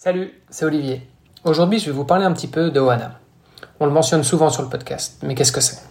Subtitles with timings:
[0.00, 1.02] Salut, c'est Olivier.
[1.42, 3.18] Aujourd'hui, je vais vous parler un petit peu de Oana.
[3.80, 5.82] On le mentionne souvent sur le podcast, mais qu'est-ce que c'est?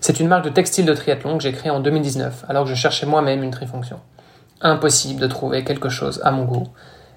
[0.00, 2.74] C'est une marque de textile de triathlon que j'ai créée en 2019, alors que je
[2.74, 4.00] cherchais moi-même une trifonction.
[4.62, 6.66] Impossible de trouver quelque chose à mon goût,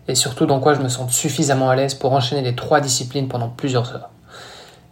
[0.10, 3.30] et surtout dans quoi je me sens suffisamment à l'aise pour enchaîner les trois disciplines
[3.30, 4.10] pendant plusieurs heures.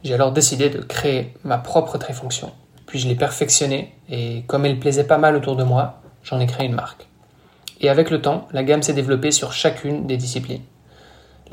[0.05, 2.53] J'ai alors décidé de créer ma propre trifonction,
[2.85, 6.47] puis je l'ai perfectionnée, et comme elle plaisait pas mal autour de moi, j'en ai
[6.47, 7.05] créé une marque.
[7.81, 10.61] Et avec le temps, la gamme s'est développée sur chacune des disciplines.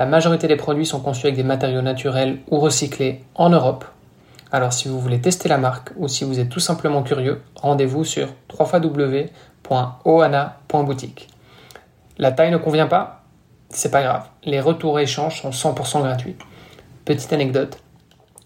[0.00, 3.84] La majorité des produits sont conçus avec des matériaux naturels ou recyclés en Europe.
[4.50, 8.06] Alors si vous voulez tester la marque ou si vous êtes tout simplement curieux, rendez-vous
[8.06, 8.28] sur
[8.58, 11.28] www.oana.boutique.
[12.16, 13.24] La taille ne convient pas
[13.68, 14.26] C'est pas grave.
[14.42, 16.36] Les retours et échanges sont 100% gratuits.
[17.04, 17.76] Petite anecdote,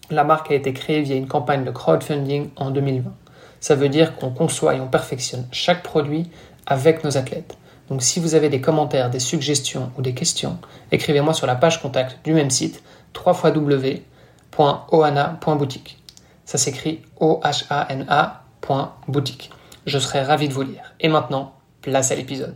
[0.09, 3.13] la marque a été créée via une campagne de crowdfunding en 2020.
[3.61, 6.29] Ça veut dire qu'on conçoit et on perfectionne chaque produit
[6.67, 7.57] avec nos athlètes.
[7.89, 10.57] Donc si vous avez des commentaires, des suggestions ou des questions,
[10.91, 12.81] écrivez-moi sur la page contact du même site
[13.25, 15.97] www.ohana.boutique.
[16.45, 19.51] Ça s'écrit O-H-A-N-A.boutique.
[19.85, 20.93] Je serai ravi de vous lire.
[20.99, 22.55] Et maintenant, place à l'épisode.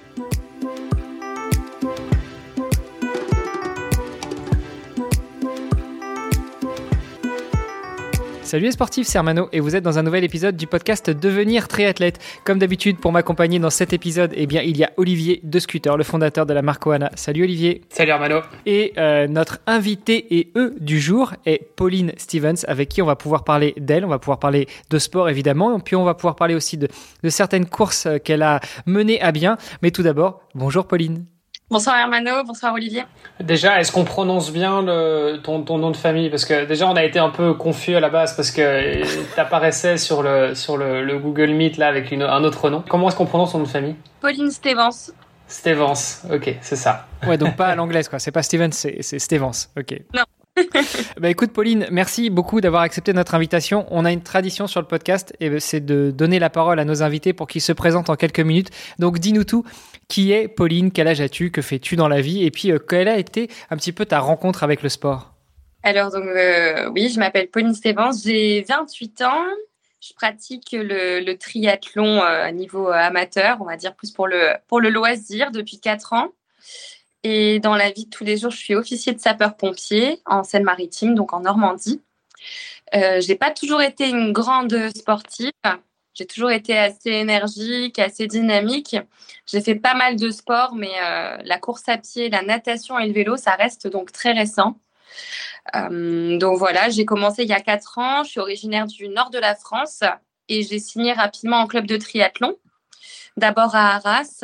[8.51, 11.69] Salut les sportifs, c'est Armano et vous êtes dans un nouvel épisode du podcast Devenir
[11.69, 12.19] triathlète.
[12.43, 15.95] Comme d'habitude, pour m'accompagner dans cet épisode, eh bien, il y a Olivier De Scooter,
[15.95, 17.11] le fondateur de la marque Oana.
[17.15, 17.79] Salut Olivier.
[17.87, 18.41] Salut Armano.
[18.65, 23.15] Et euh, notre invité et eux du jour est Pauline Stevens, avec qui on va
[23.15, 26.53] pouvoir parler d'elle, on va pouvoir parler de sport évidemment, puis on va pouvoir parler
[26.53, 26.89] aussi de,
[27.23, 29.57] de certaines courses euh, qu'elle a menées à bien.
[29.81, 31.23] Mais tout d'abord, bonjour Pauline.
[31.71, 33.03] Bonsoir Hermano, bonsoir Olivier.
[33.39, 36.29] Déjà, est-ce qu'on prononce bien le, ton, ton, nom de famille?
[36.29, 39.01] Parce que déjà, on a été un peu confus à la base parce que
[39.37, 42.83] t'apparaissais sur le, sur le, le, Google Meet là avec une, un autre nom.
[42.89, 43.95] Comment est-ce qu'on prononce ton nom de famille?
[44.19, 45.13] Pauline Stevens.
[45.47, 47.07] Stevens, ok, c'est ça.
[47.25, 48.19] Ouais, donc pas à l'anglaise quoi.
[48.19, 50.01] C'est pas Stevens, c'est Stevens, ok.
[50.13, 50.23] Non.
[51.17, 53.85] bah écoute Pauline, merci beaucoup d'avoir accepté notre invitation.
[53.89, 57.03] On a une tradition sur le podcast et c'est de donner la parole à nos
[57.03, 58.69] invités pour qu'ils se présentent en quelques minutes.
[58.99, 59.63] Donc dis-nous tout.
[60.09, 60.91] Qui est Pauline?
[60.91, 61.51] Quel âge as-tu?
[61.51, 62.43] Que fais-tu dans la vie?
[62.43, 65.33] Et puis euh, quelle a été un petit peu ta rencontre avec le sport?
[65.83, 69.45] Alors donc euh, oui, je m'appelle Pauline Stevens, j'ai 28 ans.
[70.01, 74.55] Je pratique le, le triathlon euh, à niveau amateur, on va dire plus pour le
[74.67, 76.29] pour le loisir depuis 4 ans.
[77.23, 81.15] Et dans la vie de tous les jours, je suis officier de sapeur-pompier en Seine-Maritime,
[81.15, 82.01] donc en Normandie.
[82.95, 85.51] Euh, j'ai pas toujours été une grande sportive.
[86.13, 88.97] J'ai toujours été assez énergique, assez dynamique.
[89.45, 93.07] J'ai fait pas mal de sports, mais euh, la course à pied, la natation et
[93.07, 94.77] le vélo, ça reste donc très récent.
[95.75, 98.23] Euh, donc voilà, j'ai commencé il y a quatre ans.
[98.23, 100.01] Je suis originaire du nord de la France
[100.49, 102.57] et j'ai signé rapidement en club de triathlon.
[103.37, 104.43] D'abord à Arras,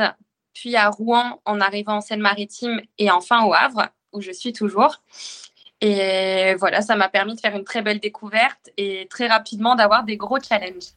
[0.60, 5.04] puis à Rouen en arrivant en Seine-Maritime et enfin au Havre, où je suis toujours.
[5.82, 10.04] Et voilà, ça m'a permis de faire une très belle découverte et très rapidement d'avoir
[10.04, 10.96] des gros challenges.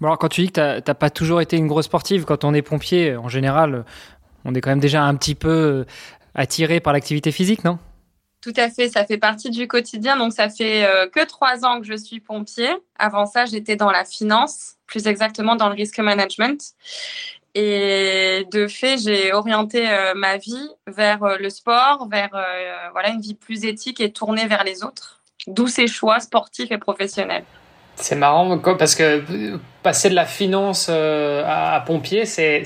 [0.00, 2.44] Bon alors quand tu dis que tu n'as pas toujours été une grosse sportive, quand
[2.44, 3.84] on est pompier, en général,
[4.46, 5.84] on est quand même déjà un petit peu
[6.34, 7.78] attiré par l'activité physique, non?
[8.40, 10.18] Tout à fait, ça fait partie du quotidien.
[10.18, 12.68] Donc, ça fait euh, que trois ans que je suis pompier.
[12.98, 16.74] Avant ça, j'étais dans la finance, plus exactement dans le risque management.
[17.54, 23.10] Et de fait, j'ai orienté euh, ma vie vers euh, le sport, vers euh, voilà
[23.10, 25.20] une vie plus éthique et tournée vers les autres.
[25.46, 27.44] D'où ces choix sportifs et professionnels.
[27.96, 29.22] C'est marrant parce que
[29.84, 32.64] passer de la finance à, pompier, c'est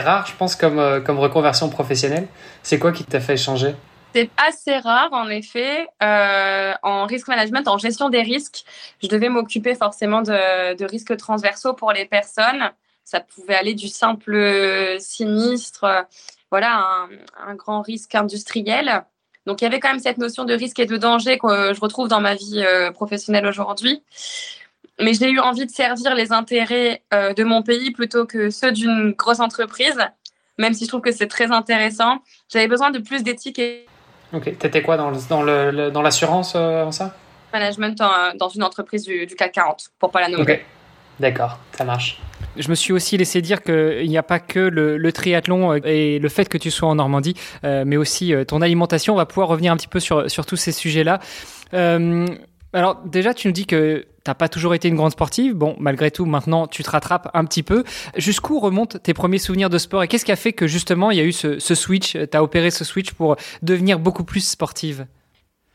[0.00, 2.26] rare, je pense, comme, comme reconversion professionnelle.
[2.62, 3.74] C'est quoi qui t'a fait changer?
[4.14, 5.88] C'est assez rare, en effet.
[6.00, 8.64] Euh, en risk management, en gestion des risques,
[9.02, 12.70] je devais m'occuper forcément de, de risques transversaux pour les personnes.
[13.04, 16.02] Ça pouvait aller du simple euh, sinistre, euh,
[16.50, 17.06] voilà,
[17.46, 19.04] un, grand risque industriel.
[19.46, 21.80] Donc il y avait quand même cette notion de risque et de danger que je
[21.80, 24.02] retrouve dans ma vie euh, professionnelle aujourd'hui.
[24.98, 29.10] Mais j'ai eu envie de servir les intérêts de mon pays plutôt que ceux d'une
[29.10, 29.98] grosse entreprise,
[30.56, 32.18] même si je trouve que c'est très intéressant.
[32.48, 33.58] J'avais besoin de plus d'éthique.
[33.58, 33.86] Et...
[34.32, 37.16] Ok, t'étais quoi dans, le, dans l'assurance en ça?
[37.52, 38.00] Management
[38.36, 40.42] dans une entreprise du, du, CAC 40, pour pas la nommer.
[40.42, 40.64] Ok,
[41.20, 42.20] d'accord, ça marche.
[42.56, 46.18] Je me suis aussi laissé dire qu'il n'y a pas que le, triathlon euh, et
[46.18, 47.34] le fait que tu sois en Normandie,
[47.64, 49.14] euh, mais aussi euh, ton alimentation.
[49.14, 51.20] On va pouvoir revenir un petit peu sur, sur tous ces sujets-là.
[52.72, 55.54] Alors déjà, tu nous dis que t'as pas toujours été une grande sportive.
[55.54, 57.84] Bon, malgré tout, maintenant, tu te rattrapes un petit peu.
[58.16, 61.18] Jusqu'où remontent tes premiers souvenirs de sport et qu'est-ce qui a fait que justement il
[61.18, 65.06] y a eu ce, ce switch, t'as opéré ce switch pour devenir beaucoup plus sportive?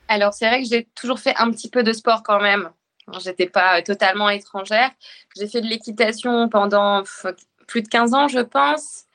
[0.09, 2.69] Alors c'est vrai que j'ai toujours fait un petit peu de sport quand même.
[3.19, 4.91] J'étais pas totalement étrangère.
[5.35, 7.03] J'ai fait de l'équitation pendant
[7.67, 9.05] plus de 15 ans, je pense,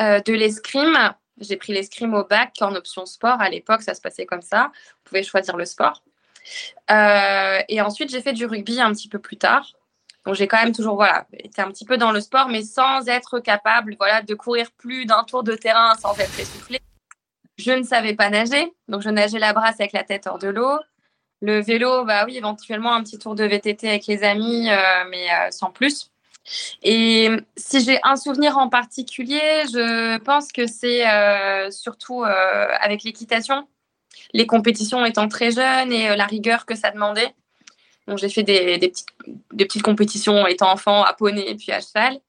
[0.00, 1.14] euh, de l'escrime.
[1.38, 3.40] J'ai pris l'escrime au bac en option sport.
[3.40, 4.70] À l'époque, ça se passait comme ça.
[4.74, 6.02] Vous pouvez choisir le sport.
[6.90, 9.66] Euh, et ensuite, j'ai fait du rugby un petit peu plus tard.
[10.24, 13.08] Donc, j'ai quand même toujours voilà, été un petit peu dans le sport, mais sans
[13.08, 16.80] être capable voilà, de courir plus d'un tour de terrain sans être essoufflé.
[17.58, 20.48] Je ne savais pas nager, donc je nageais la brasse avec la tête hors de
[20.48, 20.78] l'eau.
[21.42, 24.76] Le vélo, bah oui, éventuellement un petit tour de VTT avec les amis, euh,
[25.10, 26.08] mais euh, sans plus.
[26.84, 33.66] Et si j'ai un souvenir en particulier, je pense que c'est euh, surtout avec l'équitation,
[34.32, 37.34] les compétitions étant très jeunes et la rigueur que ça demandait.
[38.16, 39.08] J'ai fait des, des, petites,
[39.52, 42.20] des, petites, compétitions étant enfant à poney et puis à cheval,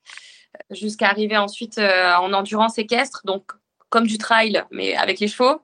[0.72, 3.52] jusqu'à arriver ensuite en endurance équestre, donc
[3.90, 5.62] comme du trail, mais avec les chevaux.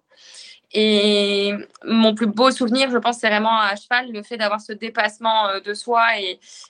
[0.71, 4.71] Et mon plus beau souvenir, je pense, c'est vraiment à cheval, le fait d'avoir ce
[4.71, 6.06] dépassement euh, de soi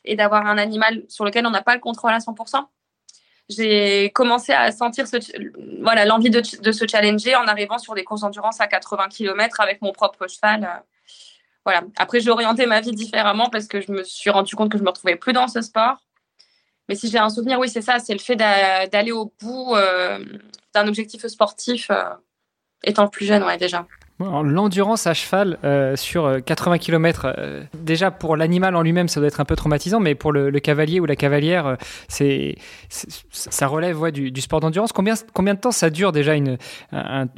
[0.06, 2.66] et, d'avoir un animal sur lequel on n'a pas le contrôle à 100%.
[3.50, 5.06] J'ai commencé à sentir
[5.82, 9.82] voilà, l'envie de, se challenger en arrivant sur des courses d'endurance à 80 km avec
[9.82, 10.84] mon propre cheval.
[11.66, 11.82] Voilà.
[11.98, 14.84] Après, j'ai orienté ma vie différemment parce que je me suis rendu compte que je
[14.84, 15.98] me retrouvais plus dans ce sport.
[16.88, 20.24] Mais si j'ai un souvenir, oui, c'est ça, c'est le fait d'aller au bout euh,
[20.74, 21.90] d'un objectif sportif.
[21.92, 22.04] Euh,
[22.84, 23.86] étant plus jeune, ouais, déjà.
[24.20, 29.22] L'endurance à cheval euh, sur 80 euh, km, euh, déjà pour l'animal en lui-même, ça
[29.22, 31.76] doit être un peu traumatisant, mais pour le, cavalier ou la cavalière, euh,
[32.10, 32.56] c'est
[32.90, 34.92] ça relève ouais, du, du sport d'endurance.
[34.92, 36.58] Combien, combien de temps ça dure déjà une,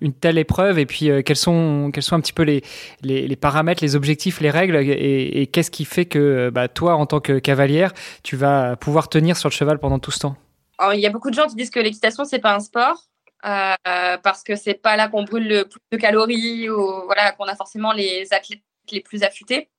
[0.02, 0.80] une telle épreuve?
[0.80, 2.64] Et puis quels, sont, quels sont un petit peu les,
[3.04, 4.78] les, les paramètres, les objectifs, les règles?
[4.78, 7.94] Et, et qu'est-ce qui fait que bah, toi, en tant que cavalière,
[8.24, 10.36] tu vas pouvoir tenir sur le cheval pendant tout ce temps?
[10.80, 13.04] Alors, Il y a beaucoup de gens qui disent que l'équitation, c'est pas un sport.
[13.46, 17.46] Euh, parce que c'est pas là qu'on brûle le plus de calories ou voilà qu'on
[17.46, 18.62] a forcément les athlètes
[18.92, 19.70] les plus affûtés.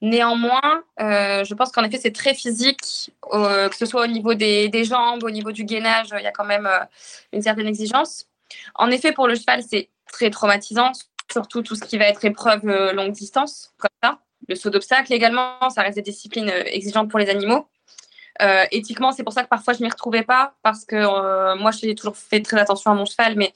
[0.00, 4.68] Néanmoins, euh, je pense qu'en effet, c'est très physique, que ce soit au niveau des,
[4.68, 6.84] des, jambes, au niveau du gainage, il y a quand même euh,
[7.32, 8.26] une certaine exigence.
[8.74, 10.92] En effet, pour le cheval, c'est très traumatisant,
[11.32, 14.18] surtout tout ce qui va être épreuve longue distance, comme ça.
[14.48, 17.66] Le saut d'obstacle également, ça reste des disciplines exigeantes pour les animaux.
[18.42, 21.70] Euh, éthiquement, c'est pour ça que parfois je m'y retrouvais pas parce que euh, moi
[21.70, 23.52] j'ai toujours fait très attention à mon cheval, mais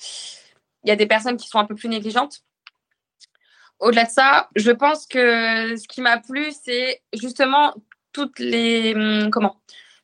[0.84, 2.42] il y a des personnes qui sont un peu plus négligentes.
[3.80, 7.74] Au-delà de ça, je pense que ce qui m'a plu, c'est justement
[8.12, 9.56] toutes les hum, comment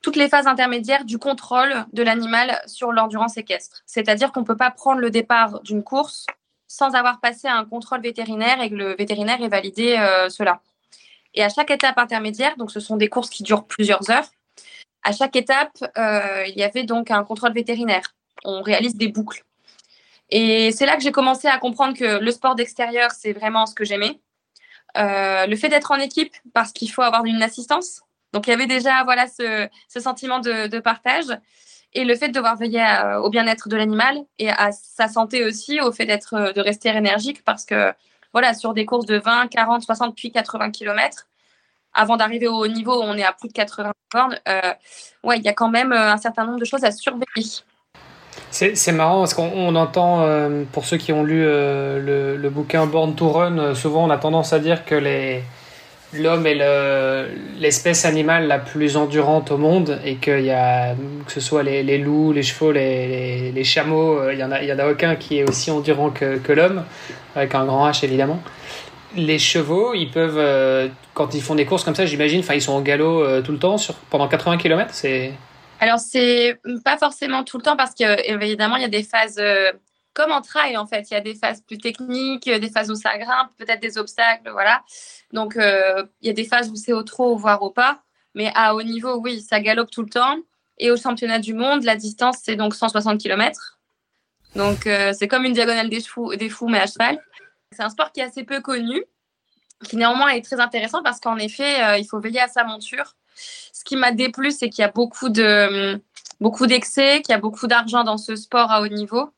[0.02, 3.82] toutes les phases intermédiaires du contrôle de l'animal sur l'endurance équestre.
[3.86, 6.26] C'est-à-dire qu'on ne peut pas prendre le départ d'une course
[6.68, 10.60] sans avoir passé un contrôle vétérinaire et que le vétérinaire ait validé euh, cela.
[11.32, 14.28] Et à chaque étape intermédiaire, donc ce sont des courses qui durent plusieurs heures,
[15.04, 18.14] à chaque étape, euh, il y avait donc un contrôle vétérinaire.
[18.44, 19.44] On réalise des boucles.
[20.30, 23.74] Et c'est là que j'ai commencé à comprendre que le sport d'extérieur, c'est vraiment ce
[23.74, 24.20] que j'aimais.
[24.96, 28.02] Euh, le fait d'être en équipe, parce qu'il faut avoir une assistance.
[28.32, 31.26] Donc il y avait déjà voilà ce, sentiment de, partage
[31.92, 32.84] et le fait de devoir veiller
[33.22, 37.44] au bien-être de l'animal et à sa santé aussi, au fait d'être de rester énergique
[37.44, 37.92] parce que
[38.32, 41.28] voilà sur des courses de 20, 40, 60 puis 80 km,
[41.94, 44.60] avant d'arriver au niveau où on est à plus de 80 bornes, euh,
[45.22, 47.26] ouais, il y a quand même euh, un certain nombre de choses à surveiller.
[48.50, 53.28] C'est marrant parce qu'on entend, euh, pour ceux qui ont lu le, bouquin Born to
[53.28, 54.94] Run, souvent on a tendance à dire que
[56.14, 56.58] l'homme est
[57.58, 60.94] l'espèce animale la plus endurante au monde et qu'il y a,
[61.26, 65.16] que ce soit les, loups, les chevaux, les, chameaux, il n'y en, en a aucun
[65.16, 66.84] qui est aussi endurant que, que l'homme,
[67.34, 68.40] avec un grand H évidemment
[69.16, 72.62] les chevaux, ils peuvent, euh, quand ils font des courses comme ça, j'imagine, enfin, ils
[72.62, 74.94] sont au galop euh, tout le temps sur, pendant 80 km.
[75.80, 79.72] Alors, c'est pas forcément tout le temps parce qu'évidemment, il y a des phases, euh,
[80.12, 82.94] comme en trail, en fait, il y a des phases plus techniques, des phases où
[82.94, 84.82] ça grimpe, peut-être des obstacles, voilà.
[85.32, 88.00] Donc, il y a des phases où c'est au trot, voire au pas.
[88.36, 90.36] Mais à haut niveau, oui, ça galope tout le temps.
[90.78, 93.80] Et au championnat du monde, la distance, c'est donc 160 km.
[94.54, 97.18] Donc, c'est comme une diagonale des fous, des fous mais à cheval.
[97.74, 99.04] C'est un sport qui est assez peu connu,
[99.84, 103.14] qui néanmoins est très intéressant parce qu'en effet, euh, il faut veiller à sa monture.
[103.36, 106.00] Ce qui m'a déplu, c'est qu'il y a beaucoup de
[106.40, 109.30] beaucoup d'excès, qu'il y a beaucoup d'argent dans ce sport à haut niveau.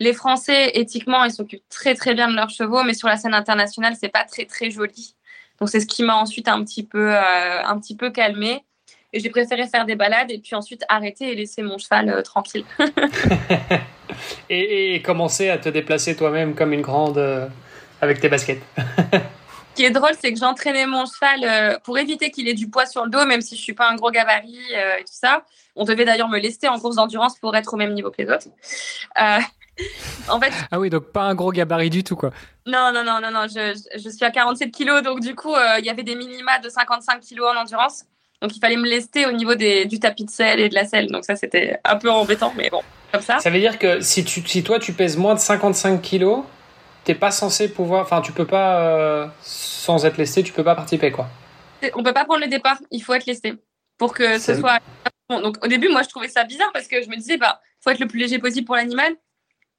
[0.00, 3.34] Les Français, éthiquement, ils s'occupent très très bien de leurs chevaux, mais sur la scène
[3.34, 5.14] internationale, c'est pas très très joli.
[5.60, 8.64] Donc c'est ce qui m'a ensuite un petit peu euh, un petit peu calmé.
[9.12, 12.22] Et j'ai préféré faire des balades et puis ensuite arrêter et laisser mon cheval euh,
[12.22, 12.64] tranquille.
[14.50, 17.48] et, et, commencer à te déplacer toi-même comme une grande
[18.04, 18.62] avec tes baskets.
[19.12, 22.86] Ce qui est drôle, c'est que j'entraînais mon cheval pour éviter qu'il ait du poids
[22.86, 25.42] sur le dos, même si je suis pas un gros gabarit et tout ça.
[25.74, 28.30] On devait d'ailleurs me lester en course d'endurance pour être au même niveau que les
[28.30, 28.46] autres.
[30.28, 30.52] en fait.
[30.70, 32.30] Ah oui, donc pas un gros gabarit du tout, quoi.
[32.66, 33.46] Non, non, non, non, non.
[33.48, 36.68] Je, je suis à 47 kilos, donc du coup, il y avait des minima de
[36.68, 38.04] 55 kilos en endurance.
[38.44, 40.84] Donc il fallait me lester au niveau des, du tapis de sel et de la
[40.84, 41.10] selle.
[41.10, 43.38] Donc ça, c'était un peu embêtant, mais bon, comme ça.
[43.38, 46.40] Ça veut dire que si, tu, si toi, tu pèses moins de 55 kilos,
[47.04, 48.02] t'es pas censé pouvoir.
[48.02, 51.28] Enfin, tu peux pas, euh, sans être lesté, tu peux pas participer, quoi.
[51.94, 53.54] On peut pas prendre le départ, il faut être lesté.
[53.98, 54.80] Pour que ce soit.
[55.30, 57.90] donc au début, moi, je trouvais ça bizarre parce que je me disais, bah, faut
[57.90, 59.14] être le plus léger possible pour l'animal.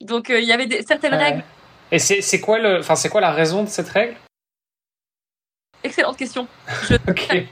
[0.02, 1.44] Donc euh, il y avait des, certaines règles.
[1.92, 4.16] Et c'est quoi, le, enfin, quoi la raison de cette règle?
[5.84, 6.48] Excellente question.
[6.90, 6.96] Je...
[6.96, 7.48] ok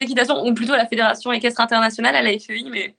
[0.00, 2.94] l'équitation, ou plutôt la Fédération équestre internationale à la FEI, mais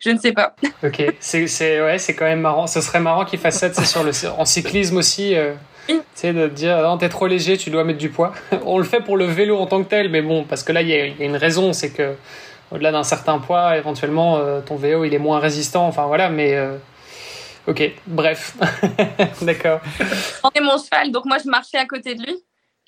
[0.00, 0.54] je ne sais pas.
[0.82, 2.66] Ok, c'est ouais, quand même marrant.
[2.66, 5.36] Ce serait marrant qu'ils fassent ça sur le, en cyclisme aussi.
[5.36, 5.52] Euh,
[5.86, 8.32] tu sais, de dire, non, t'es trop léger, tu dois mettre du poids.
[8.64, 10.82] On le fait pour le vélo en tant que tel, mais bon, parce que là,
[10.82, 12.14] il y, a une raison, c'est que
[12.70, 15.86] au-delà d'un certain poids, éventuellement, euh, ton vélo, il est moins résistant.
[15.86, 16.54] Enfin, voilà, mais.
[16.54, 16.76] Euh,
[17.66, 18.56] ok, bref.
[19.42, 19.80] D'accord.
[19.98, 22.36] Je mon cheval, donc moi, je marchais à côté de lui.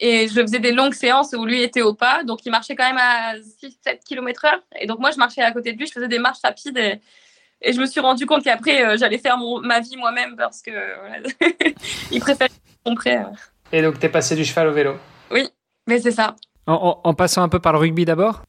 [0.05, 2.25] Et je faisais des longues séances où lui était au pas.
[2.25, 4.61] Donc, il marchait quand même à 6-7 km heure.
[4.81, 5.87] Et donc, moi, je marchais à côté de lui.
[5.87, 6.77] Je faisais des marches rapides.
[6.77, 10.73] Et, je me suis rendu compte qu'après, euh, j'allais faire ma vie moi-même parce que
[12.11, 12.49] il préfère
[12.97, 13.19] prêt.
[13.19, 13.29] Euh.
[13.71, 14.97] Et donc, tu es passé du cheval au vélo
[15.31, 15.49] Oui,
[15.87, 16.35] mais c'est ça.
[16.67, 18.43] En, passant un peu par le rugby d'abord?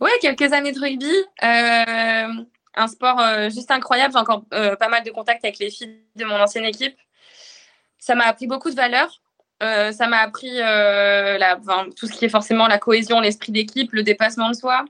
[0.00, 1.12] Oui, quelques années de rugby.
[1.42, 2.44] Euh,
[2.76, 4.14] un sport juste incroyable.
[4.14, 6.96] J'ai encore pas mal de contacts avec les filles de mon ancienne équipe.
[7.98, 9.21] Ça m'a appris beaucoup de valeurs.
[9.62, 11.38] Euh, ça m'a appris euh,
[11.96, 14.84] tout ce qui est forcément la cohésion, l'esprit d'équipe, le dépassement de soi.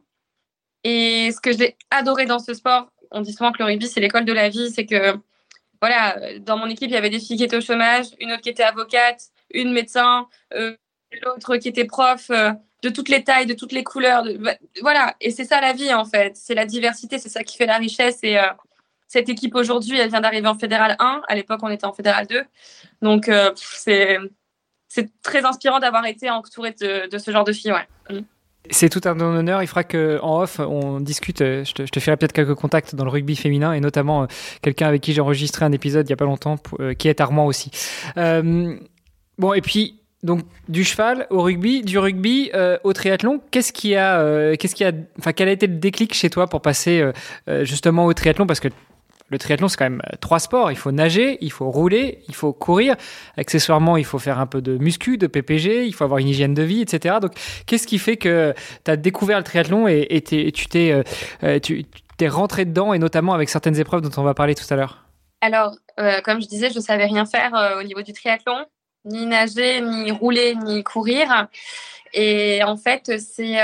[0.85, 4.01] Et ce que j'ai adoré dans ce sport, on dit souvent que le rugby, c'est
[4.01, 5.15] l'école de la vie, c'est que,
[5.81, 8.41] voilà, dans mon équipe, il y avait des filles qui étaient au chômage, une autre
[8.41, 9.21] qui était avocate,
[9.53, 10.75] une médecin, euh,
[11.23, 14.25] l'autre qui était prof, de toutes les tailles, de toutes les couleurs.
[14.41, 16.37] Bah, voilà, et c'est ça la vie, en fait.
[16.37, 18.21] C'est la diversité, c'est ça qui fait la richesse.
[18.23, 18.39] Et
[19.07, 21.23] cette équipe aujourd'hui, elle vient d'arriver en Fédéral 1.
[21.29, 22.43] À l'époque, on était en Fédéral 2.
[23.03, 24.19] Donc, c'est
[24.93, 27.73] c'est très inspirant d'avoir été entouré de, ce genre de filles.
[28.11, 28.19] Mm.
[28.71, 29.63] C'est tout un honneur.
[29.63, 31.41] Il fera qu'en off, on discute.
[31.41, 34.23] Euh, je te, je te, ferai peut-être quelques contacts dans le rugby féminin et notamment
[34.23, 34.27] euh,
[34.61, 37.21] quelqu'un avec qui j'ai enregistré un épisode il n'y a pas longtemps, euh, qui est
[37.21, 37.71] Armand aussi.
[38.17, 42.53] bon, et puis, donc, du cheval au rugby, du rugby
[42.85, 46.31] au triathlon, qu'est-ce qui a, qu'est-ce qui a, enfin, quel a été le déclic chez
[46.31, 47.03] toi pour passer
[47.63, 48.47] justement au triathlon?
[48.47, 48.69] Parce que
[49.33, 50.71] le triathlon, c'est quand même euh, trois sports.
[50.71, 52.95] Il faut nager, il faut rouler, il faut courir.
[53.37, 56.55] Accessoirement, il faut faire un peu de muscu, de PPG, il faut avoir une hygiène
[56.55, 57.17] de vie, etc.
[57.21, 57.33] Donc,
[57.67, 61.03] qu'est-ce qui fait que tu as découvert le triathlon et, euh,
[61.43, 61.85] euh, tu
[62.19, 65.07] t'es rentré dedans, et notamment avec certaines épreuves dont on va parler tout à l'heure?
[65.41, 65.75] Alors,
[66.25, 68.67] comme je disais, je ne savais rien faire au niveau du triathlon,
[69.07, 71.49] ni nager, ni rouler, ni courir.
[72.13, 73.57] Et en fait, c'est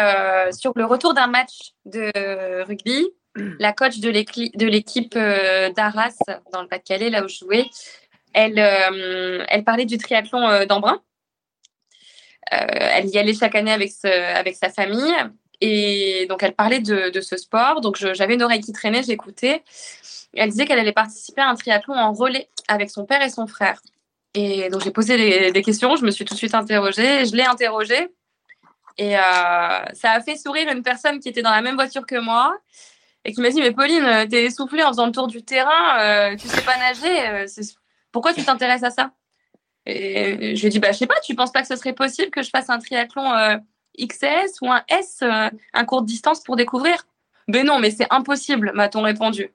[0.50, 3.06] sur le retour d'un match de rugby
[3.58, 6.16] la coach de l'équipe euh, d'Arras,
[6.52, 7.66] dans le Pas-de-Calais, là où je jouais,
[8.32, 11.00] elle, euh, parlait du triathlon euh, d'Embrun.
[12.50, 13.92] elle y allait chaque année avec
[14.56, 15.14] sa famille.
[15.60, 17.80] Et donc, elle parlait de, ce sport.
[17.80, 19.62] Donc, j'avais une oreille qui traînait, j'écoutais.
[20.34, 23.46] Elle disait qu'elle allait participer à un triathlon en relais avec son père et son
[23.46, 23.80] frère.
[24.34, 25.96] Et donc, j'ai posé des, questions.
[25.96, 27.24] Je me suis tout de suite interrogée.
[27.26, 28.08] Je l'ai interrogée.
[28.98, 32.56] Et ça a fait sourire une personne qui était dans la même voiture que moi
[33.24, 36.00] et qui m'a dit mais Pauline euh, t'es essoufflée en faisant le tour du terrain
[36.00, 37.46] euh, tu sais pas nager euh,
[38.12, 39.12] pourquoi tu t'intéresses à ça?
[39.86, 41.92] Et je lui ai dit bah je sais pas tu penses pas que ce serait
[41.92, 43.60] possible que je fasse un triathlon
[43.98, 47.06] XS ou un S un court distance pour découvrir?
[47.48, 49.50] Mais non mais c'est impossible m'a-t-on répondu.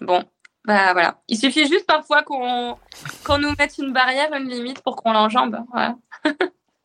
[0.00, 0.24] Bon
[0.64, 1.20] bah voilà.
[1.28, 2.76] Il suffit juste parfois qu'on
[3.24, 5.96] qu'on nous mette une barrière une limite pour qu'on l'enjambe voilà.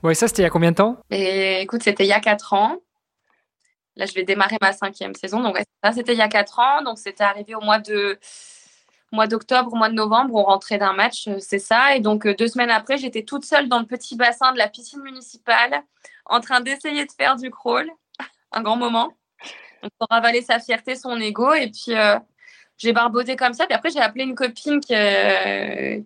[0.04, 0.98] ouais ça c'était il y a combien de temps?
[1.10, 2.78] Et écoute c'était il y a quatre ans
[3.96, 5.42] Là, je vais démarrer ma cinquième saison.
[5.42, 6.82] Donc, ça, c'était il y a quatre ans.
[6.84, 8.20] Donc, c'était arrivé au mois de
[9.16, 11.96] mois d'octobre, mois de novembre, on rentrait d'un match, euh, c'est ça.
[11.96, 14.68] Et donc, euh, deux semaines après, j'étais toute seule dans le petit bassin de la
[14.68, 15.84] piscine municipale,
[16.26, 17.90] en train d'essayer de faire du crawl.
[18.52, 19.14] Un grand moment.
[20.00, 21.54] Pour ravaler sa fierté, son ego.
[21.54, 22.18] Et puis, euh,
[22.78, 23.66] j'ai barboté comme ça.
[23.66, 24.94] Puis après, j'ai appelé une copine qui,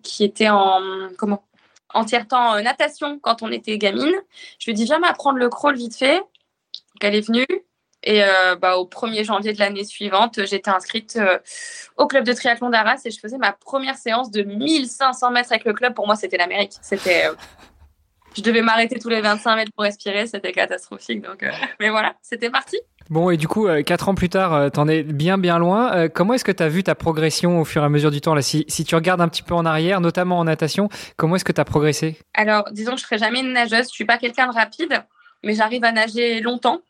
[0.02, 0.80] qui était en,
[1.18, 1.44] comment,
[1.94, 4.14] en tiers-temps natation quand on était gamine.
[4.58, 6.18] Je lui ai dit, viens m'apprendre le crawl vite fait.
[6.18, 7.46] Donc, elle est venue.
[8.02, 11.38] Et euh, bah, au 1er janvier de l'année suivante, j'étais inscrite euh,
[11.96, 15.64] au club de triathlon d'Arras et je faisais ma première séance de 1500 mètres avec
[15.64, 15.94] le club.
[15.94, 16.74] Pour moi, c'était l'Amérique.
[16.80, 17.26] C'était.
[17.26, 17.34] Euh,
[18.36, 21.22] je devais m'arrêter tous les 25 mètres pour respirer, c'était catastrophique.
[21.22, 22.78] Donc, euh, mais voilà, c'était parti.
[23.08, 26.08] Bon, et du coup, euh, quatre ans plus tard, euh, t'en es bien, bien loin.
[26.08, 28.34] comment est-ce que tu as vu ta progression au fur et à mesure du temps
[28.34, 28.42] là?
[28.42, 31.52] Si, si tu regardes un petit peu en arrière, notamment en natation, comment est-ce que
[31.52, 32.18] tu as progressé?
[32.34, 33.86] Alors, disons que je ne serai jamais une nageuse.
[33.88, 35.02] Je suis pas quelqu'un de rapide,
[35.42, 36.80] mais j'arrive à nager longtemps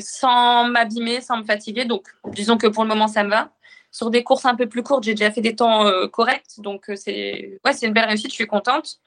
[0.00, 1.84] sans m'abîmer, sans me fatiguer.
[1.84, 3.50] Donc, disons que pour le moment, ça me va.
[3.90, 6.58] Sur des courses un peu plus courtes, j'ai déjà fait des temps corrects.
[6.58, 8.30] Donc, c'est ouais, une belle réussite.
[8.30, 8.98] Je suis contente.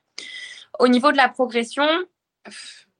[0.79, 1.87] Au niveau de la progression,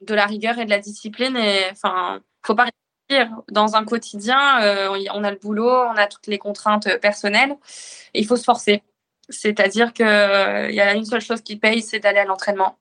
[0.02, 2.68] de la rigueur et de la discipline, et enfin, faut pas
[3.10, 4.62] réussir dans un quotidien.
[4.64, 7.56] Euh, on a le boulot, on a toutes les contraintes personnelles,
[8.14, 8.84] il faut se forcer.
[9.30, 12.78] C'est-à-dire qu'il euh, y a une seule chose qui paye, c'est d'aller à l'entraînement,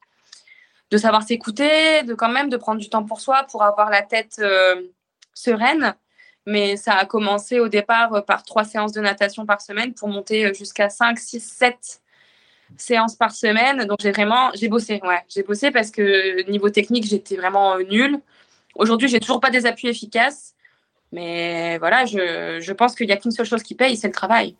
[0.90, 4.02] de savoir s'écouter, de quand même de prendre du temps pour soi, pour avoir la
[4.02, 4.82] tête euh,
[5.34, 5.94] sereine.
[6.46, 10.54] Mais ça a commencé au départ par trois séances de natation par semaine pour monter
[10.54, 12.00] jusqu'à 5, 6, 7
[12.76, 13.84] séances par semaine.
[13.84, 17.82] Donc j'ai vraiment, j'ai bossé, ouais, j'ai bossé parce que niveau technique, j'étais vraiment euh,
[17.82, 18.20] nulle.
[18.74, 20.54] Aujourd'hui, j'ai toujours pas des appuis efficaces,
[21.12, 24.12] mais voilà, je, je pense qu'il n'y a qu'une seule chose qui paye, c'est le
[24.12, 24.56] travail.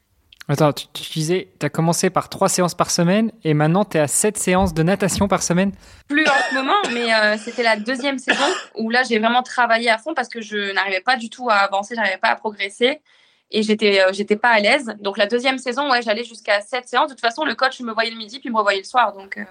[0.50, 4.00] Attends, tu, disais, tu as commencé par trois séances par semaine et maintenant tu es
[4.00, 5.73] à sept séances de natation par semaine
[6.09, 9.90] Plus en ce moment, mais euh, c'était la deuxième saison où là j'ai vraiment travaillé
[9.90, 13.02] à fond parce que je n'arrivais pas du tout à avancer, j'arrivais pas à progresser
[13.50, 14.97] et j'étais euh, j'étais pas à l'aise.
[15.00, 17.09] Donc la deuxième saison, ouais, j'allais jusqu'à 7 séances.
[17.09, 19.12] De toute façon, le coach me voyait le midi puis me revoyait le soir.
[19.12, 19.45] Donc euh.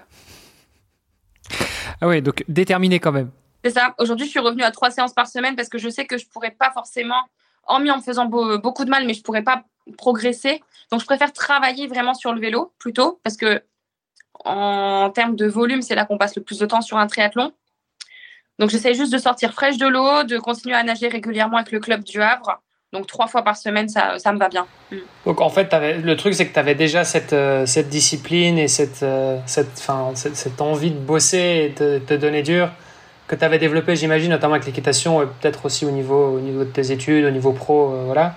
[2.00, 3.30] Ah ouais, donc déterminé quand même.
[3.64, 3.94] C'est ça.
[3.98, 6.26] Aujourd'hui, je suis revenue à trois séances par semaine parce que je sais que je
[6.26, 7.22] pourrais pas forcément,
[7.68, 9.64] en me faisant beaucoup de mal, mais je pourrais pas
[9.96, 10.62] progresser.
[10.90, 13.62] Donc je préfère travailler vraiment sur le vélo plutôt parce que
[14.44, 17.52] en termes de volume, c'est là qu'on passe le plus de temps sur un triathlon.
[18.58, 21.80] Donc j'essaie juste de sortir fraîche de l'eau, de continuer à nager régulièrement avec le
[21.80, 22.60] club du Havre
[22.92, 24.66] donc trois fois par semaine, ça, ça me va bien.
[24.90, 24.96] Mm.
[25.26, 28.66] Donc en fait, le truc, c'est que tu avais déjà cette, euh, cette discipline et
[29.02, 31.38] euh, cette, envie de bosser
[31.76, 32.70] et de te donner dur
[33.28, 36.70] que tu avais développé, j'imagine, notamment avec l'équitation, peut-être aussi au niveau, au niveau de
[36.70, 38.34] tes études, au niveau pro, euh, voilà.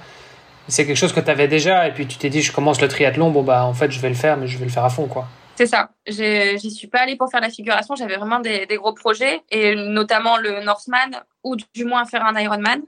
[0.68, 2.88] C'est quelque chose que tu avais déjà et puis tu t'es dit, je commence le
[2.88, 4.90] triathlon, bon bah en fait, je vais le faire, mais je vais le faire à
[4.90, 5.28] fond, quoi.
[5.56, 5.90] C'est ça.
[6.06, 10.38] J'y suis pas allée pour faire la figuration, j'avais vraiment des, gros projets et notamment
[10.38, 12.82] le Northman ou du moins faire un Ironman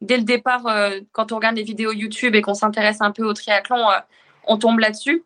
[0.00, 3.24] dès le départ, euh, quand on regarde les vidéos YouTube et qu'on s'intéresse un peu
[3.24, 3.98] au triathlon, euh,
[4.44, 5.24] on tombe là-dessus.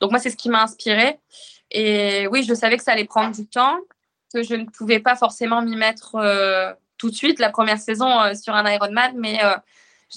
[0.00, 1.18] Donc moi, c'est ce qui m'a inspiré.
[1.70, 3.76] Et oui, je savais que ça allait prendre du temps,
[4.36, 8.34] que je ne pouvais pas forcément m'y mettre euh, tout de suite la première saison
[8.34, 9.38] sur un Ironman, mais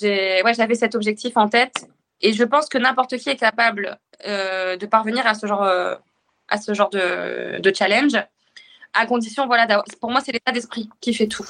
[0.03, 1.87] ouais, j'avais cet objectif en tête.
[2.21, 6.73] Et je pense que n'importe qui est capable de parvenir à ce genre, à ce
[6.73, 8.17] genre de, de challenge,
[8.93, 11.45] à condition, voilà, pour moi, c'est l'état d'esprit qui fait tout.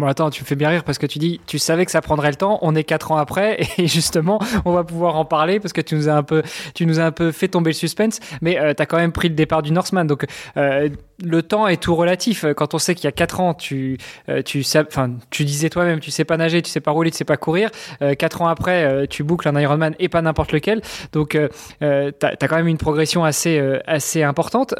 [0.00, 2.00] Bon, attends, tu me fais bien rire parce que tu dis, tu savais que ça
[2.00, 2.58] prendrait le temps.
[2.62, 5.94] On est quatre ans après et justement, on va pouvoir en parler parce que tu
[5.94, 6.42] nous as un peu,
[6.74, 8.18] tu nous as un peu fait tomber le suspense.
[8.40, 10.24] Mais euh, tu as quand même pris le départ du Norseman, donc
[10.56, 10.88] euh,
[11.22, 12.44] le temps est tout relatif.
[12.56, 16.24] Quand on sait qu'il y a quatre ans, tu, euh, tu disais toi-même, tu sais
[16.24, 17.70] pas nager, tu sais pas rouler, tu sais pas courir.
[18.02, 20.80] Euh, quatre ans après, euh, tu boucles un Ironman et pas n'importe lequel.
[21.12, 21.48] Donc, euh,
[21.80, 24.74] tu as, quand même une progression assez, assez importante.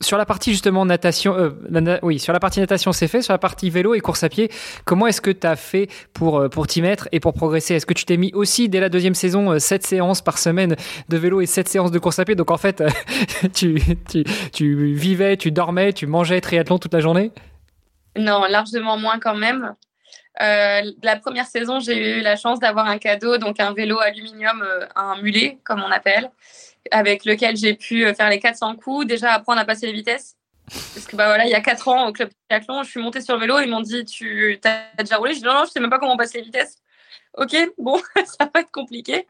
[0.00, 1.52] sur la partie justement natation,
[2.02, 3.22] oui, sur la partie natation, c'est fait.
[3.22, 4.50] Sur la partie vélo et course à pied,
[4.84, 7.74] Comment est-ce que tu as fait pour, euh, pour t'y mettre et pour progresser?
[7.74, 10.76] Est-ce que tu t'es mis aussi dès la deuxième saison 7 euh, séances par semaine
[11.08, 12.34] de vélo et 7 séances de course à pied?
[12.34, 12.82] Donc en fait,
[13.54, 17.32] tu, tu, tu vivais, tu dormais, tu mangeais triathlon toute la journée?
[18.16, 19.74] Non, largement moins quand même.
[20.42, 24.64] Euh, la première saison, j'ai eu la chance d'avoir un cadeau, donc un vélo aluminium,
[24.94, 26.30] un mulet, comme on appelle,
[26.90, 30.36] avec lequel j'ai pu faire les 400 coups, déjà apprendre à passer les vitesses.
[30.68, 33.20] Parce que bah voilà, il y a 4 ans au club triathlon, je suis montée
[33.20, 35.70] sur le vélo, ils m'ont dit Tu as déjà roulé Je dis non, non, je
[35.70, 36.78] sais même pas comment on passe les vitesses.
[37.36, 39.26] Ok, bon, ça va être compliqué.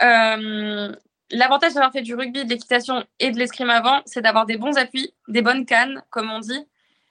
[0.00, 0.92] Euh,
[1.30, 4.76] l'avantage d'avoir fait du rugby, de l'équitation et de l'escrime avant, c'est d'avoir des bons
[4.76, 6.66] appuis, des bonnes cannes, comme on dit.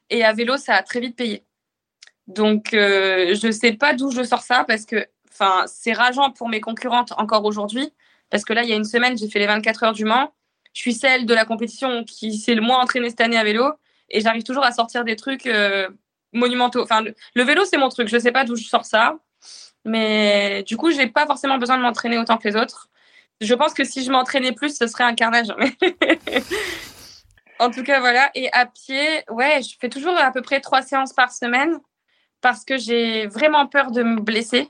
[0.10, 1.44] Et à vélo, ça a très vite payé.
[2.28, 5.06] Donc, euh, je sais pas d'où je sors ça parce que
[5.68, 7.92] c'est rageant pour mes concurrentes encore aujourd'hui.
[8.30, 10.32] Parce que là, il y a une semaine, j'ai fait les 24 heures du Mans
[10.76, 13.72] je suis celle de la compétition qui s'est le moins entraînée cette année à vélo
[14.10, 15.88] et j'arrive toujours à sortir des trucs euh,
[16.34, 16.84] monumentaux.
[16.84, 18.10] Enfin, le, vélo, c'est mon truc.
[18.10, 19.18] Je ne sais pas d'où je sors ça,
[19.86, 22.90] mais du coup, je n'ai pas forcément besoin de m'entraîner autant que les autres.
[23.42, 25.48] Je pense que si je m'entraînais plus, ce serait un carnage.
[27.60, 28.32] en tout cas, voilà.
[28.36, 31.80] Et à pied, ouais, je fais toujours à peu près trois séances par semaine
[32.42, 34.70] parce que j'ai vraiment peur de me blesser.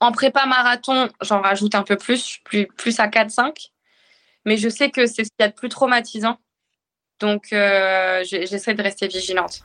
[0.00, 3.72] En prépa marathon, j'en rajoute un peu plus, plus, à 4-5
[4.44, 6.38] mais je sais que c'est ce qu'il y a de plus traumatisant.
[7.20, 9.62] Donc, euh, j'essaie de rester vigilante.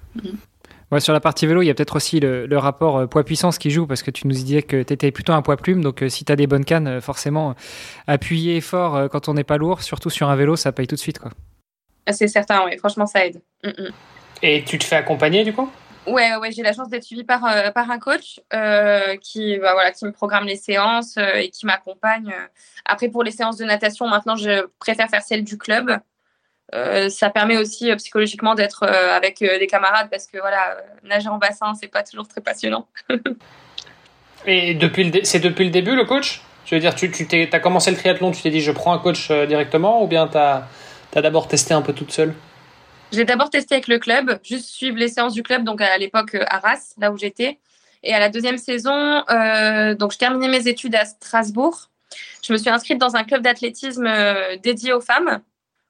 [0.91, 3.71] Ouais, sur la partie vélo, il y a peut-être aussi le, rapport euh, poids-puissance qui
[3.71, 5.81] joue parce que tu nous disais que tu étais plutôt un poids plume.
[5.81, 7.55] Donc, euh, si tu as des bonnes cannes, forcément,
[8.07, 10.99] appuyer fort quand on n'est pas lourd, surtout sur un vélo, ça paye tout de
[10.99, 11.19] suite.
[11.19, 11.31] Quoi.
[12.09, 12.77] C'est certain, oui.
[12.77, 13.41] Franchement, ça aide.
[13.63, 13.91] Mm, mm.
[14.43, 15.69] Et tu te fais accompagner du coup?
[16.05, 17.41] Ouais, ouais, j'ai la chance d'être suivie par,
[17.73, 18.39] par un coach
[19.21, 22.33] qui, bah, voilà, qui me programme les séances et qui m'accompagne.
[22.85, 25.99] Après, pour les séances de natation, maintenant, je préfère faire celles du club.
[26.71, 31.87] Ça permet aussi psychologiquement d'être avec des camarades parce que voilà, nager en bassin, c'est
[31.87, 32.87] pas toujours très passionnant.
[34.45, 36.41] Et depuis c'est depuis le début le coach?
[36.65, 38.99] Je veux dire, tu, tu as commencé le triathlon, tu t'es dit je prends un
[38.99, 40.67] coach euh, directement ou bien tu as,
[41.15, 42.33] as d'abord testé un peu toute seule?
[43.13, 46.35] J'ai d'abord testé avec le club, juste suivre les séances du club, donc à l'époque
[46.35, 47.59] euh, à Arras, là où j'étais.
[48.03, 51.89] Et à la deuxième saison, euh, donc je terminais mes études à Strasbourg.
[52.45, 54.09] Je me suis inscrite dans un club d'athlétisme
[54.61, 55.41] dédié aux femmes.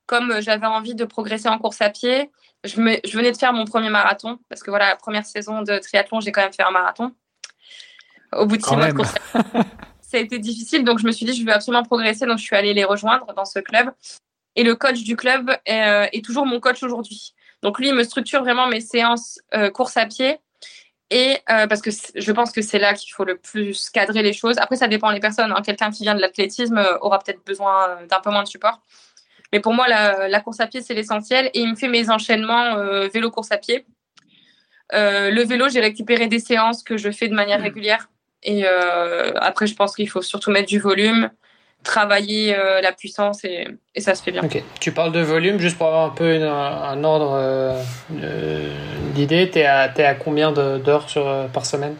[0.07, 2.31] Comme j'avais envie de progresser en course à pied,
[2.63, 5.61] je, me, je venais de faire mon premier marathon parce que voilà, la première saison
[5.61, 7.13] de triathlon, j'ai quand même fait un marathon
[8.33, 9.13] au bout de six mois de course.
[10.01, 12.43] ça a été difficile, donc je me suis dit, je veux absolument progresser, donc je
[12.43, 13.91] suis allée les rejoindre dans ce club.
[14.55, 17.33] Et le coach du club est, euh, toujours mon coach aujourd'hui.
[17.61, 20.39] Donc lui, il me structure vraiment mes séances euh, course à pied.
[21.09, 24.33] Et euh, parce que je pense que c'est là qu'il faut le plus cadrer les
[24.33, 24.57] choses.
[24.57, 25.51] Après, ça dépend des personnes.
[25.51, 25.61] Hein.
[25.63, 28.81] Quelqu'un qui vient de l'athlétisme aura peut-être besoin d'un peu moins de support.
[29.53, 31.49] Mais pour moi, la, la course à pied, c'est l'essentiel.
[31.53, 32.75] Et il me fait mes enchaînements
[33.13, 33.85] vélo-course à pied.
[34.91, 38.09] le vélo, j'ai récupéré des séances que je fais de manière régulière
[38.43, 41.29] et euh, après, je pense qu'il faut surtout mettre du volume,
[41.83, 44.43] travailler euh, la puissance et, et, ça se fait bien.
[44.43, 44.61] Ok.
[44.79, 47.81] Tu parles de volume, juste pour avoir un peu un ordre euh,
[49.13, 49.49] d'idée.
[49.51, 51.07] Tu es, à combien d'heures
[51.53, 51.95] par semaine?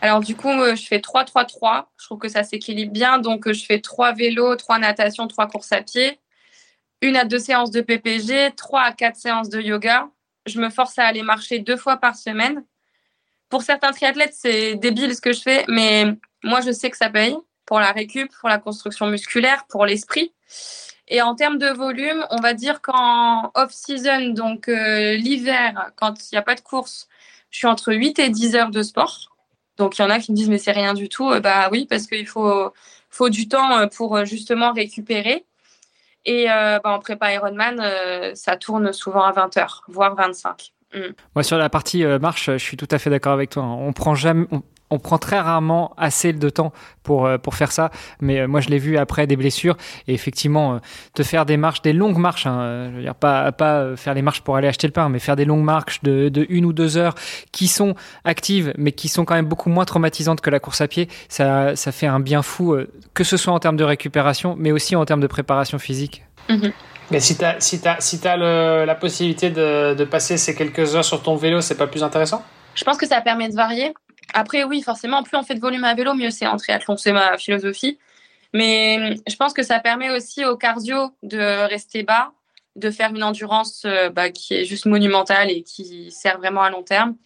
[0.00, 1.84] Alors du coup, je fais 3-3-3.
[1.98, 3.18] Je trouve que ça s'équilibre bien.
[3.18, 6.18] Donc je fais 3 vélos, 3 natation, 3 courses à pied,
[7.02, 10.08] une à deux séances de PPG, 3 à 4 séances de yoga.
[10.46, 12.64] Je me force à aller marcher deux fois par semaine
[13.52, 16.06] pour certains triathlètes, c'est débile ce que je fais, mais
[16.42, 17.36] moi, je sais que ça paye
[17.66, 20.32] pour la récup, pour la construction musculaire, pour l'esprit.
[21.06, 26.34] Et en termes de volume, on va dire qu'en off-season, donc euh, l'hiver, quand il
[26.34, 27.08] n'y a pas de course,
[27.50, 29.36] je suis entre 8 et 10 heures de sport.
[29.76, 31.30] Donc il y en a qui me disent mais c'est rien du tout.
[31.30, 32.72] Euh, bah oui, parce qu'il faut,
[33.10, 35.44] faut du temps euh, pour justement récupérer.
[36.24, 37.82] Et bah, en prépa Ironman,
[38.34, 40.72] ça tourne souvent à 20 heures, voire 25.
[40.94, 40.98] Mm.
[41.34, 43.62] Moi, sur la partie euh, marche, je suis tout à fait d'accord avec toi.
[43.62, 44.62] On prend jamais, on,
[44.98, 47.90] prend très rarement assez de temps pour, euh, pour faire ça.
[48.20, 49.76] Mais euh, moi, je l'ai vu après des blessures.
[50.08, 50.80] Et effectivement,
[51.14, 54.22] te faire des marches, des longues marches, hein, je veux dire, pas, pas faire les
[54.22, 56.72] marches pour aller acheter le pain, mais faire des longues marches de, de une ou
[56.72, 57.14] deux heures
[57.52, 60.88] qui sont actives, mais qui sont quand même beaucoup moins traumatisantes que la course à
[60.88, 62.76] pied, ça, ça fait un bien fou,
[63.14, 66.24] que ce soit en termes de récupération, mais aussi en termes de préparation physique.
[66.48, 66.72] Mm-hmm.
[67.10, 71.22] Mais si tu as, si si la possibilité de, de, passer ces quelques heures sur
[71.22, 72.42] ton vélo, c'est pas plus intéressant?
[72.74, 73.92] Je pense que ça permet de varier.
[74.34, 76.96] Après, oui, forcément, plus on fait de volume à vélo, mieux c'est en triathlon.
[76.96, 77.98] C'est ma philosophie.
[78.54, 82.32] Mais je pense que ça permet aussi au cardio de rester bas,
[82.76, 86.70] de faire une endurance euh, bah, qui est juste monumentale et qui sert vraiment à
[86.70, 87.16] long terme.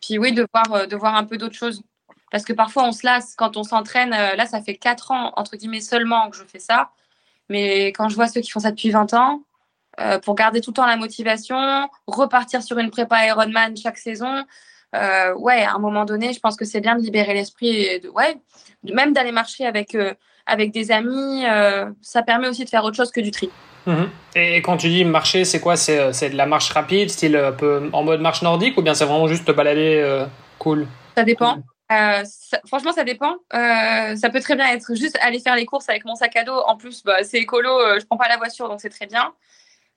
[0.00, 1.82] Puis oui, de voir, euh, de voir un peu d'autres choses.
[2.30, 4.12] Parce que parfois, on se lasse quand on s'entraîne.
[4.12, 6.90] Euh, là, ça fait 4 ans, entre guillemets, seulement que je fais ça.
[7.48, 9.42] Mais quand je vois ceux qui font ça depuis 20 ans,
[10.00, 14.44] euh, pour garder tout le temps la motivation, repartir sur une prépa Ironman chaque saison,
[14.94, 18.08] euh, ouais, à un moment donné, je pense que c'est bien de libérer l'esprit, de,
[18.08, 18.36] ouais,
[18.82, 20.14] même d'aller marcher avec, euh,
[20.46, 23.50] avec des amis, euh, ça permet aussi de faire autre chose que du tri.
[23.86, 24.08] Mhm.
[24.36, 25.76] Et quand tu dis marcher, c'est quoi?
[25.76, 29.04] C'est de la marche rapide, style un peu en mode marche nordique, ou bien c'est
[29.04, 30.26] vraiment juste te balader
[30.58, 30.86] cool?
[31.16, 31.58] Ça dépend.
[31.92, 32.24] Euh,
[32.66, 33.36] franchement, ça dépend.
[33.52, 36.44] Euh, ça peut très bien être juste aller faire les courses avec mon sac à
[36.44, 36.58] dos.
[36.66, 39.32] En plus, bah, c'est écolo, euh, je prends pas la voiture, donc c'est très bien.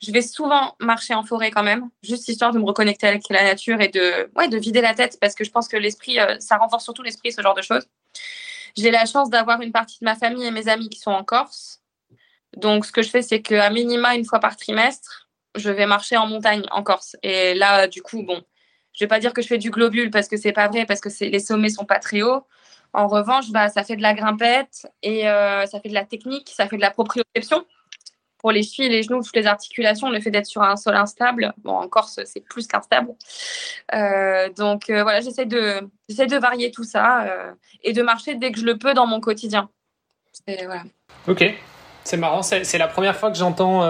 [0.01, 3.43] Je vais souvent marcher en forêt quand même, juste histoire de me reconnecter avec la
[3.43, 6.57] nature et de, ouais, de vider la tête, parce que je pense que l'esprit, ça
[6.57, 7.87] renforce surtout l'esprit, ce genre de choses.
[8.77, 11.23] J'ai la chance d'avoir une partie de ma famille et mes amis qui sont en
[11.23, 11.81] Corse.
[12.55, 16.15] Donc, ce que je fais, c'est qu'à minima, une fois par trimestre, je vais marcher
[16.15, 17.15] en montagne en Corse.
[17.23, 18.43] Et là, du coup, bon,
[18.93, 21.01] je vais pas dire que je fais du globule parce que c'est pas vrai, parce
[21.01, 22.45] que les sommets sont pas très hauts.
[22.93, 26.51] En revanche, bah, ça fait de la grimpette et euh, ça fait de la technique,
[26.55, 27.65] ça fait de la proprioception.
[28.39, 31.53] Pour les chevilles, les genoux, toutes les articulations, le fait d'être sur un sol instable,
[31.63, 33.09] bon, en Corse, c'est plus qu'instable.
[33.93, 37.25] Euh, donc euh, voilà, j'essaie de, de varier tout ça
[37.83, 39.69] et de marcher dès que je le peux dans mon quotidien.
[40.47, 40.83] Voilà.
[41.27, 41.43] Ok,
[42.03, 43.81] c'est marrant, c'est la première fois que j'entends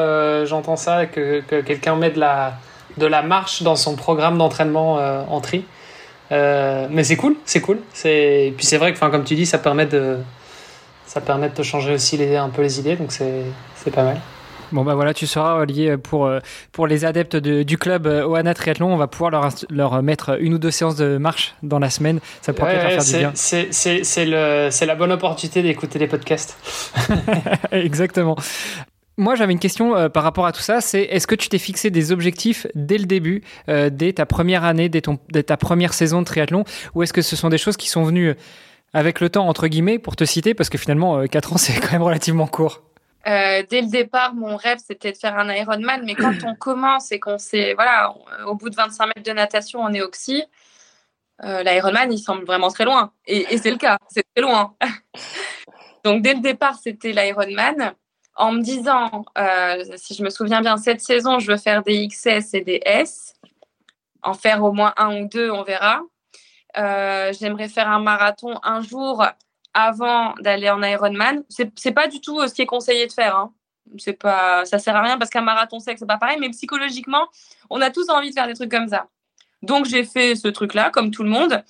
[0.45, 2.53] j'entends ça, que, que quelqu'un met de la,
[2.97, 5.65] de la marche dans son programme d'entraînement euh, en tri.
[6.31, 7.79] Euh, mais c'est cool, c'est cool.
[7.93, 10.17] C'est puis c'est vrai que, comme tu dis, ça permet de
[11.05, 14.19] ça permet de te changer aussi les, un peu les idées, donc c'est pas mal.
[14.71, 16.39] Bon bah voilà, tu seras lié pour euh,
[16.71, 20.57] pour les adeptes du club Oana Triathlon, on va pouvoir leur, leur mettre une ou
[20.57, 22.19] deux séances de marche dans la semaine.
[22.41, 24.69] Ça pourra peut-être faire du bien.
[24.71, 26.57] C'est la bonne opportunité d'écouter les podcasts.
[27.71, 28.35] Exactement.
[29.19, 30.79] Moi, j'avais une question euh, par rapport à tout ça.
[30.79, 34.63] C'est est-ce que tu t'es fixé des objectifs dès le début, euh, dès ta première
[34.63, 37.57] année, dès, ton, dès, ta première saison de triathlon, ou est-ce que ce sont des
[37.57, 38.35] choses qui sont venues
[38.93, 41.93] avec le temps, entre guillemets, pour te citer, parce que finalement, 4 ans, c'est quand
[41.93, 42.83] même relativement court.
[43.27, 46.03] Euh, dès le départ, mon rêve, c'était de faire un Ironman.
[46.05, 48.13] Mais quand on commence et qu'on sait, voilà,
[48.45, 50.43] au bout de 25 mètres de natation en éoxy,
[51.43, 53.11] euh, l'Ironman, il semble vraiment très loin.
[53.25, 54.75] Et, c'est le cas, c'est très loin.
[56.03, 57.93] Donc, dès le départ, c'était l'Ironman.
[58.35, 62.07] En me disant, euh, si je me souviens bien, cette saison, je veux faire des
[62.07, 63.33] XS et des S.
[64.21, 66.01] En faire au moins un ou deux, on verra.
[66.75, 69.25] J'aimerais faire un marathon un jour
[69.77, 71.43] avant d'aller en Ironman.
[71.49, 73.35] C'est pas du tout euh, ce qui est conseillé de faire.
[73.35, 73.53] Hein.
[73.99, 77.27] C'est pas, ça sert à rien parce qu'un marathon sec c'est pas pareil, mais psychologiquement,
[77.69, 79.05] on a tous envie de faire des trucs comme ça.
[79.61, 81.63] Donc j'ai fait ce truc-là comme tout le monde.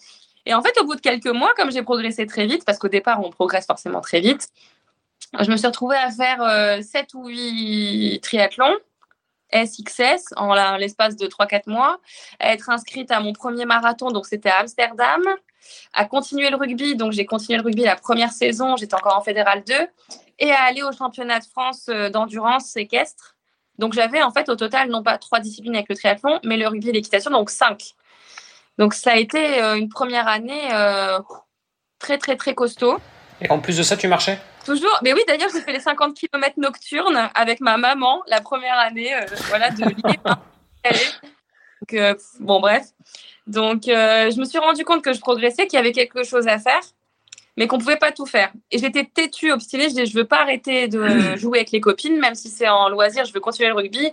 [0.46, 2.88] Et en fait, au bout de quelques mois, comme j'ai progressé très vite, parce qu'au
[2.88, 4.48] départ on progresse forcément très vite,
[5.38, 8.78] je me suis retrouvée à faire euh, 7 ou 8 triathlons.
[9.51, 11.99] SXS en l'espace de 3-4 mois,
[12.39, 15.21] à être inscrite à mon premier marathon, donc c'était à Amsterdam,
[15.93, 16.95] à continuer le rugby.
[16.95, 19.73] Donc, j'ai continué le rugby la première saison, j'étais encore en fédéral 2,
[20.39, 23.36] et à aller au championnat de France euh, d'endurance équestre.
[23.77, 26.67] Donc, j'avais en fait au total non pas trois disciplines avec le triathlon, mais le
[26.67, 27.93] rugby et l'équitation, donc cinq.
[28.77, 31.19] Donc, ça a été euh, une première année euh,
[31.99, 32.97] très, très, très costaud.
[33.41, 34.39] Et en plus de ça, tu marchais?
[34.67, 34.99] Toujours.
[35.01, 39.15] Mais oui, d'ailleurs, j'ai fait les 50 km nocturnes avec ma maman la première année
[39.47, 39.84] voilà, de
[41.82, 42.88] Donc, bon, bref.
[43.47, 46.47] Donc, euh, je me suis rendu compte que je progressais, qu'il y avait quelque chose
[46.47, 46.82] à faire,
[47.56, 48.51] mais qu'on pouvait pas tout faire.
[48.71, 49.84] Et j'étais têtue, obstinée.
[49.84, 52.89] Je disais, je veux pas arrêter de jouer avec les copines, même si c'est en
[52.89, 53.23] loisir.
[53.23, 54.12] Je veux continuer le rugby.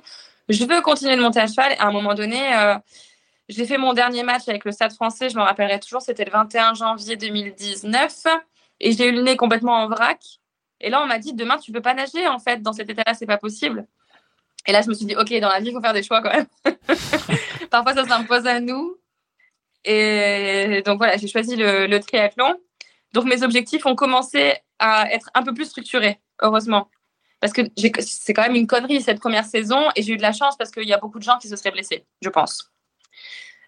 [0.49, 1.73] Je veux continuer de monter à cheval.
[1.73, 2.77] Et à un moment donné, euh,
[3.49, 5.29] j'ai fait mon dernier match avec le Stade Français.
[5.29, 6.01] Je me rappellerai toujours.
[6.01, 8.27] C'était le 21 janvier 2019,
[8.81, 10.21] et j'ai eu le nez complètement en vrac.
[10.81, 12.27] Et là, on m'a dit, demain, tu peux pas nager.
[12.27, 13.87] En fait, dans cet état-là, c'est pas possible.
[14.67, 16.23] Et là, je me suis dit, ok, dans la vie, il faut faire des choix
[16.23, 16.47] quand même.
[17.71, 18.97] Parfois, ça s'impose à nous.
[19.85, 22.59] Et donc voilà, j'ai choisi le, triathlon.
[23.13, 26.89] Donc mes objectifs ont commencé à être un peu plus structurés, heureusement.
[27.41, 27.61] Parce que
[28.01, 30.71] c'est quand même une connerie cette première saison et j'ai eu de la chance parce
[30.71, 32.73] qu'il y a beaucoup de gens qui se seraient blessés, je pense.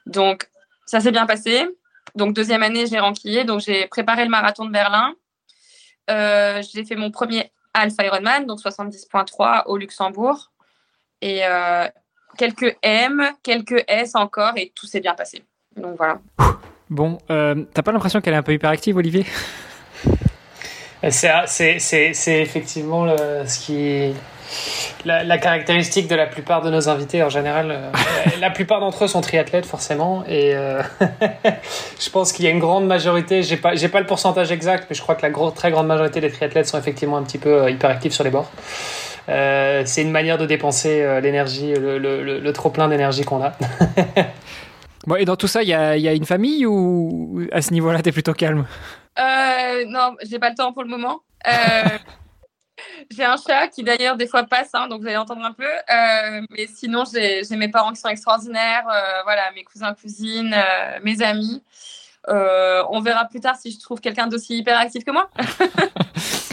[0.07, 0.49] Donc
[0.87, 1.67] ça s'est bien passé.
[2.15, 3.45] Donc deuxième année, j'ai renquillé.
[3.45, 5.15] Donc j'ai préparé le marathon de Berlin.
[6.11, 10.53] Euh, j'ai fait mon premier Alpha Ironman, donc 70.3 au Luxembourg.
[11.21, 11.89] Et euh,
[12.37, 15.45] quelques M, quelques S encore et tout s'est bien passé.
[15.77, 16.19] Donc voilà.
[16.89, 19.27] Bon, euh, t'as pas l'impression qu'elle est un peu hyperactive, Olivier?
[21.09, 24.15] C'est effectivement le, ce qui
[25.05, 27.71] la, la, caractéristique de la plupart de nos invités en général.
[27.71, 27.91] Euh,
[28.41, 30.83] la plupart d'entre eux sont triathlètes forcément, et euh,
[32.01, 33.43] je pense qu'il y a une grande majorité.
[33.43, 36.21] J'ai pas, j'ai pas le pourcentage exact, mais je crois que la très grande majorité
[36.21, 38.51] des triathlètes sont effectivement un petit peu euh, hyperactifs sur les bords.
[39.29, 43.53] c'est une manière de dépenser l'énergie, le, le, le trop plein d'énergie qu'on a.
[45.07, 47.73] Bon, et dans tout ça, il y a, y a, une famille ou à ce
[47.73, 48.67] niveau-là, tu es plutôt calme?
[49.19, 51.21] Euh, Non, j'ai pas le temps pour le moment.
[53.11, 55.65] J'ai un chat qui d'ailleurs des fois passe, hein, donc vous allez entendre un peu.
[55.65, 60.99] Euh, mais sinon, j'ai mes parents qui sont extraordinaires, euh, voilà, mes cousins, cousines, euh,
[61.03, 61.63] mes amis.
[62.29, 65.31] on verra plus tard si je trouve quelqu'un d'aussi hyperactif que moi.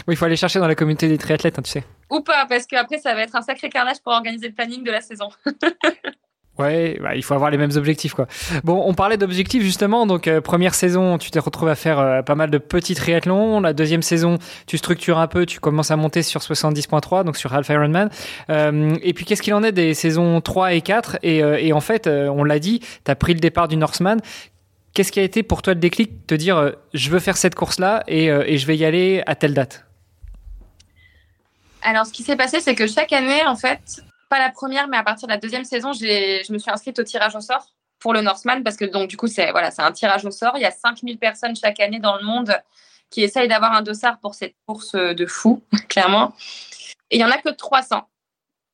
[0.06, 1.84] oui, il faut aller chercher dans la communauté des triathlètes, hein, tu sais.
[2.10, 4.90] Ou pas, parce qu'après, ça va être un sacré carnage pour organiser le planning de
[4.90, 5.28] la saison.
[6.56, 8.28] Ouais, bah, il faut avoir les mêmes objectifs quoi.
[8.62, 10.06] Bon, on parlait d'objectifs justement.
[10.06, 13.60] Donc euh, première saison, tu t'es retrouvé à faire euh, pas mal de petits triathlons.
[13.60, 17.52] La deuxième saison, tu structures un peu, tu commences à monter sur 70.3, donc sur
[17.52, 18.08] Half Ironman.
[18.50, 21.72] Euh, et puis qu'est-ce qu'il en est des saisons 3 et 4 et, euh, et,
[21.72, 24.20] en fait, on l'a dit, tu as pris le départ du Norseman.
[24.92, 28.04] Qu'est-ce qui a été pour toi le déclic, te dire je veux faire cette course-là
[28.06, 29.86] et, et je vais y aller à telle date?
[31.82, 34.96] Alors, ce qui s'est passé, c'est que chaque année, en fait, pas la première, mais
[34.96, 37.68] à partir de la deuxième saison, je me suis inscrite au tirage au sort
[38.00, 40.54] pour le Northman parce que donc du coup c'est voilà c'est un tirage au sort.
[40.56, 42.52] Il y a 5000 personnes chaque année dans le monde
[43.10, 46.34] qui essayent d'avoir un dossard pour cette course de fou, clairement.
[47.12, 48.02] Et il y en a que 300.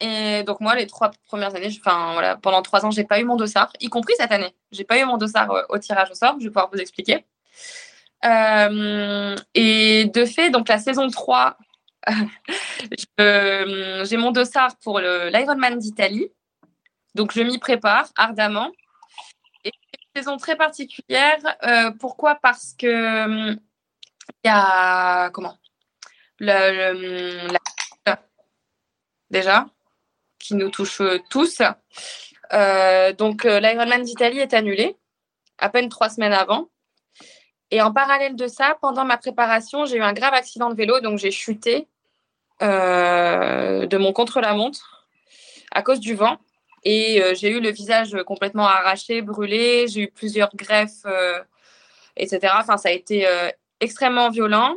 [0.01, 3.25] Et donc moi les trois premières années, enfin voilà, pendant trois ans j'ai pas eu
[3.25, 4.55] mon dossard, y compris cette année.
[4.73, 6.37] J'ai pas eu mon dossard euh, au tirage au sort.
[6.39, 7.27] Je vais pouvoir vous expliquer.
[8.25, 11.59] Euh, et de fait, donc la saison 3,
[13.21, 16.29] Euh, j'ai mon dossard pour l'Ironman d'Italie.
[17.15, 18.71] Donc, je m'y prépare ardemment.
[19.65, 21.39] Et une saison très particulière.
[21.63, 22.37] Euh, pourquoi?
[22.37, 23.59] Parce que il
[24.45, 25.31] y a.
[25.31, 25.59] Comment?
[26.39, 27.49] Le,
[29.31, 29.67] Déjà,
[30.39, 31.61] qui nous touche tous.
[32.53, 34.97] Euh, donc, l'Ironman d'Italie est annulé
[35.59, 36.71] à peine trois semaines avant.
[37.71, 41.01] Et en parallèle de ça, pendant ma préparation, j'ai eu un grave accident de vélo,
[41.01, 41.87] donc j'ai chuté
[42.61, 45.09] de mon contre-la-montre
[45.73, 46.39] à cause du vent.
[46.85, 49.87] Et j'ai eu le visage complètement arraché, brûlé.
[49.89, 51.07] J'ai eu plusieurs greffes,
[52.17, 52.55] etc.
[52.59, 53.27] Enfin, ça a été
[53.81, 54.75] extrêmement violent.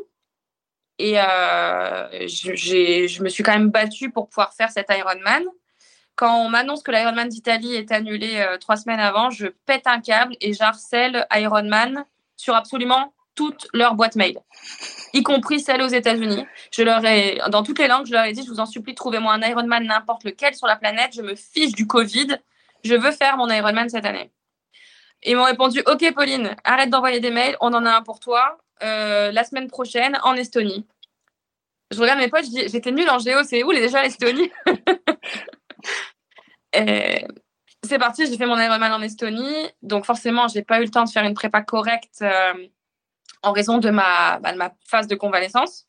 [1.00, 5.44] Et je, me suis quand même battue pour pouvoir faire cet Ironman.
[6.16, 10.00] Quand on m'annonce que l'Ironman d'Italie est annulé euh, trois semaines avant, je pète un
[10.00, 12.06] câble et j'harcèle Ironman
[12.44, 14.38] sur absolument toutes leurs boîtes mail,
[15.14, 16.46] y compris celles aux États-Unis.
[16.72, 18.94] Je leur ai, dans toutes les langues, je leur ai dit, je vous en supplie,
[18.94, 21.14] trouvez-moi un Ironman n'importe lequel sur la planète.
[21.16, 22.28] Je me fiche du Covid.
[22.84, 24.32] Je veux faire mon Ironman cette année.
[25.24, 27.58] Ils m'ont répondu, OK, Pauline, arrête d'envoyer des mails.
[27.62, 30.86] On en a un pour toi euh, la semaine prochaine en Estonie.
[31.92, 34.52] Je regarde mes potes, je dis, j'étais nulle en géo, c'est où déjà l'Estonie
[37.84, 39.70] c'est parti, j'ai fait mon Ironman en Estonie.
[39.82, 42.54] Donc forcément, j'ai pas eu le temps de faire une prépa correcte euh,
[43.42, 45.86] en raison de ma, bah, de ma phase de convalescence.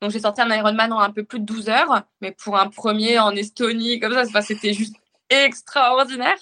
[0.00, 2.02] Donc j'ai sorti un Ironman en un peu plus de 12 heures.
[2.20, 4.96] Mais pour un premier en Estonie, comme ça, c'était juste
[5.30, 6.38] extraordinaire.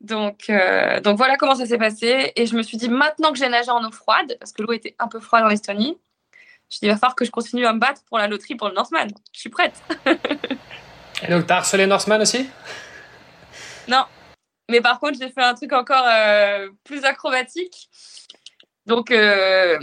[0.00, 2.32] Donc, euh, donc voilà comment ça s'est passé.
[2.34, 4.72] Et je me suis dit, maintenant que j'ai nagé en eau froide, parce que l'eau
[4.72, 5.96] était un peu froide en Estonie,
[6.70, 8.68] je dit, il va falloir que je continue à me battre pour la loterie pour
[8.68, 9.08] le Northman.
[9.32, 9.74] Je suis prête.
[11.22, 12.48] Et donc, t'as harcelé Norseman aussi?
[13.88, 14.04] Non.
[14.70, 17.88] Mais par contre, j'ai fait un truc encore euh, plus acrobatique.
[18.86, 19.78] Donc, euh,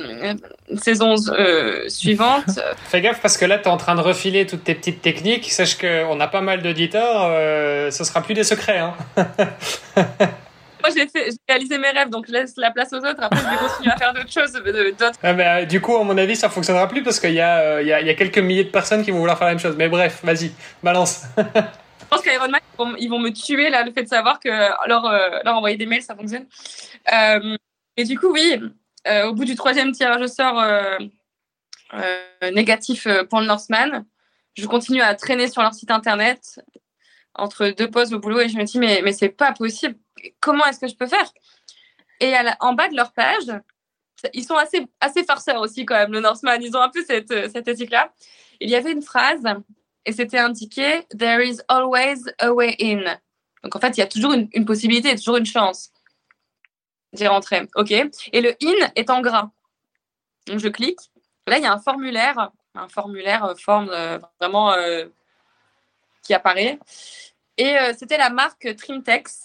[0.78, 2.60] saison euh, suivante.
[2.90, 5.52] Fais gaffe parce que là, tu es en train de refiler toutes tes petites techniques.
[5.52, 7.92] Sache qu'on a pas mal d'auditeurs.
[7.92, 8.80] ce sera plus des secrets.
[8.80, 8.96] Hein.
[10.84, 11.08] Moi, j'ai
[11.50, 13.22] réalisé mes rêves, donc je laisse la place aux autres.
[13.22, 14.54] Après, je vais continuer à faire d'autres choses.
[15.24, 18.10] Ah, du coup, à mon avis, ça fonctionnera plus parce qu'il y, a, y, y
[18.10, 19.76] a quelques milliers de personnes qui vont vouloir faire la même chose.
[19.78, 20.52] Mais bref, vas-y,
[20.84, 21.24] balance.
[22.00, 22.62] je pense qu'Iron Man,
[23.00, 24.50] ils vont me tuer là, le fait de savoir que
[24.88, 26.46] leur, euh, leur envoyer des mails, ça fonctionne.
[27.12, 27.58] Euh,
[27.96, 28.60] et du coup, oui,
[29.08, 30.64] euh, au bout du troisième tirage au sort
[32.42, 34.06] négatif pour le Northman,
[34.56, 36.62] je continue à traîner sur leur site internet
[37.34, 39.96] entre deux pauses au boulot et je me dis, mais, mais c'est pas possible
[40.40, 41.32] comment est-ce que je peux faire?
[42.20, 43.46] Et en bas de leur page,
[44.34, 46.58] ils sont assez, assez farceurs aussi quand même, le Northman.
[46.62, 48.12] Ils ont un peu cette, cette éthique-là.
[48.60, 49.44] Il y avait une phrase
[50.08, 53.20] et c'était indiqué There is always a way in.
[53.62, 55.92] Donc en fait, il y a toujours une, possibilité, toujours une chance
[57.12, 57.68] d'y rentrer.
[57.76, 57.92] OK.
[57.92, 59.52] Et le in est en gras.
[60.48, 61.00] Donc je clique.
[61.46, 65.06] Là, il y a un formulaire, un formulaire euh, forme euh, vraiment euh,
[66.24, 66.80] qui apparaît.
[67.58, 69.44] Et c'était la marque Trimtex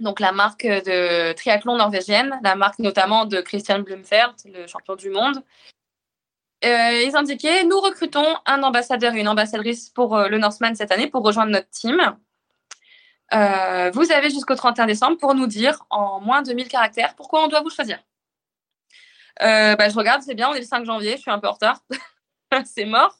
[0.00, 5.10] donc la marque de triathlon norvégienne, la marque notamment de Christian Blumfeld, le champion du
[5.10, 5.42] monde.
[6.64, 10.92] Euh, ils indiquaient nous recrutons un ambassadeur et une ambassadrice pour euh, le Northman cette
[10.92, 12.00] année pour rejoindre notre team.
[13.34, 17.44] Euh, vous avez jusqu'au 31 décembre pour nous dire en moins de 1000 caractères pourquoi
[17.44, 17.98] on doit vous choisir.
[19.40, 21.52] Bah, je regarde, c'est bien, on est le 5 janvier, je suis un peu en
[21.52, 21.80] retard.
[22.64, 23.16] c'est mort.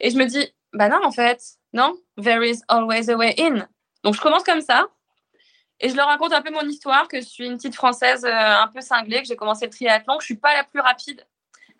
[0.00, 1.42] Et je me dis, bah non, en fait,
[1.74, 3.68] non, there is always a way in.
[4.02, 4.86] Donc je commence comme ça,
[5.82, 8.30] et je leur raconte un peu mon histoire, que je suis une petite française euh,
[8.32, 11.26] un peu cinglée, que j'ai commencé le triathlon, que je suis pas la plus rapide,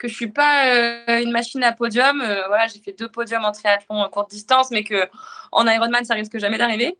[0.02, 2.20] que je suis pas euh, une machine à podium.
[2.20, 5.08] Euh, voilà, j'ai fait deux podiums en triathlon en courte distance, mais que
[5.52, 6.98] en Ironman, ça risque jamais d'arriver.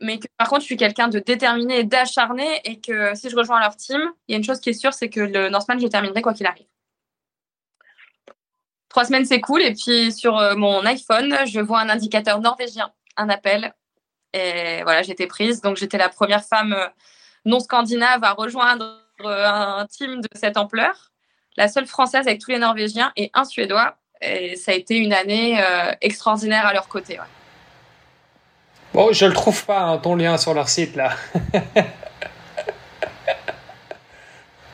[0.00, 3.36] Mais que par contre, je suis quelqu'un de déterminé et d'acharné, et que si je
[3.36, 5.78] rejoins leur team, il y a une chose qui est sûre, c'est que le Northman,
[5.78, 6.66] je terminerai quoi qu'il arrive.
[8.88, 9.62] Trois semaines, c'est cool.
[9.62, 13.74] Et puis sur mon iPhone, je vois un indicateur norvégien, un appel
[14.32, 15.60] et voilà, j'étais prise.
[15.60, 16.88] Donc, j'étais la première femme euh,
[17.44, 21.11] non scandinave à rejoindre euh, un team de cette ampleur.
[21.56, 23.96] La seule française avec tous les Norvégiens et un Suédois.
[24.20, 27.18] Et ça a été une année euh, extraordinaire à leur côté.
[28.94, 31.16] Bon, je le trouve pas, hein, ton lien sur leur site, là.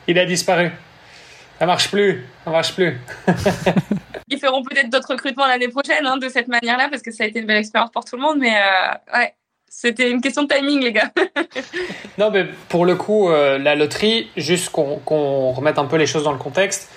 [0.07, 0.71] Il a disparu.
[1.59, 2.27] Ça marche plus.
[2.45, 2.99] Ça marche plus.
[4.29, 7.27] Ils feront peut-être d'autres recrutements l'année prochaine hein, de cette manière-là parce que ça a
[7.27, 8.39] été une belle expérience pour tout le monde.
[8.39, 8.55] Mais
[9.15, 9.35] ouais,
[9.69, 11.11] c'était une question de timing, les gars.
[12.19, 16.25] non, mais pour le coup, euh, la loterie, juste qu'on remette un peu les choses
[16.25, 16.91] dans le contexte,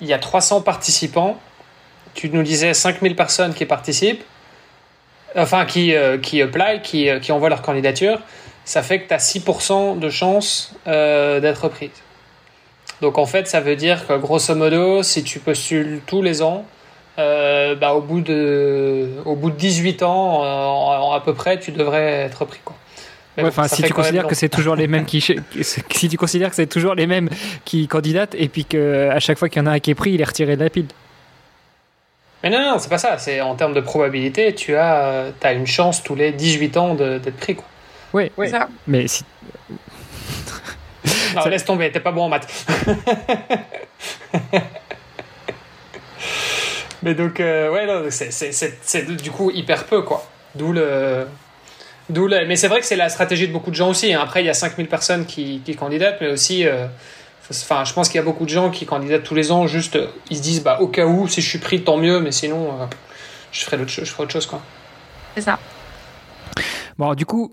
[0.00, 1.38] il y a 300 participants.
[2.14, 4.24] Tu nous disais 5000 personnes qui participent,
[5.36, 8.20] enfin qui, euh, qui apply, qui, euh, qui envoient leur candidature.
[8.64, 11.90] Ça fait que tu as 6% de chance d'être prise.
[13.02, 16.64] Donc en fait, ça veut dire que grosso modo, si tu postules tous les ans,
[17.18, 20.42] euh, bah, au, bout de, au bout de 18 ans,
[21.12, 22.60] à peu près, tu devrais être pris.
[22.64, 22.76] Quoi.
[23.42, 26.66] enfin, si tu considères que c'est toujours les mêmes qui, si tu considères que c'est
[26.66, 27.28] toujours les mêmes
[27.64, 29.94] qui candidatent et puis que à chaque fois qu'il y en a un qui est
[29.94, 30.86] pris, il est retiré de la pile.
[32.42, 33.16] Mais non, non, c'est pas ça.
[33.16, 37.36] C'est en termes de probabilité, tu as, as une chance tous les 18 ans d'être
[37.36, 37.54] pris.
[37.54, 37.64] Quoi.
[38.12, 38.48] Oui, oui.
[38.50, 38.68] Ça.
[38.86, 39.24] Mais si.
[41.34, 42.66] non, laisse tomber, t'es pas bon en maths.
[47.04, 50.26] Mais donc, ouais, c'est du coup hyper peu, quoi.
[50.54, 51.26] D'où le.
[52.10, 52.46] D'où le...
[52.46, 54.12] Mais c'est vrai que c'est la stratégie de beaucoup de gens aussi.
[54.12, 54.20] Hein.
[54.22, 56.64] Après, il y a 5000 personnes qui, qui candidatent, mais aussi.
[57.50, 59.98] Enfin, je pense qu'il y a beaucoup de gens qui candidatent tous les ans, juste,
[60.30, 62.72] ils se disent, bah, au cas où, si je suis pris, tant mieux, mais sinon,
[63.52, 64.62] je, ferai autre, je ferai autre chose, quoi.
[65.34, 65.58] C'est ça.
[66.96, 67.52] Bon, du coup,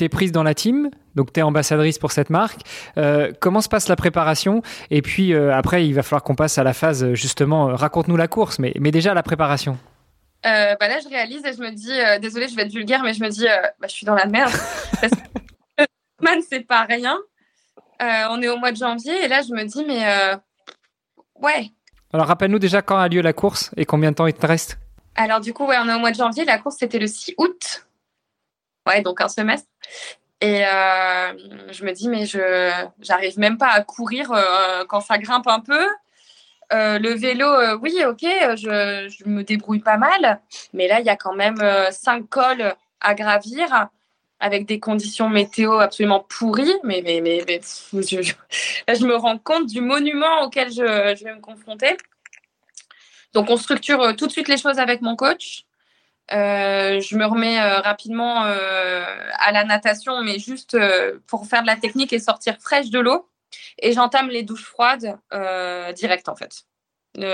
[0.00, 2.62] tu es prise dans la team, donc tu es ambassadrice pour cette marque.
[2.96, 4.62] Euh, comment se passe la préparation?
[4.90, 8.16] Et puis euh, après, il va falloir qu'on passe à la phase, justement, euh, raconte-nous
[8.16, 9.78] la course, mais, mais déjà la préparation.
[10.42, 13.22] bah là, je réalise et je me dis, désolée, je vais être vulgaire, mais je
[13.22, 13.44] me dis,
[13.78, 14.52] bah, je suis dans la merde.
[15.00, 15.84] parce que
[16.22, 17.18] man, c'est pas rien.
[18.00, 20.02] on est au mois de janvier et là, je me dis, mais
[21.42, 21.70] ouais.
[22.14, 24.78] Alors, rappelle-nous déjà quand a lieu la course et combien de temps il te reste?
[25.14, 26.46] Alors, du coup, ouais, on est au mois de janvier.
[26.46, 27.84] La course, c'était le 6 août
[28.86, 29.68] ouais, donc un semestre.
[30.40, 31.32] Et euh,
[31.70, 32.70] je me dis, mais je
[33.00, 35.86] j'arrive même pas à courir euh, quand ça grimpe un peu.
[36.72, 37.46] Euh, le vélo,
[37.82, 40.40] oui, ok, je, je, me débrouille pas mal.
[40.72, 41.60] Mais là, il y a quand même
[41.90, 43.88] cinq cols à gravir
[44.38, 46.72] avec des conditions météo absolument pourries.
[46.84, 47.44] Mais, mais, mais,
[47.92, 48.32] je,
[48.88, 51.96] là, je me rends compte du monument auquel je vais me confronter.
[53.34, 55.66] Donc, on structure tout de suite les choses avec mon coach.
[56.32, 59.04] Euh, je me remets euh, rapidement euh,
[59.38, 60.76] à la natation, mais juste
[61.26, 63.28] pour faire de la technique et sortir fraîche de l'eau.
[63.78, 65.18] Et j'entame les douches froides
[65.96, 66.64] direct en fait.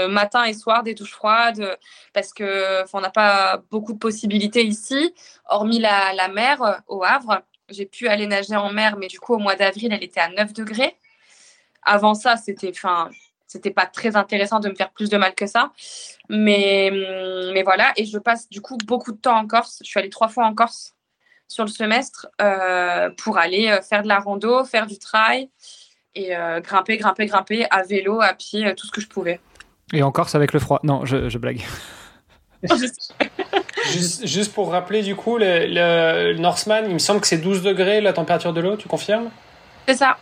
[0.09, 1.77] matin et soir des douches froides
[2.15, 5.15] parce que on n'a pas beaucoup de possibilités ici,
[5.47, 7.43] hormis la, mer au Havre.
[7.69, 10.29] J'ai pu aller nager en mer, mais du coup au mois d'avril elle était à
[10.31, 10.97] 9 degrés.
[11.83, 12.73] Avant ça, c'était,
[13.47, 15.73] c'était pas très intéressant de me faire plus de mal que ça.
[16.29, 16.91] Mais,
[17.53, 19.79] mais voilà, et je passe du coup beaucoup de temps en Corse.
[19.83, 20.95] Je suis allée trois fois en Corse
[21.49, 25.49] sur le semestre euh, pour aller euh, faire de la rando, faire du trail
[26.15, 29.41] et euh, grimper, grimper, grimper à vélo, à pied, tout ce que je pouvais.
[29.93, 31.63] Et en Corse avec le froid Non, je, blague.
[33.85, 37.63] juste, juste, pour rappeler, du coup, le, le Northman, il me semble que c'est 12
[37.63, 39.31] degrés la température de l'eau, tu confirmes?
[39.87, 40.17] C'est ça.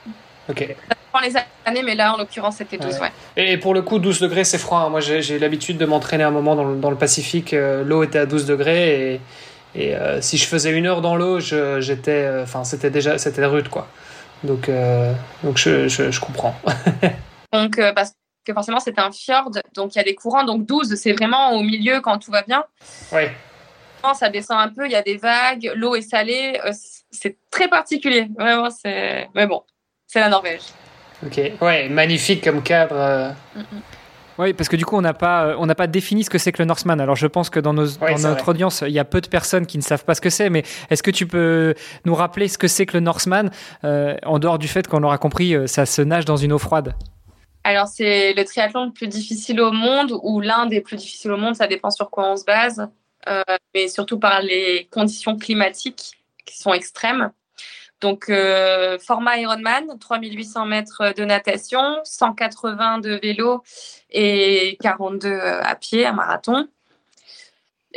[0.48, 0.76] Ok
[1.20, 1.34] les
[1.64, 2.98] années, mais là, en l'occurrence, c'était 12.
[3.00, 3.12] Ouais.
[3.36, 4.80] Et pour le coup, 12 degrés, c'est froid.
[4.80, 4.88] Hein.
[4.88, 7.54] Moi, j'ai l'habitude de m'entraîner un moment dans le, dans le Pacifique.
[7.54, 9.20] Euh, l'eau était à 12 degrés et,
[9.74, 13.44] et euh, si je faisais une heure dans l'eau, j'étais, euh, enfin, c'était déjà, c'était
[13.44, 13.88] rude, quoi.
[14.42, 14.70] Donc,
[15.42, 16.54] donc je, je, comprends.
[17.52, 18.12] donc, parce
[18.44, 20.44] que forcément, c'était un fjord, donc il y a des courants.
[20.44, 22.62] Donc 12, c'est vraiment au milieu quand tout va bien.
[23.10, 23.34] Ouais.
[24.12, 26.60] Ça descend un peu, il y a des vagues, l'eau est salée.
[27.10, 28.28] c'est très particulier.
[28.38, 29.30] Vraiment, c'est.
[29.34, 29.62] Mais bon,
[30.14, 30.60] c'est la Norvège.
[31.26, 32.94] Ok, ouais, magnifique comme cadre.
[32.96, 33.30] Euh.
[34.38, 36.38] Oui, parce que du coup, on n'a pas, euh, on n'a pas défini ce que
[36.38, 37.00] c'est que le Norseman.
[37.00, 39.66] Alors, je pense que dans, nos, dans notre audience, il y a peu de personnes
[39.66, 40.50] qui ne savent pas ce que c'est.
[40.50, 43.50] Mais est-ce que tu peux nous rappeler ce que c'est que le Norseman,
[43.82, 46.94] euh, en dehors du fait qu'on aura compris, ça se nage dans une eau froide?
[47.64, 51.38] Alors, c'est le triathlon le plus difficile au monde, ou l'un des plus difficiles au
[51.38, 51.56] monde.
[51.56, 52.88] Ça dépend sur quoi on se base,
[53.74, 56.12] mais surtout par les conditions climatiques
[56.46, 57.32] qui sont extrêmes.
[58.04, 63.62] Donc, euh, format Ironman, 3800 mètres de natation, 180 de vélo
[64.10, 66.68] et 42 euh, à pied, un marathon.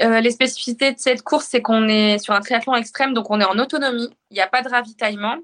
[0.01, 3.41] Euh, les spécificités de cette course, c'est qu'on est sur un triathlon extrême, donc on
[3.41, 4.09] est en autonomie.
[4.31, 5.39] Il n'y a pas de ravitaillement.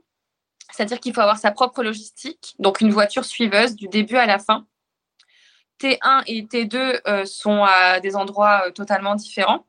[0.72, 4.40] C'est-à-dire qu'il faut avoir sa propre logistique, donc une voiture suiveuse du début à la
[4.40, 4.66] fin.
[5.82, 9.66] T1 et T2 sont à des endroits totalement différents.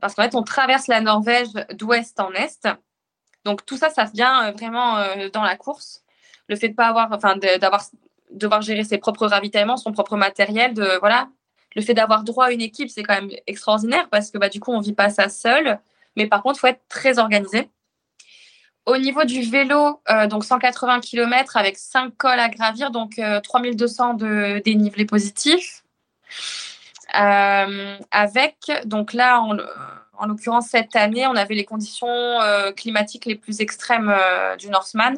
[0.00, 2.66] Parce qu'en fait, on traverse la Norvège d'ouest en est.
[3.46, 6.02] Donc tout ça, ça vient euh, vraiment euh, dans la course.
[6.48, 7.82] Le fait de pas avoir, enfin, d'avoir
[8.32, 11.28] devoir gérer ses propres ravitaillements, son propre matériel, de voilà.
[11.76, 14.60] Le fait d'avoir droit à une équipe, c'est quand même extraordinaire parce que bah, du
[14.60, 15.78] coup, on vit pas ça seul.
[16.16, 17.70] Mais par contre, faut être très organisé.
[18.84, 24.14] Au niveau du vélo, euh, donc 180 km avec 5 cols à gravir, donc 3200
[24.14, 25.84] de dénivelé positif.
[27.12, 29.40] avec, donc là,
[30.18, 34.68] en l'occurrence, cette année, on avait les conditions euh, climatiques les plus extrêmes euh, du
[34.68, 35.16] Northman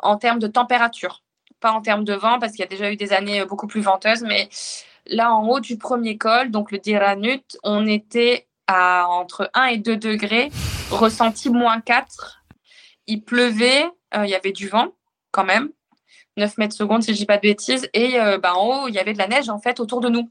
[0.00, 1.22] en termes de température,
[1.60, 3.66] pas en termes de vent, parce qu'il y a déjà eu des années euh, beaucoup
[3.66, 4.48] plus venteuses, mais
[5.06, 9.78] là, en haut du premier col, donc le Diranut, on était à entre 1 et
[9.78, 10.50] 2 degrés,
[10.90, 12.44] ressenti moins 4.
[13.06, 14.92] Il pleuvait, il y avait du vent
[15.30, 15.70] quand même,
[16.36, 18.98] 9 mètres secondes si je dis pas de bêtises, et bah, en haut, il y
[18.98, 20.30] avait de la neige en fait autour de nous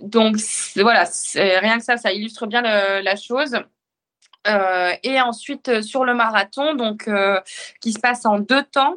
[0.00, 0.36] donc
[0.76, 3.56] voilà, rien que ça, ça illustre bien la chose.
[4.46, 7.40] Euh, et ensuite euh, sur le marathon, donc euh,
[7.80, 8.96] qui se passe en deux temps,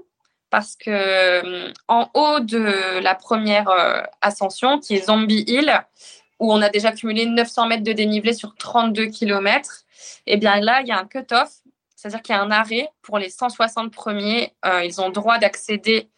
[0.49, 3.69] parce que en haut de la première
[4.19, 5.73] ascension, qui est Zombie Hill,
[6.39, 9.85] où on a déjà cumulé 900 mètres de dénivelé sur 32 km,
[10.27, 11.49] et bien là, il y a un cut-off,
[11.95, 14.53] c'est-à-dire qu'il y a un arrêt pour les 160 premiers.
[14.83, 16.09] ils ont droit d'accéder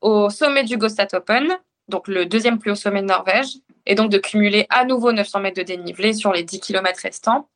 [0.00, 1.56] au sommet du Gostat Open,
[1.86, 5.40] donc le deuxième plus haut sommet de Norvège, et donc de cumuler à nouveau 900
[5.40, 7.48] mètres de dénivelé sur les 10 km restants.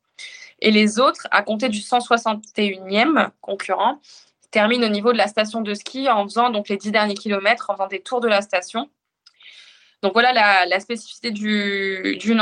[0.59, 3.99] Et les autres, à compter du 161e concurrent,
[4.51, 7.69] terminent au niveau de la station de ski en faisant donc les 10 derniers kilomètres,
[7.69, 8.89] en faisant des tours de la station.
[10.03, 10.33] Donc voilà
[10.65, 12.37] la, spécificité du, du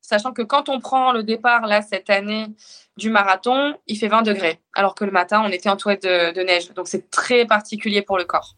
[0.00, 2.46] sachant que quand on prend le départ là cette année
[2.96, 6.40] du marathon, il fait 20 degrés, alors que le matin on était entouré de, de
[6.42, 6.72] neige.
[6.74, 8.54] Donc c'est très particulier pour le corps.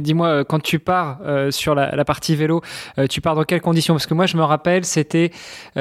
[0.00, 2.62] Dis-moi, euh, quand tu pars euh, sur la, partie vélo,
[2.98, 3.94] euh, tu pars dans quelles conditions?
[3.94, 5.30] Parce que moi, je me rappelle, c'était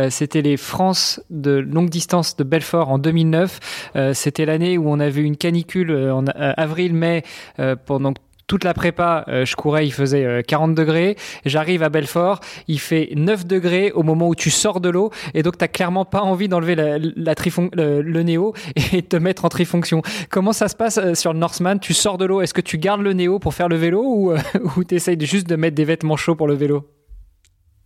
[0.10, 3.94] c'était les France de longue distance de Belfort en 2009.
[4.14, 7.24] c'était l'année où on avait une canicule en avril-mai
[7.86, 8.14] pendant
[8.50, 11.16] toute la prépa, euh, je courais, il faisait 40 euh, degrés.
[11.46, 15.12] J'arrive à Belfort, il fait 9 degrés au moment où tu sors de l'eau.
[15.36, 18.54] Et donc, tu clairement pas envie d'enlever le, néo
[18.94, 20.02] et te mettre en trifonction.
[20.32, 22.80] Comment ça se passe euh, sur le Northman Tu sors de l'eau, est-ce que tu
[22.80, 24.34] gardes le néo pour faire le vélo ou,
[24.78, 26.90] ou tu essayes juste de mettre des vêtements chauds pour le vélo?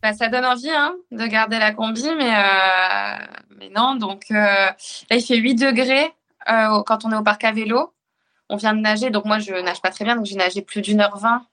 [0.02, 2.32] Bah, ça donne envie hein, de garder la combi, mais,
[3.60, 3.96] mais non.
[3.96, 4.76] Donc là,
[5.12, 6.10] il fait 8 degrés
[6.48, 7.94] quand on est au parc à vélo
[8.50, 10.82] on vient de nager, donc moi je nage pas très bien, donc j'ai nagé plus
[10.82, 11.46] d'une heure vingt.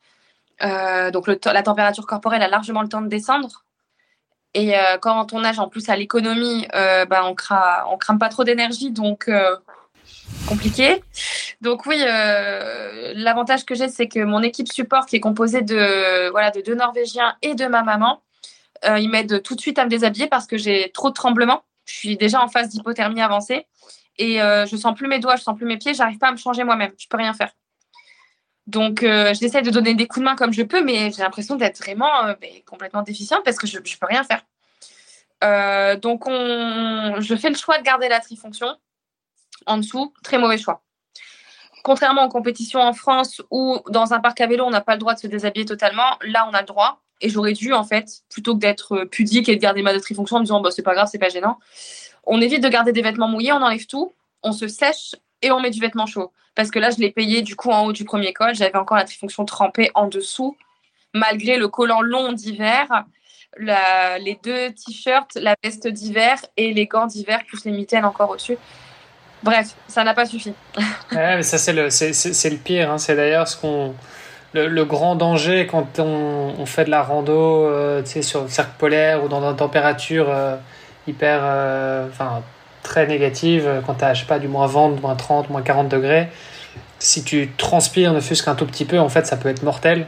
[0.63, 3.65] Euh, donc la température corporelle a largement le temps de descendre.
[4.53, 8.19] Et euh, quand on nage en plus à l'économie, euh, bah, on, cra on crame
[8.19, 9.31] pas trop d'énergie, donc
[10.49, 11.03] compliqué.
[11.61, 16.51] Donc oui, l'avantage que j'ai, c'est que mon équipe support, qui est composée de, voilà,
[16.51, 18.23] de deux Norvégiens et de ma maman,
[18.85, 21.63] ils m'aident tout de suite à me déshabiller parce que j'ai trop de tremblements.
[21.85, 23.67] Je suis déjà en phase d'hypothermie avancée
[24.19, 26.33] et euh, je sens plus mes doigts, je sens plus mes pieds, j'arrive pas à
[26.33, 27.51] me changer moi-même, je peux rien faire.
[28.67, 31.57] Donc euh, j'essaie de donner des coups de main comme je peux, mais j'ai l'impression
[31.57, 32.35] d'être vraiment euh,
[32.67, 34.43] complètement déficiente parce que je, ne peux rien faire.
[36.01, 38.77] donc je fais le choix de garder la trifonction
[39.67, 40.83] en dessous, très mauvais choix.
[41.83, 44.99] Contrairement aux compétitions en France où dans un parc à vélo on n'a pas le
[44.99, 47.01] droit de se déshabiller totalement, là on a le droit.
[47.23, 50.41] Et j'aurais dû en fait, plutôt que d'être pudique et de garder ma trifonction en
[50.41, 51.59] me disant bah, c'est pas grave, c'est pas gênant,
[52.25, 54.13] on évite de garder des vêtements mouillés, on enlève tout,
[54.43, 56.33] on se sèche et on met du vêtement chaud.
[56.55, 58.55] Parce que là, je l'ai payé du coup en haut du premier col.
[58.55, 60.57] J'avais encore la trifonction trempée en dessous,
[61.15, 62.87] malgré le collant long d'hiver,
[63.59, 68.59] les deux t-shirts, la veste d'hiver et les gants d'hiver, plus les mitaines encore au-dessus.
[69.43, 70.53] Bref, ça n'a pas suffi.
[71.13, 72.91] ouais, mais ça, c'est le, pire.
[72.91, 72.99] Hein.
[72.99, 73.95] C'est d'ailleurs ce qu'on.
[74.53, 79.29] Le, grand danger quand on, fait de la rando euh, sur le cercle polaire ou
[79.29, 80.29] dans une température.
[80.29, 80.57] Euh,
[81.07, 82.43] hyper, euh, enfin,
[82.83, 85.89] très négative quand tu as, je sais pas, du moins 20, moins 30, moins 40
[85.89, 86.29] degrés.
[86.99, 90.07] Si tu transpires ne fût-ce qu'un tout petit peu, en fait, ça peut être mortel.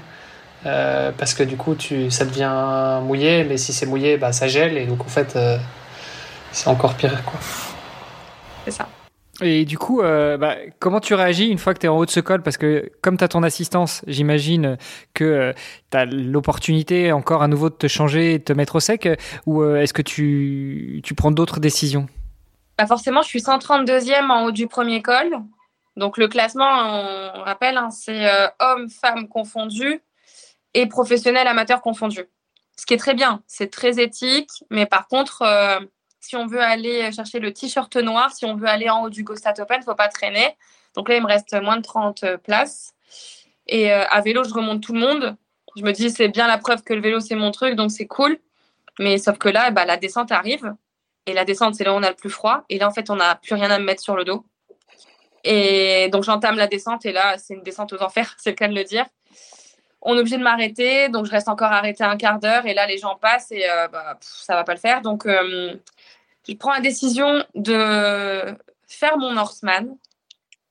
[0.64, 4.46] Euh, parce que du coup, tu, ça devient mouillé, mais si c'est mouillé, bah, ça
[4.46, 5.58] gèle, et donc en fait, euh,
[6.52, 7.22] c'est encore pire.
[7.24, 7.40] quoi.
[8.64, 8.88] C'est ça.
[9.42, 12.06] Et du coup, euh, bah, comment tu réagis une fois que tu es en haut
[12.06, 12.42] de ce col?
[12.42, 14.78] Parce que comme tu as ton assistance, j'imagine
[15.14, 15.52] que euh,
[15.90, 19.08] tu as l'opportunité encore à nouveau de te changer et de te mettre au sec.
[19.46, 22.06] Ou euh, est-ce que tu, tu prends d'autres décisions?
[22.78, 25.36] Bah Forcément, je suis 132e en haut du premier col.
[25.96, 28.26] Donc le classement, on rappelle, hein, c'est
[28.60, 30.00] hommes, femmes confondus
[30.72, 32.24] et professionnels, amateurs confondus.
[32.76, 35.42] Ce qui est très bien, c'est très éthique, mais par contre
[36.22, 39.24] si on veut aller chercher le t-shirt noir, si on veut aller en haut du
[39.24, 40.56] Gostat Open, il faut pas traîner.
[40.94, 42.94] Donc là, il me reste moins de 30 euh, places.
[43.66, 45.36] Et euh, à vélo, je remonte tout le monde.
[45.76, 48.06] Je me dis, c'est bien la preuve que le vélo, c'est mon truc, donc c'est
[48.06, 48.38] cool.
[49.00, 50.74] Mais sauf que là, bah, la descente arrive.
[51.26, 52.64] Et la descente, c'est là où on a le plus froid.
[52.68, 54.44] Et là, en fait, on n'a plus rien à me mettre sur le dos.
[55.44, 57.04] Et donc, j'entame la descente.
[57.04, 59.06] Et là, c'est une descente aux enfers, c'est le cas de le dire.
[60.02, 61.08] On est obligé de m'arrêter.
[61.08, 62.66] Donc, je reste encore arrêté un quart d'heure.
[62.66, 65.00] Et là, les gens passent et euh, bah, ça va pas le faire.
[65.00, 68.54] Donc, je prends la décision de
[68.86, 69.96] faire mon Norseman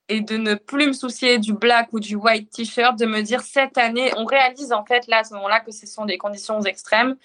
[0.08, 3.40] et de ne plus me soucier du black ou du white t-shirt, de me dire
[3.40, 6.60] cette année, on réalise en fait là à ce moment-là que ce sont des conditions
[6.62, 7.16] extrêmes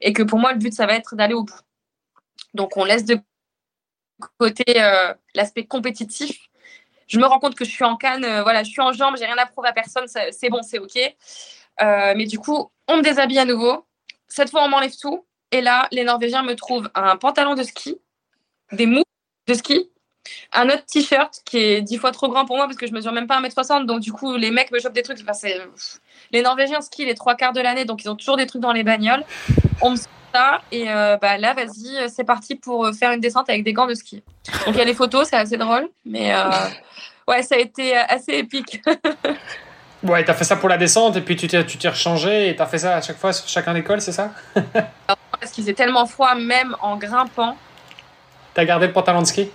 [0.00, 1.60] et que pour moi le but ça va être d'aller au bout.
[2.54, 3.18] Donc on laisse de
[4.38, 6.47] côté euh, l'aspect compétitif.
[7.08, 9.16] Je me rends compte que je suis en canne, euh, voilà, je suis en jambes,
[9.18, 10.96] j'ai rien à prouver à personne, c'est bon, c'est ok.
[11.80, 13.86] Euh, mais du coup, on me déshabille à nouveau.
[14.28, 15.24] Cette fois, on m'enlève tout.
[15.50, 17.98] Et là, les Norvégiens me trouvent un pantalon de ski,
[18.72, 19.04] des mous
[19.46, 19.90] de ski,
[20.52, 23.12] un autre t-shirt qui est dix fois trop grand pour moi parce que je mesure
[23.12, 23.86] même pas 1m60.
[23.86, 25.18] Donc, du coup, les mecs me chopent des trucs.
[25.26, 25.48] Enfin,
[26.32, 28.72] les Norvégiens skient les trois quarts de l'année, donc ils ont toujours des trucs dans
[28.72, 29.24] les bagnoles.
[29.80, 29.96] On me
[30.32, 33.72] ça et euh, bah, là, vas-y, c'est parti pour euh, faire une descente avec des
[33.72, 34.22] gants de ski.
[34.66, 36.50] Donc, il y a les photos, c'est assez drôle, mais euh,
[37.26, 38.82] ouais, ça a été assez épique.
[40.04, 42.54] Ouais, t'as fait ça pour la descente et puis tu t'es, tu t'es rechangé et
[42.54, 44.30] t'as fait ça à chaque fois sur chacun des cols, c'est ça?
[45.40, 47.56] Parce qu'il faisait tellement froid, même en grimpant.
[48.54, 49.50] T'as gardé le pantalon de ski?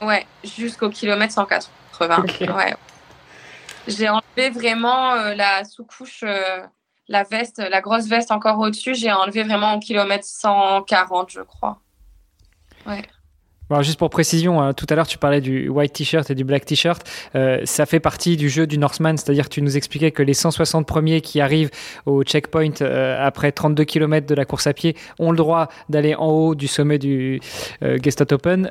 [0.00, 2.24] Ouais, jusqu'au kilomètre 180.
[2.56, 2.74] Ouais.
[3.86, 6.24] J'ai enlevé vraiment euh, la sous-couche.
[7.08, 11.78] La veste, la grosse veste encore au-dessus, j'ai enlevé vraiment au kilomètre 140, je crois.
[12.86, 13.02] Ouais
[13.82, 16.64] juste pour précision, hein, tout à l'heure tu parlais du white t-shirt et du black
[16.64, 17.02] t-shirt.
[17.34, 20.86] Euh, ça fait partie du jeu du Northman, c'est-à-dire tu nous expliquais que les 160
[20.86, 21.70] premiers qui arrivent
[22.06, 26.14] au checkpoint euh, après 32 km de la course à pied ont le droit d'aller
[26.14, 27.40] en haut du sommet du
[27.82, 28.70] euh, Gestat Open.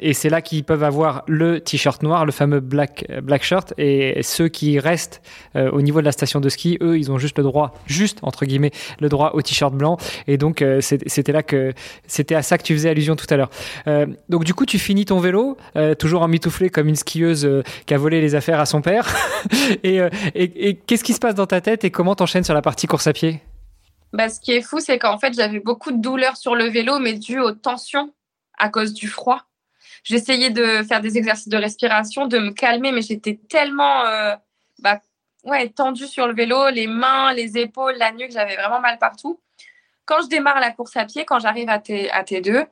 [0.00, 3.72] et c'est là qu'ils peuvent avoir le t-shirt noir, le fameux black, black shirt.
[3.78, 5.22] Et ceux qui restent
[5.54, 8.44] au niveau de la station de ski, eux, ils ont juste le droit, juste entre
[8.44, 9.96] guillemets, le droit au t-shirt blanc.
[10.26, 11.72] Et donc c'était là que
[12.06, 13.50] c'était à ça que tu faisais allusion tout à l'heure.
[14.32, 17.62] Donc du coup, tu finis ton vélo, euh, toujours en mitouflé comme une skieuse euh,
[17.84, 19.06] qui a volé les affaires à son père.
[19.84, 22.86] Euh, et, qu'est-ce qui se passe dans ta tête et comment t'enchaînes sur la partie
[22.86, 23.42] course à pied?
[24.12, 26.98] Bah, Ce qui est fou, c'est qu'en fait, j'avais beaucoup de douleurs sur le vélo,
[26.98, 28.12] mais dû aux tensions
[28.56, 29.42] à cause du froid.
[30.04, 34.04] J'essayais de faire des exercices de respiration, de me calmer, mais j'étais tellement
[34.78, 35.00] bah,
[35.44, 39.40] ouais, tendue sur le vélo, les mains, les épaules, la nuque, j'avais vraiment mal partout.
[40.06, 42.66] Quand je démarre la course à pied, quand j'arrive à, à T2,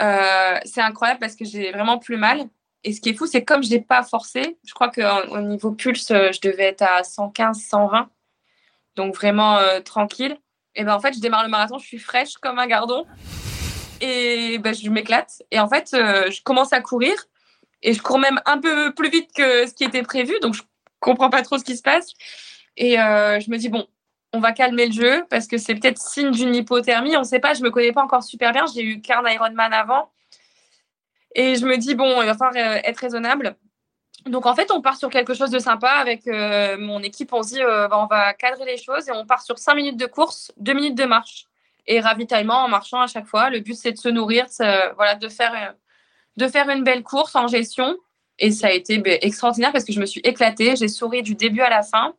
[0.00, 2.48] euh, c'est incroyable parce que j'ai vraiment plus mal.
[2.84, 5.72] Et ce qui est fou, c'est comme je n'ai pas forcé, je crois qu'au niveau
[5.72, 8.08] pulse, euh, je devais être à 115, 120.
[8.96, 10.36] Donc vraiment euh, tranquille.
[10.74, 13.04] Et ben en fait, je démarre le marathon, je suis fraîche comme un gardon.
[14.00, 15.42] Et ben, je m'éclate.
[15.50, 17.14] Et en fait, je commence à courir.
[17.82, 20.34] Et je cours même un peu plus vite que ce qui était prévu.
[20.40, 20.62] Donc je
[21.00, 22.12] comprends pas trop ce qui se passe.
[22.76, 23.88] Et je me dis, bon,
[24.38, 27.16] on va calmer le jeu parce que c'est peut-être signe d'une hypothermie.
[27.16, 28.64] On ne sait pas, je me connais pas encore super bien.
[28.72, 30.10] J'ai eu qu'un Ironman avant.
[31.34, 33.56] Et je me dis, bon, il va falloir euh, être raisonnable.
[34.26, 37.32] Donc en fait, on part sur quelque chose de sympa avec euh, mon équipe.
[37.32, 39.74] On se dit, euh, bah, on va cadrer les choses et on part sur 5
[39.74, 41.46] minutes de course, 2 minutes de marche
[41.88, 43.50] et ravitaillement en marchant à chaque fois.
[43.50, 44.46] Le but, c'est de se nourrir,
[44.94, 45.74] voilà, de faire,
[46.36, 47.96] de faire une belle course en gestion.
[48.38, 50.76] Et ça a été ben, extraordinaire parce que je me suis éclatée.
[50.76, 52.14] J'ai souri du début à la fin.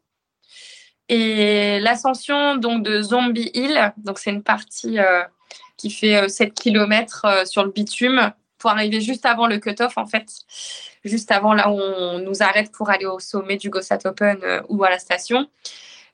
[1.09, 5.23] Et l'ascension donc de Zombie Hill, donc c'est une partie euh,
[5.75, 9.97] qui fait 7 euh, km euh, sur le bitume pour arriver juste avant le cut-off
[9.97, 10.27] en fait,
[11.03, 14.39] juste avant là où on nous arrête pour aller au sommet du Gossat Open
[14.69, 15.49] ou à la station.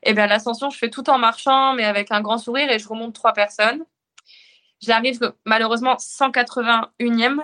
[0.02, 2.88] Et bien l'ascension, je fais tout en marchant mais avec un grand sourire et je
[2.88, 3.84] remonte trois personnes.
[4.80, 7.40] J'arrive malheureusement 181e,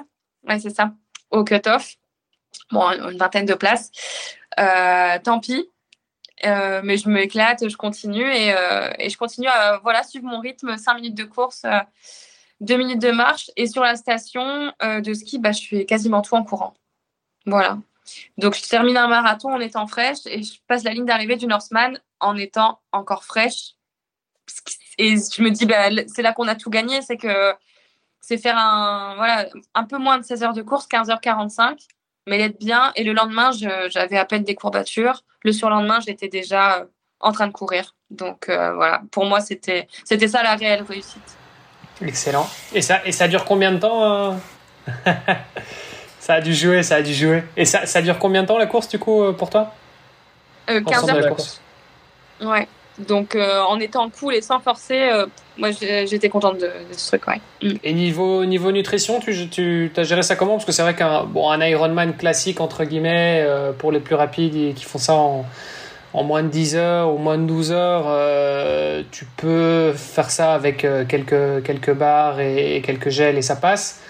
[0.49, 0.93] ouais, c'est ça,
[1.31, 1.97] au cut-off.
[2.71, 3.91] Bon, une vingtaine de places.
[4.57, 5.69] tant pis,
[6.45, 10.95] euh, mais je m'éclate, je continue et, euh, je continue à suivre mon rythme, 5
[10.95, 11.65] minutes de course,
[12.61, 13.51] 2 euh, minutes de marche.
[13.57, 16.75] Et sur la station de ski, bah, je fais quasiment tout en courant.
[17.47, 17.79] Voilà.
[18.37, 21.47] Donc je termine un marathon en étant fraîche et je passe la ligne d'arrivée du
[21.47, 23.75] Northman en étant encore fraîche.
[24.99, 27.55] Et je me dis, bah, c'est là qu'on a tout gagné, c'est que
[28.21, 31.87] c'est faire un, un peu moins de 16 heures de course, 15h45
[32.27, 32.93] mais d'être bien.
[32.97, 33.51] Et le lendemain,
[33.89, 35.23] j'avais à peine des courbatures.
[35.43, 36.85] Le surlendemain, j'étais déjà euh,
[37.21, 37.95] en train de courir.
[38.11, 41.37] Donc euh, voilà, pour moi, c'était ça la réelle réussite.
[42.01, 42.49] Excellent.
[42.73, 44.33] Et ça, et ça dure combien de temps euh?
[46.19, 47.43] Ça a dû jouer, ça a dû jouer.
[47.57, 49.75] Et ça, ça dure combien de temps la course du coup pour toi?
[50.69, 51.21] 15 heures.
[51.21, 51.61] De course.
[52.41, 52.69] Ouais.
[52.99, 55.27] Donc euh, en étant cool et sans forcer, euh,
[55.57, 57.23] moi j'étais contente de, ce truc.
[57.63, 57.71] Mm.
[57.83, 60.53] Et niveau, niveau nutrition, tu, tu as géré ça comment?
[60.53, 64.15] Parce que c'est vrai qu'un bon, un Ironman classique, entre guillemets, euh, pour les plus
[64.15, 65.45] rapides qui font ça en,
[66.15, 71.63] moins de 10 heures ou moins de 12 heures, tu peux faire ça avec quelques,
[71.65, 74.03] quelques barres et, quelques gels et ça passe.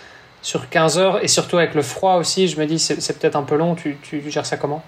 [0.43, 3.45] Sur 15 heures et surtout avec le froid aussi, je me dis c'est peut-être un
[3.45, 4.83] peu long, tu, tu gères ça comment?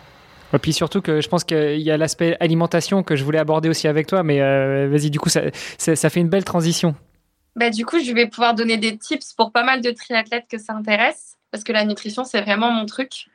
[0.54, 3.68] Et puis surtout que je pense qu'il y a l'aspect alimentation que je voulais aborder
[3.68, 5.50] aussi avec toi, mais euh, vas-y, du coup, ça,
[6.10, 6.94] fait une belle transition.
[7.56, 10.58] Bah, du coup, je vais pouvoir donner des tips pour pas mal de triathlètes que
[10.58, 13.26] ça intéresse, parce que la nutrition, c'est vraiment mon truc.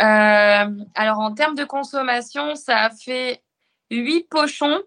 [0.00, 3.42] Euh, alors, en termes de consommation, ça a fait
[3.90, 4.80] 8 pochons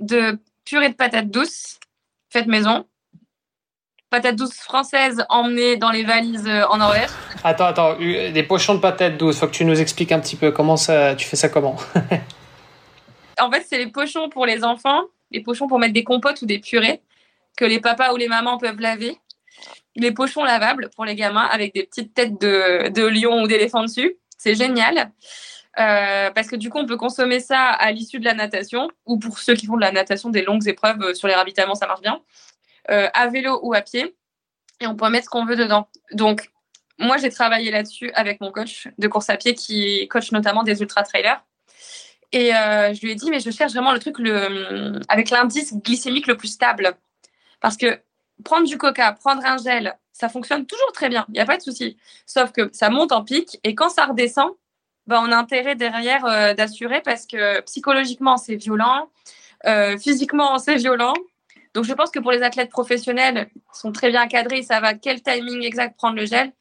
[0.00, 1.78] de purée de patates douces
[2.30, 2.84] faites maison
[4.14, 7.10] patates douces françaises emmenées dans les valises euh, en Norvège.
[7.42, 10.52] Attends, attends, des pochons de patates douces, faut que tu nous expliques un petit peu
[10.52, 11.76] comment ça, tu fais ça comment?
[13.40, 15.00] En fait, c'est les pochons pour les enfants,
[15.32, 17.02] les pochons pour mettre des compotes ou des purées
[17.56, 19.18] que les papas ou les mamans peuvent laver.
[19.96, 23.82] Les pochons lavables pour les gamins avec des petites têtes de, de lion ou d'éléphant
[23.82, 24.16] dessus.
[24.38, 25.10] C'est génial.
[25.80, 29.18] Euh, parce que du coup, on peut consommer ça à l'issue de la natation ou
[29.18, 31.88] pour ceux qui font de la natation, des longues épreuves euh, sur les ravitaillements, ça
[31.88, 32.20] marche bien.
[32.90, 34.14] Euh, à vélo ou à pied.
[34.80, 35.88] Et on peut mettre ce qu'on veut dedans.
[36.12, 36.50] Donc,
[36.98, 40.80] moi, j'ai travaillé là-dessus avec mon coach de course à pied qui coach notamment des
[40.80, 41.42] ultra-trailers.
[42.32, 45.74] Et euh, je lui ai dit, mais je cherche vraiment le truc le, avec l'indice
[45.74, 46.94] glycémique le plus stable.
[47.60, 48.00] Parce que
[48.44, 51.24] prendre du coca, prendre un gel, ça fonctionne toujours très bien.
[51.28, 51.96] Il n'y a pas de souci.
[52.26, 54.50] Sauf que ça monte en pic et quand ça redescend,
[55.06, 59.08] bah, on a intérêt derrière euh, d'assurer parce que psychologiquement, c'est violent.
[59.98, 61.14] physiquement, c'est violent.
[61.74, 64.94] Donc, je pense que pour les athlètes professionnels, ils sont très bien cadrés, ça va
[64.94, 66.52] quel timing exact prendre le gel.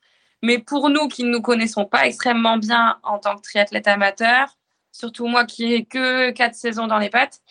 [0.41, 4.57] Mais pour nous qui ne nous connaissons pas extrêmement bien en tant que triathlète amateur,
[4.91, 7.41] surtout moi qui ai que quatre saisons dans les pattes,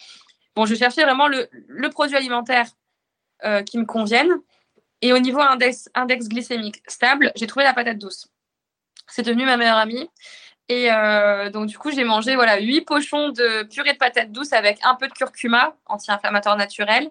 [0.56, 2.66] bon, je cherchais vraiment le, produit alimentaire
[3.44, 4.30] euh, qui me convienne.
[5.00, 5.88] Et au niveau index,
[6.28, 8.28] glycémique stable, j'ai trouvé la patate douce.
[9.06, 10.10] C'est devenu ma meilleure amie.
[10.68, 14.52] Et euh, donc, du coup, j'ai mangé voilà, 8 pochons de purée de patates douce
[14.52, 17.10] avec un peu de curcuma, anti-inflammatoire naturel,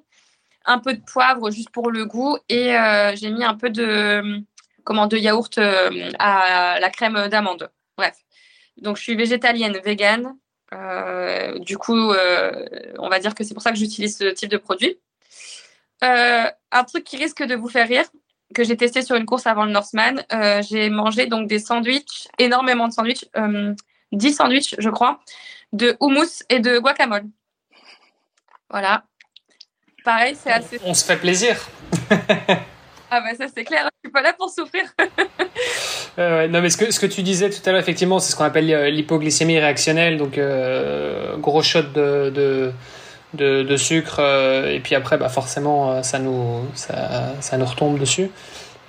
[0.66, 4.42] un peu de poivre juste pour le goût, et euh, j'ai mis un peu de,
[4.84, 7.70] comment, de yaourt euh, à la crème d'amande.
[7.98, 8.16] Bref.
[8.78, 10.36] Donc, je suis végétalienne, végane.
[10.74, 12.14] Euh, du coup,
[13.00, 14.98] on va dire que c'est pour ça que j'utilise ce type de produit.
[16.02, 18.06] un truc qui risque de vous faire rire,
[18.56, 20.24] que j'ai testé sur une course avant le Northman,
[20.62, 23.26] j'ai mangé donc des sandwichs, énormément de sandwichs,
[24.14, 25.20] 10 sandwichs, je crois,
[25.74, 27.26] de houmous et de guacamole.
[28.70, 29.04] Voilà.
[30.04, 30.80] Pareil, c'est assez.
[30.86, 31.56] On se fait plaisir.
[32.10, 33.88] ah, bah ça, c'est clair.
[34.04, 34.84] Je suis pas là pour souffrir.
[36.20, 38.36] euh, non, mais ce que, ce que tu disais tout à l'heure, effectivement, c'est ce
[38.36, 40.18] qu'on appelle euh, l'hypoglycémie réactionnelle.
[40.18, 42.72] Donc, euh, gros shot de, de,
[43.36, 44.18] de, de sucre.
[44.20, 48.32] Euh, et puis après, bah, forcément, ça nous, ça, ça nous retombe dessus.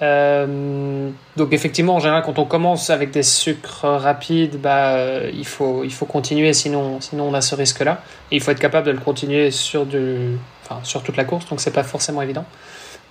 [0.00, 4.96] Donc effectivement, en général, quand on commence avec des sucres rapides, bah,
[5.32, 8.02] il, faut, il faut continuer, sinon, sinon on a ce risque-là.
[8.32, 10.38] Et il faut être capable de le continuer sur, du,
[10.82, 12.44] sur toute la course, donc c'est pas forcément évident.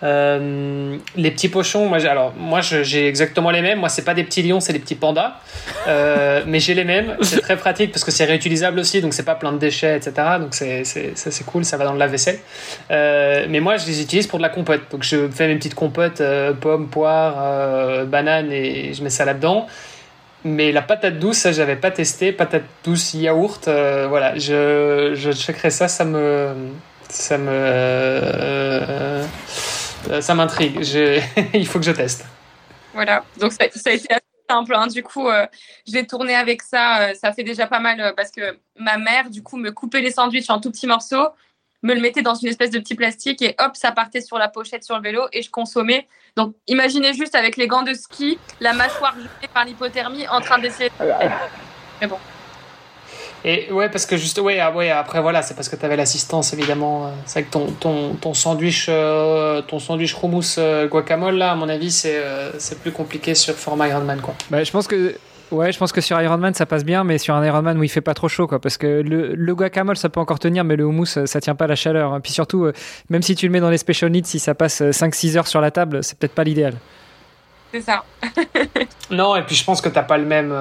[0.03, 3.79] Euh, les petits pochons, moi, alors moi j'ai exactement les mêmes.
[3.79, 5.35] Moi c'est pas des petits lions, c'est des petits pandas,
[5.87, 7.15] euh, mais j'ai les mêmes.
[7.21, 10.13] C'est très pratique parce que c'est réutilisable aussi, donc c'est pas plein de déchets, etc.
[10.39, 12.39] Donc c'est cool, ça va dans le lave-vaisselle.
[12.89, 14.81] Euh, mais moi je les utilise pour de la compote.
[14.91, 16.21] Donc je fais mes petites compotes
[16.59, 19.67] pommes, poires, bananes et je mets ça là-dedans.
[20.43, 22.31] Mais la patate douce, ça j'avais pas testé.
[22.31, 23.69] Patate douce yaourt,
[24.09, 26.55] voilà, je je checkerai ça, ça me
[27.11, 27.51] ça me
[30.09, 30.79] euh, ça m'intrigue.
[31.53, 32.25] Il faut que je teste.
[32.93, 33.23] Voilà.
[33.37, 34.73] Donc, ça, ça a été assez simple.
[34.75, 34.87] Hein.
[34.87, 35.45] Du coup, euh,
[35.85, 37.01] j'ai tourné avec ça.
[37.01, 40.01] Euh, ça fait déjà pas mal euh, parce que ma mère, du coup, me coupait
[40.01, 41.27] les sandwichs en tout petits morceaux,
[41.83, 44.49] me le mettait dans une espèce de petit plastique et hop, ça partait sur la
[44.49, 46.07] pochette sur le vélo et je consommais.
[46.35, 50.59] Donc, imaginez juste avec les gants de ski, la mâchoire gelée par l'hypothermie en train
[50.59, 50.91] d'essayer.
[52.01, 52.17] Mais bon.
[53.43, 55.95] Et ouais, parce que juste, ouais, ah, ouais après voilà, c'est parce que tu avais
[55.95, 57.11] l'assistance évidemment.
[57.25, 61.55] C'est vrai que ton, ton, ton sandwich, euh, ton sandwich hummus euh, guacamole là, à
[61.55, 64.35] mon avis, c'est euh, c'est plus compliqué sur format Ironman quoi.
[64.49, 65.15] Bah, je pense que
[65.51, 67.89] Ouais, je pense que sur Ironman ça passe bien, mais sur un Ironman où il
[67.89, 70.77] fait pas trop chaud, quoi, parce que le, le guacamole ça peut encore tenir, mais
[70.77, 72.13] le houmous ça, ça tient pas la chaleur.
[72.13, 72.21] Hein.
[72.21, 72.73] Puis surtout, euh,
[73.09, 75.59] même si tu le mets dans les special needs, si ça passe 5-6 heures sur
[75.59, 76.75] la table, c'est peut-être pas l'idéal.
[77.73, 78.05] C'est ça.
[79.11, 80.53] non, et puis je pense que t'as pas le même.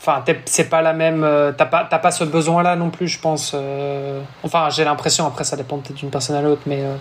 [0.00, 1.24] Enfin, c'est pas la même.
[1.24, 3.52] Euh, t'as pas, pas ce besoin-là non plus, je pense.
[3.54, 4.22] Euh...
[4.42, 5.26] Enfin, j'ai l'impression.
[5.26, 6.94] Après, ça dépend peut-être d'une personne à l'autre, mais euh,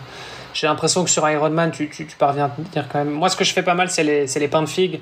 [0.53, 3.11] j'ai l'impression que sur Ironman, tu, tu, tu, parviens à tenir quand même.
[3.11, 4.99] Moi, ce que je fais pas mal, c'est les, les pains de figues.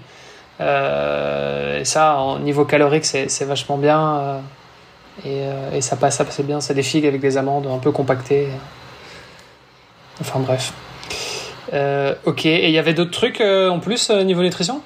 [0.59, 4.41] Et ça, en niveau calorique, c'est vachement bien.
[5.25, 5.41] Et,
[5.73, 6.61] et, ça passe, passe bien.
[6.61, 8.47] C'est des figues avec des amandes un peu compactées.
[10.21, 10.71] Enfin, bref.
[12.25, 12.45] ok.
[12.45, 14.81] Et il y avait d'autres trucs en plus niveau nutrition?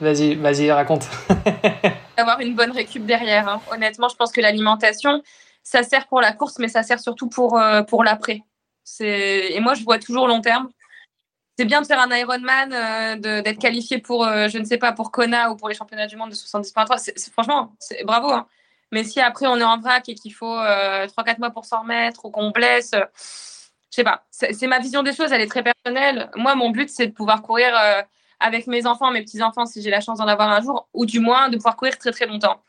[0.00, 1.06] Vas-y, vas-y, raconte.
[2.16, 3.48] Avoir une bonne récup derrière.
[3.48, 3.60] Hein.
[3.70, 5.22] Honnêtement, je pense que l'alimentation,
[5.62, 8.42] ça sert pour la course, mais ça sert surtout pour, euh, pour l'après.
[9.00, 10.70] Et moi, je vois toujours long terme.
[11.58, 14.92] C'est bien de faire un Ironman, euh, d'être qualifié pour, euh, je ne sais pas,
[14.92, 17.30] pour Kona ou pour les championnats du monde de 70.3.
[17.32, 17.74] Franchement,
[18.04, 18.32] bravo.
[18.32, 18.46] Hein.
[18.92, 22.24] Mais si après on est en vrac et qu'il faut 3-4 mois pour s'en remettre
[22.24, 24.24] ou qu'on blesse, je sais pas.
[24.30, 26.30] C'est ma vision des choses, elle est très personnelle.
[26.34, 27.72] Moi, mon but, c'est de pouvoir courir
[28.40, 31.20] avec mes enfants, mes petits-enfants, si j'ai la chance d'en avoir un jour, ou du
[31.20, 32.62] moins de pouvoir courir très très longtemps.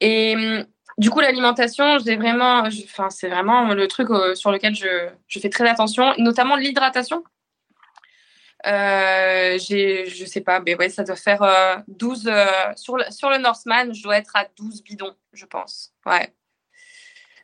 [0.00, 0.64] Et
[0.98, 5.38] du coup, l'alimentation, j'ai vraiment, enfin, c'est vraiment le truc euh, sur lequel je, je,
[5.38, 7.24] fais très attention, notamment l'hydratation.
[8.66, 12.44] Euh, j'ai, je sais pas, mais ouais, ça doit faire euh, 12 euh,
[12.76, 15.92] sur le, sur le Northman, je dois être à 12 bidons, je pense.
[16.04, 16.34] Ouais.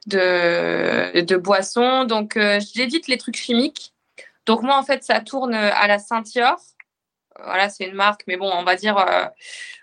[0.06, 2.04] De, de boissons.
[2.04, 3.94] Donc, euh, j'évite les trucs chimiques.
[4.44, 6.60] Donc, moi, en fait, ça tourne à la Saint-Yor
[7.44, 9.26] voilà, c'est une marque, mais bon, on va dire euh,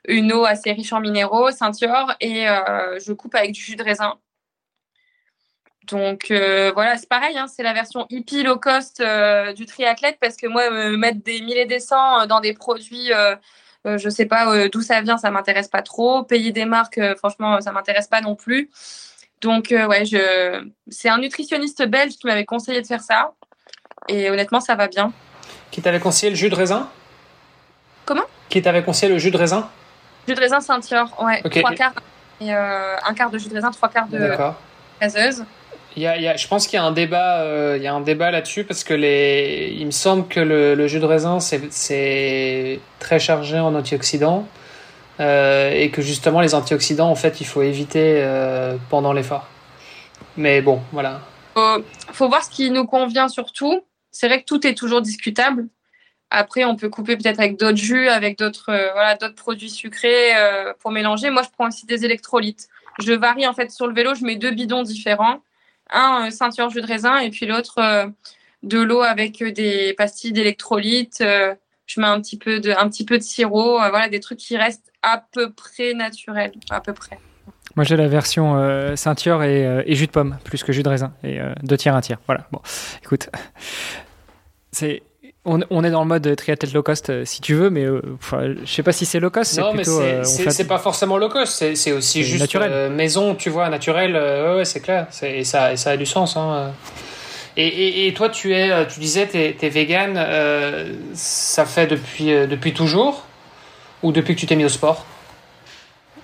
[0.08, 3.84] une eau assez riche en minéraux, Saint-Yor, et euh, je coupe avec du jus de
[3.84, 4.16] raisin.
[5.88, 9.04] Donc euh, voilà, c'est pareil, hein, c'est la version hippie low cost
[9.56, 13.12] du triathlète parce que moi, me mettre des mille et des cents dans des produits,
[13.86, 16.24] je sais pas d'où ça vient, ça m'intéresse pas trop.
[16.24, 18.70] Payer des marques, franchement, ça m'intéresse pas non plus.
[19.41, 20.66] Donc ouais, je...
[20.88, 23.34] c'est un nutritionniste belge qui m'avait conseillé de faire ça,
[24.08, 25.12] et honnêtement, ça va bien.
[25.70, 26.89] Qui t'avait conseillé le jus de raisin?
[28.06, 29.70] Comment Qui t'avait conseillé le jus de raisin
[30.28, 31.41] Jus de raisin Saint-Yor, ouais.
[31.45, 31.62] Okay.
[31.62, 31.93] Trois quarts.
[32.41, 34.38] et un quart de jus de raisin, trois quarts de
[35.01, 35.43] gazeuse.
[35.95, 37.45] Il y a, je pense qu'il y a un débat,
[37.76, 40.88] il y a un débat là-dessus parce que les, il me semble que le, le
[40.88, 44.47] jus de raisin c'est très chargé en antioxydants
[45.20, 48.26] et que justement les antioxydants en fait il faut éviter
[48.89, 49.47] pendant l'effort.
[50.36, 51.22] Mais bon, voilà.
[51.54, 53.82] Faut, faut voir ce qui nous convient surtout.
[54.10, 55.68] C'est vrai que tout est toujours discutable.
[56.36, 60.36] Après, on peut couper peut-être avec d'autres jus, avec d'autres euh, voilà, d'autres produits sucrés
[60.36, 61.30] euh, pour mélanger.
[61.30, 62.68] Moi, je prends aussi des électrolytes.
[63.00, 64.16] Je varie en fait sur le vélo.
[64.16, 65.42] Je mets deux bidons différents.
[65.92, 68.12] Un euh, ceinture jus de raisin et puis l'autre
[68.64, 71.22] de l'eau avec des pastilles d'électrolytes.
[71.22, 73.78] je mets un petit peu de un petit peu de sirop.
[73.78, 77.20] voilà, des trucs qui restent à peu près naturels, à peu près.
[77.76, 81.14] Moi, j'ai la version euh, ceinture et, jus de pomme, plus que jus de raisin.
[81.24, 82.20] Et euh, deux tiers, un tiers.
[82.28, 82.48] Voilà.
[82.52, 82.60] Bon,
[83.04, 83.30] écoute,
[84.72, 85.04] c'est.
[85.46, 88.02] On, on, est dans le mode triathlète low cost euh, si tu veux, mais euh,
[88.64, 89.60] je sais pas si c'est low cost.
[89.60, 90.64] Non, mais c'est fait...
[90.64, 92.91] pas forcément low cost, c'est aussi juste naturel.
[92.91, 94.16] maison, tu vois, naturel.
[94.56, 95.08] ouais, c'est clair.
[95.22, 96.38] Et ça, et ça a du sens.
[96.38, 96.72] Hein.
[97.58, 100.18] Et, et, et, toi, tu es, tu disais, tu es, es, vegan.
[101.14, 103.26] ça fait depuis, depuis toujours
[104.02, 105.06] ou depuis que tu t'es mis au sport?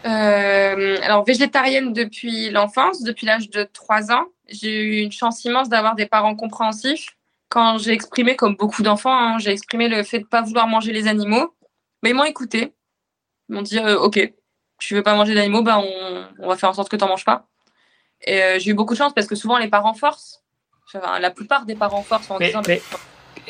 [0.05, 4.26] Euh, alors, végétarienne depuis l'enfance, depuis l'âge de 3 ans.
[4.47, 7.15] J'ai eu une chance immense d'avoir des parents compréhensifs.
[7.49, 10.67] Quand j'ai exprimé, comme beaucoup d'enfants, hein, j'ai exprimé le fait de ne pas vouloir
[10.67, 11.55] manger les animaux,
[12.03, 12.73] mais ils m'ont écouté.
[13.49, 14.19] Ils m'ont dit euh, Ok,
[14.77, 17.09] tu veux pas manger d'animaux, bah, on, on, va faire en sorte que tu n'en
[17.09, 17.47] manges pas.
[18.21, 20.43] Et euh, j'ai eu beaucoup de chance parce que souvent les parents forcent.
[20.93, 22.61] Enfin, la plupart des parents forcent en disant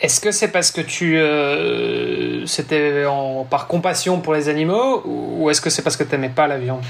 [0.02, 3.06] est-ce que c'est parce que tu euh, c'était
[3.50, 6.58] par compassion pour les animaux ou est-ce que c'est parce que tu n'aimais pas la
[6.58, 6.84] viande?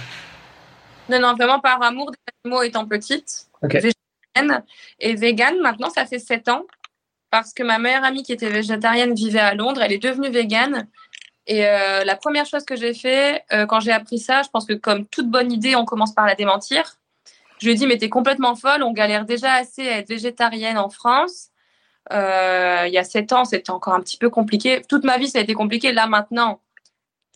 [1.10, 4.64] Non, non, vraiment par amour des animaux étant petite, végétarienne
[5.00, 5.60] et végane.
[5.60, 6.66] Maintenant, ça fait 7 ans
[7.32, 9.82] parce que ma meilleure amie qui était végétarienne vivait à Londres.
[9.82, 10.88] Elle est devenue végane.
[11.48, 14.66] Et euh, la première chose que j'ai fait euh, quand j'ai appris ça, je pense
[14.66, 16.98] que comme toute bonne idée, on commence par la démentir.
[17.60, 20.78] Je lui ai dit, mais t'es complètement folle, on galère déjà assez à être végétarienne
[20.78, 21.50] en France.
[22.12, 24.82] Euh, il y a sept ans, c'était encore un petit peu compliqué.
[24.88, 25.92] Toute ma vie, ça a été compliqué.
[25.92, 26.62] Là, maintenant,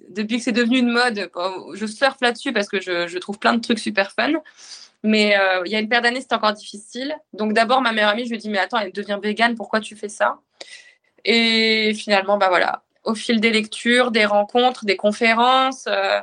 [0.10, 1.30] depuis que c'est devenu une mode,
[1.74, 4.34] je surfe là-dessus parce que je, trouve plein de trucs super fun.
[5.04, 7.16] Mais euh, il y a une paire d'années, c'était encore difficile.
[7.34, 9.95] Donc d'abord, ma meilleure amie, je lui dit, mais attends, elle devient végane, pourquoi tu
[9.95, 10.39] fais ça?
[11.26, 16.22] Et finalement, bah voilà, au fil des lectures, des rencontres, des conférences, euh,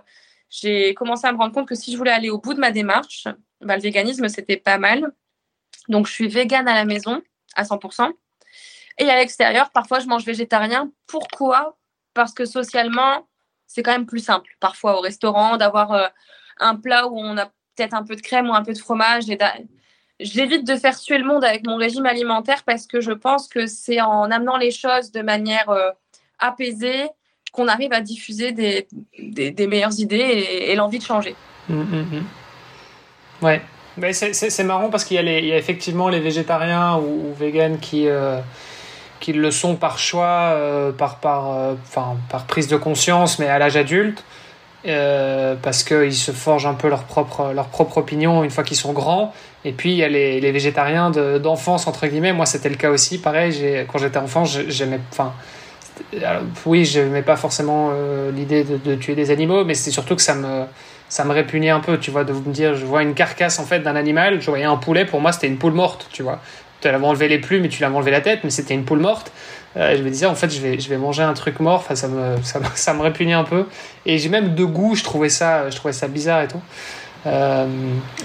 [0.49, 2.72] j'ai commencé à me rendre compte que si je voulais aller au bout de ma
[2.72, 3.28] démarche,
[3.61, 5.12] bah, le véganisme, c'était pas mal.
[5.89, 7.22] Donc je suis végane à la maison
[7.55, 8.11] à 100%.
[8.99, 10.91] Et à l'extérieur, parfois, je mange végétarien.
[11.07, 11.78] Pourquoi?
[12.14, 13.28] Parce que socialement,
[13.66, 16.09] c'est quand même plus simple, parfois au restaurant, d'avoir euh,
[16.59, 17.51] un plat où on a
[17.81, 19.24] peut-être un peu de crème ou un peu de fromage.
[20.20, 23.66] J'évite de faire suer le monde avec mon régime alimentaire parce que je pense que
[23.66, 25.91] c'est en amenant les choses de manière euh,
[26.39, 27.07] apaisée
[27.53, 28.87] qu'on arrive à diffuser des,
[29.18, 31.35] des, meilleures idées et, l'envie de changer.
[31.68, 32.07] Mmh, mmh,
[33.43, 33.45] mmh.
[33.45, 38.07] Ouais, c'est marrant parce qu'il y, y, a effectivement les végétariens ou, ou véganes qui,
[38.07, 38.39] euh,
[39.18, 41.76] qu'ils le sont par choix, euh, par, par,
[42.31, 44.22] par prise de conscience, mais à l'âge adulte,
[44.87, 48.76] euh, parce qu'ils se forgent un peu leur propre, leur propre opinion une fois qu'ils
[48.76, 49.33] sont grands.
[49.64, 52.33] Et puis il y a les, végétariens d'enfance, entre guillemets.
[52.33, 53.18] Moi, c'était le cas aussi.
[53.18, 55.01] Pareil, quand j'étais enfant, j'aimais.
[55.12, 55.33] Enfin,
[56.64, 57.93] oui, je n'aimais pas forcément
[58.35, 60.64] l'idée de, tuer des animaux, mais c'était surtout que ça me,
[61.11, 63.64] ça me répugnait un peu, tu vois, de me dire, je vois une carcasse en
[63.64, 66.41] fait d'un animal, je voyais un poulet, pour moi c'était une poule morte, tu vois
[66.81, 69.01] tu l'avais enlevé les plumes et tu l'avais enlevé la tête, mais c'était une poule
[69.01, 69.33] morte.
[69.77, 71.77] Euh, je me disais, en fait, je vais, je vais manger un truc mort.
[71.77, 73.66] Enfin, ça me, ça, ça me répugnait un peu.
[74.07, 76.61] Et j'ai même de goût, je trouvais ça, je trouvais ça bizarre et tout.
[77.27, 77.66] Euh,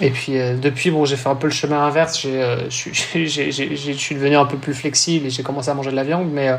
[0.01, 2.19] et puis euh, depuis, bon, j'ai fait un peu le chemin inverse.
[2.19, 6.03] J'ai, je suis devenu un peu plus flexible et j'ai commencé à manger de la
[6.03, 6.51] viande, mais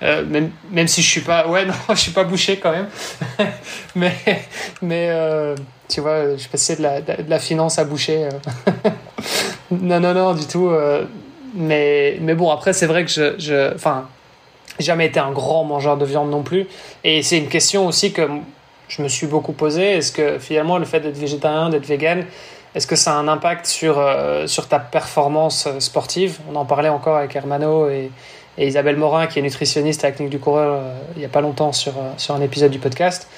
[0.00, 2.88] même, même si je suis pas, ouais, non, je suis pas bouché quand même.
[3.96, 4.14] mais,
[4.82, 5.10] mais
[5.88, 8.28] tu vois, je passais de la, de la finance à boucher.
[9.72, 10.70] non, non, non, du tout.
[11.54, 13.34] Mais, mais bon, après, c'est vrai que je.
[13.38, 14.06] je enfin,
[14.78, 16.66] jamais été un grand mangeur de viande non plus.
[17.04, 18.28] Et c'est une question aussi que
[18.88, 19.92] je me suis beaucoup posée.
[19.92, 22.24] Est-ce que finalement, le fait d'être végétarien, d'être vegan,
[22.74, 26.38] est-ce que ça a un impact sur, euh, sur ta performance euh, sportive?
[26.50, 28.10] On en parlait encore avec Hermano et,
[28.58, 31.40] Isabelle Morin, qui est nutritionniste à la clinique du coureur euh, il n'y a pas
[31.40, 33.28] longtemps sur, sur un épisode du podcast.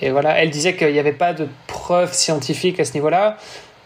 [0.00, 3.36] Et voilà, elle disait qu'il n'y avait pas de preuves scientifiques à ce niveau-là.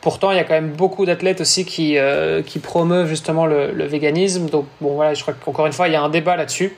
[0.01, 1.99] Pourtant, il y a quand même beaucoup d'athlètes aussi qui,
[2.47, 4.49] qui promeuvent justement le, le, véganisme.
[4.49, 6.75] Donc, bon, voilà, je crois qu'encore une fois, il y a un débat là-dessus.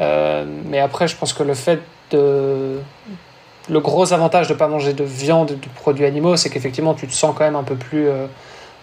[0.00, 1.80] Euh, mais après, je pense que le fait
[2.10, 2.78] de.
[3.68, 7.06] Le gros avantage de ne pas manger de viande, de produits animaux, c'est qu'effectivement, tu
[7.06, 8.26] te sens quand même un peu plus, euh,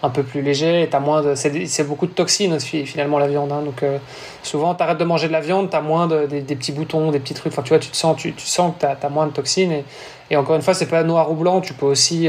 [0.02, 3.50] un peu plus léger et t'as moins de c'est beaucoup de toxines finalement la viande
[3.50, 3.62] hein.
[3.64, 3.98] donc euh,
[4.44, 7.34] souvent t'arrêtes de manger de la viande t'as moins de, des, petits boutons des petits
[7.34, 9.32] trucs enfin tu vois tu te sens tu, tu sens que t'as as moins de
[9.32, 9.82] toxines
[10.30, 12.28] et, encore une fois c'est pas noir ou blanc tu peux aussi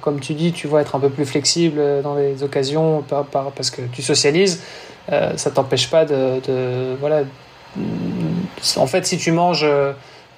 [0.00, 3.50] comme tu dis tu vois être un peu plus flexible dans les occasions par, par,
[3.50, 4.62] parce que tu socialises
[5.08, 7.24] ça t'empêche pas de, de, voilà
[8.76, 9.66] en fait si tu manges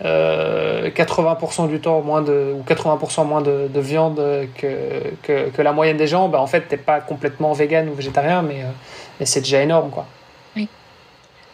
[0.02, 4.16] 80% euh, du temps moins de, ou 80% moins de, de viande
[4.56, 5.14] que,
[5.50, 8.62] que, la moyenne des gens, bah en fait, t'es pas complètement vegan ou végétarien, mais,
[8.62, 8.70] euh,
[9.18, 10.06] mais c'est déjà énorme, quoi.
[10.56, 10.68] Oui.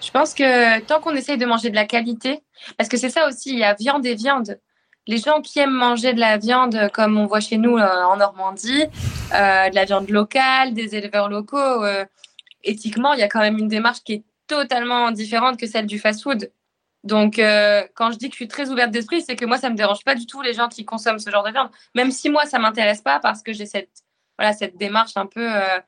[0.01, 2.41] Je pense que tant qu'on essaye de manger de la qualité,
[2.77, 4.59] parce que c'est ça aussi, il y a viande et viande.
[5.09, 8.17] Les gens qui aiment manger de la viande, comme on voit chez nous euh, en
[8.17, 8.87] Normandie,
[9.35, 12.05] euh, de la viande locale, des éleveurs locaux, euh,
[12.65, 15.99] éthiquement, il y a quand même une démarche qui est totalement différente que celle du
[15.99, 16.51] fast-food.
[17.05, 19.71] Donc, euh, quand je dis que je suis très ouverte d'esprit, c'est que moi, ça
[19.71, 22.31] me dérange pas du tout les gens qui consomment ce genre de viande, même si
[22.31, 23.91] moi, ça m'intéresse pas parce que j'ai cette
[24.39, 25.79] voilà cette démarche un peu euh,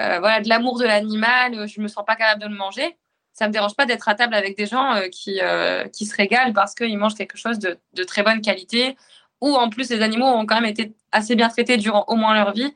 [0.00, 1.68] euh, voilà de l'amour de l'animal.
[1.68, 2.96] Je me sens pas capable de le manger.
[3.32, 5.40] Ça me dérange pas d'être à table avec des gens qui
[5.92, 8.96] qui se régalent parce qu'ils mangent quelque chose de, de très bonne qualité
[9.42, 12.34] ou en plus les animaux ont quand même été assez bien traités durant au moins
[12.34, 12.72] leur vie.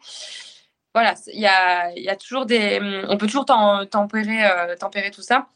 [0.97, 4.49] Voilà, il y a y a toujours des on peut toujours tempérer
[4.81, 5.47] tempérer tout ça.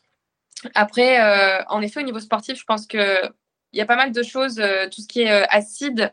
[0.74, 3.32] Après, euh, en effet, au niveau sportif, je pense qu'il
[3.72, 4.61] y a pas mal de choses.
[4.61, 6.12] Euh, tout ce qui est euh, acide,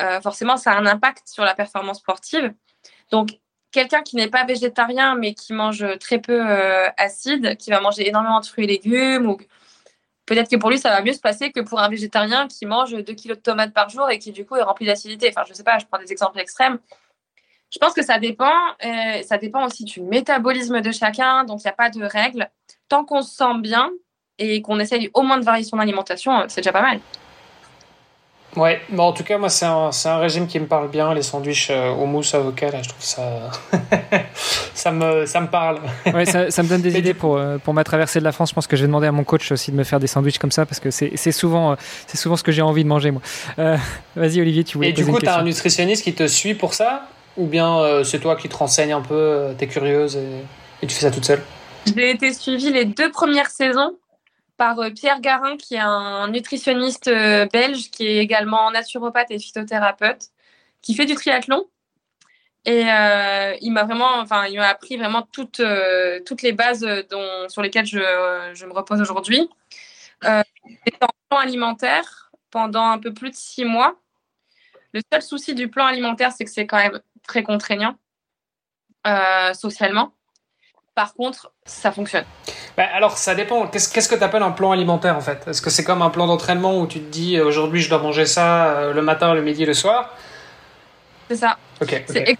[0.00, 2.52] euh, forcément, ça a un impact sur la performance sportive.
[3.10, 3.30] Donc,
[3.72, 8.08] quelqu'un qui n'est pas végétarien, mais qui mange très peu euh, acide, qui va manger
[8.08, 9.36] énormément de fruits et légumes,
[10.26, 12.92] peut-être que pour lui, ça va mieux se passer que pour un végétarien qui mange
[12.92, 15.30] 2 kilos de tomates par jour et qui, du coup, est rempli d'acidité.
[15.30, 16.78] Enfin, je sais pas, je prends des exemples extrêmes.
[17.70, 18.52] Je pense que ça dépend.
[18.84, 21.44] Euh, ça dépend aussi du métabolisme de chacun.
[21.44, 22.48] Donc, il n'y a pas de règles.
[22.88, 23.90] Tant qu'on se sent bien
[24.38, 27.00] et qu'on essaye au moins de varier son alimentation, c'est déjà pas mal.
[28.56, 31.12] Ouais, bon, en tout cas, moi, c'est un, un, régime qui me parle bien.
[31.12, 33.50] Les sandwichs euh, au mousse avocat, là, je trouve ça.
[34.74, 35.80] ça, me, ça me parle.
[36.12, 38.48] ouais, ça, ça, me donne des idées pour, euh, pour ma traversée de la France.
[38.48, 40.38] Je pense que je vais demander à mon coach aussi de me faire des sandwichs
[40.38, 43.22] comme ça parce que c'est souvent, c'est souvent ce que j'ai envie de manger, moi.
[43.58, 43.76] Euh,
[44.16, 46.72] Vas-y, Olivier, tu voulais Et du coup, tu as un nutritionniste qui te suit pour
[46.74, 47.06] ça?
[47.38, 50.94] Ou bien euh, c'est toi qui te renseignes un peu, tu es curieuse et, tu
[50.94, 51.42] fais ça toute seule
[51.86, 53.96] J'ai été suivie les deux premières saisons
[54.58, 60.26] par Pierre Garin, qui est un nutritionniste belge, qui est également naturopathe et phytothérapeute,
[60.82, 61.64] qui fait du triathlon.
[62.64, 66.86] Et euh, il m'a vraiment, enfin, il m'a appris vraiment toutes, euh, toutes les bases
[67.10, 67.98] dont, sur lesquelles je,
[68.52, 69.48] je me repose aujourd'hui.
[70.24, 70.42] Euh,
[71.00, 73.96] en plan alimentaire pendant un peu plus de six mois.
[74.92, 77.94] Le seul souci du plan alimentaire, c'est que c'est quand même très contraignant
[79.06, 80.12] euh, socialement.
[80.96, 82.24] Par contre, ça fonctionne.
[82.76, 83.68] Bah, alors, ça dépend.
[83.68, 85.46] Qu'est-ce qu que tu appelles un plan alimentaire en fait?
[85.46, 88.26] Est-ce que c'est comme un plan d'entraînement où tu te dis aujourd'hui je dois manger
[88.26, 90.16] ça euh, le matin, le midi, le soir?
[91.28, 91.56] C'est ça.
[91.80, 92.02] Ok.
[92.08, 92.36] okay.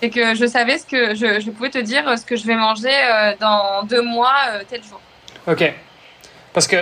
[0.00, 2.56] C'est que je savais ce que je, je, pouvais te dire ce que je vais
[2.56, 5.00] manger euh, dans deux mois, euh, tel jour.
[5.48, 5.72] Ok.
[6.52, 6.76] Parce que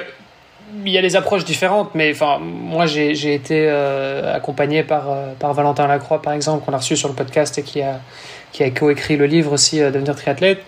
[0.85, 5.05] il y a des approches différentes, mais enfin, moi j'ai été euh, accompagné par,
[5.39, 8.01] par Valentin Lacroix, par exemple, qu'on a reçu sur le podcast et qui a,
[8.53, 10.62] qui a coécrit le livre aussi, euh, Devenir triathlète.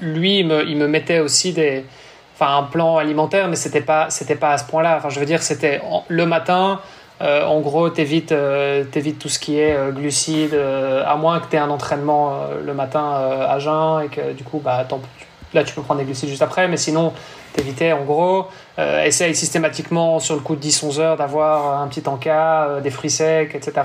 [0.00, 1.84] Lui, il me, il me mettait aussi des,
[2.34, 4.08] enfin, un plan alimentaire, mais c'était pas,
[4.40, 4.96] pas à ce point-là.
[4.98, 6.80] Enfin, je veux dire, c'était le matin,
[7.22, 11.48] euh, en gros, t'évites euh, évites tout ce qui est euh, glucides, à moins que
[11.48, 13.12] tu aies un entraînement le matin
[13.48, 14.86] à jeun et que du coup, bah,
[15.54, 17.12] là, tu peux prendre des glucides juste après, mais sinon,
[17.56, 18.46] t'évitais en gros.
[18.78, 23.54] essaye systématiquement sur le coup de 10-11 heures d'avoir un petit encas, des fruits secs,
[23.54, 23.82] etc.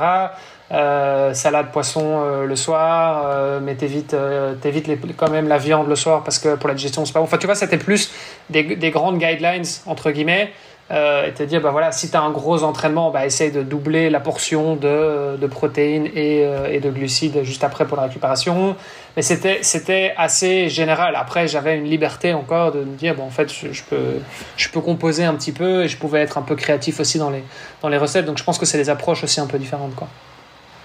[0.74, 4.16] Euh, salade poisson euh, le soir, euh, mais t'évites
[4.62, 7.26] t'évites quand même la viande le soir parce que pour la digestion c'est pas bon.
[7.26, 8.10] Enfin tu vois c'était plus
[8.50, 10.54] des, des, grandes guidelines entre guillemets
[10.92, 14.20] et te dire bah voilà si t'as un gros entraînement bah essaye de doubler la
[14.20, 18.76] portion de, de protéines et, et de glucides juste après pour la récupération.
[19.16, 21.16] Mais c'était c'était assez général.
[21.16, 24.20] Après j'avais une liberté encore de me dire bon en fait je, je, peux
[24.58, 27.30] je peux composer un petit peu et je pouvais être un peu créatif aussi dans
[27.30, 27.44] les
[27.82, 28.26] dans les recettes.
[28.26, 30.08] Donc je pense que c'est des approches aussi un peu différentes quoi.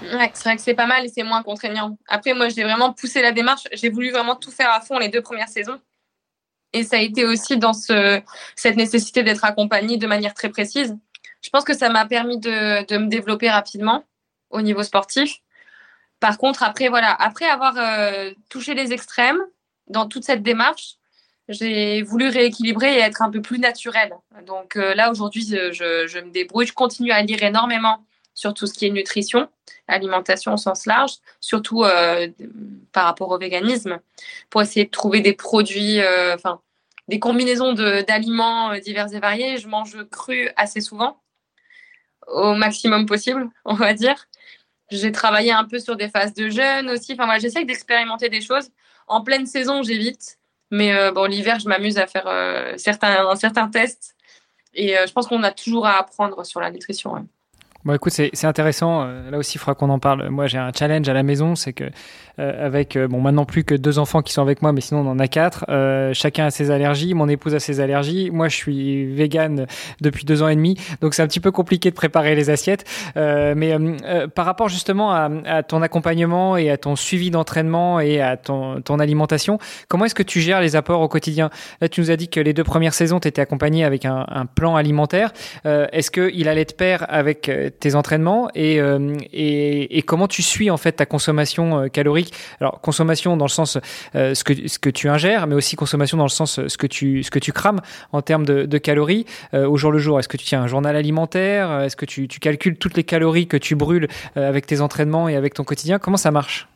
[0.02, 1.96] Ouais, c'est vrai que c'est pas mal et c'est moins contraignant.
[2.08, 3.62] Après, moi, j'ai vraiment poussé la démarche.
[3.72, 5.78] J'ai voulu vraiment tout faire à fond les deux premières saisons.
[6.76, 8.20] Et ça a été aussi dans ce,
[8.54, 10.94] cette nécessité d'être accompagnée de manière très précise.
[11.40, 14.04] Je pense que ça m'a permis de, me développer rapidement
[14.50, 15.36] au niveau sportif.
[16.20, 19.40] Par contre, après, voilà, après avoir euh, touché les extrêmes
[19.86, 20.96] dans toute cette démarche,
[21.48, 24.12] j'ai voulu rééquilibrer et être un peu plus naturelle.
[24.44, 26.66] Donc euh, là, aujourd'hui, je, me débrouille.
[26.66, 28.04] Je continue à lire énormément
[28.34, 29.48] sur tout ce qui est nutrition,
[29.88, 32.28] alimentation au sens large, surtout euh,
[32.92, 33.98] par rapport au véganisme,
[34.50, 36.00] pour essayer de trouver des produits,
[36.34, 36.60] enfin,
[37.08, 39.58] des combinaisons d'aliments euh, divers et variés.
[39.58, 41.22] Je mange cru assez souvent,
[42.26, 44.28] au maximum possible, on va dire.
[44.90, 47.12] J'ai travaillé un peu sur des phases de jeûne aussi.
[47.14, 48.70] Enfin, voilà, j'essaye d'expérimenter des choses.
[49.08, 50.38] En pleine saison, j'évite.
[50.70, 54.14] Mais euh, bon, l'hiver, je m'amuse à faire euh, certains, certains tests.
[54.74, 57.26] Et je pense qu'on a toujours à apprendre sur la nutrition.
[57.86, 59.04] Bon, écoute, c'est intéressant.
[59.04, 60.28] Euh, là aussi, il faudra qu'on en parle.
[60.28, 61.84] Moi, j'ai un challenge à la maison, c'est que
[62.40, 65.00] euh, avec euh, bon maintenant plus que deux enfants qui sont avec moi, mais sinon
[65.06, 65.64] on en a quatre.
[66.12, 67.14] chacun a ses allergies.
[67.14, 68.30] Mon épouse a ses allergies.
[68.32, 69.66] Moi, je suis vegan
[70.00, 72.84] depuis deux ans et demi, donc c'est un petit peu compliqué de préparer les assiettes.
[73.14, 73.76] mais
[74.34, 78.98] par rapport justement à, ton accompagnement et à ton suivi d'entraînement et à ton, ton
[78.98, 81.50] alimentation, comment est-ce que tu gères les apports au quotidien?
[81.80, 84.26] Là, tu nous as dit que les deux premières saisons, tu étais accompagné avec un,
[84.28, 85.32] un plan alimentaire.
[85.64, 87.48] est-ce qu'il allait de pair avec
[87.80, 92.32] tes entraînements et, euh, et, comment tu suis en fait ta consommation euh, calorique?
[92.60, 93.78] Alors consommation dans le sens
[94.14, 96.86] euh, ce que ce que tu ingères, mais aussi consommation dans le sens ce que
[96.86, 97.80] tu ce que tu crames
[98.12, 100.18] en termes de, de calories au jour le jour.
[100.18, 101.82] Est-ce que tu tiens un journal alimentaire?
[101.82, 105.36] Est-ce que tu, tu calcules toutes les calories que tu brûles avec tes entraînements et
[105.36, 105.98] avec ton quotidien?
[105.98, 106.68] Comment ça marche?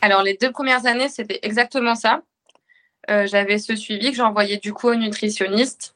[0.00, 2.22] Alors les deux premières années, c'était exactement ça.
[3.08, 5.94] J'avais ce suivi que j'envoyais du coup au nutritionniste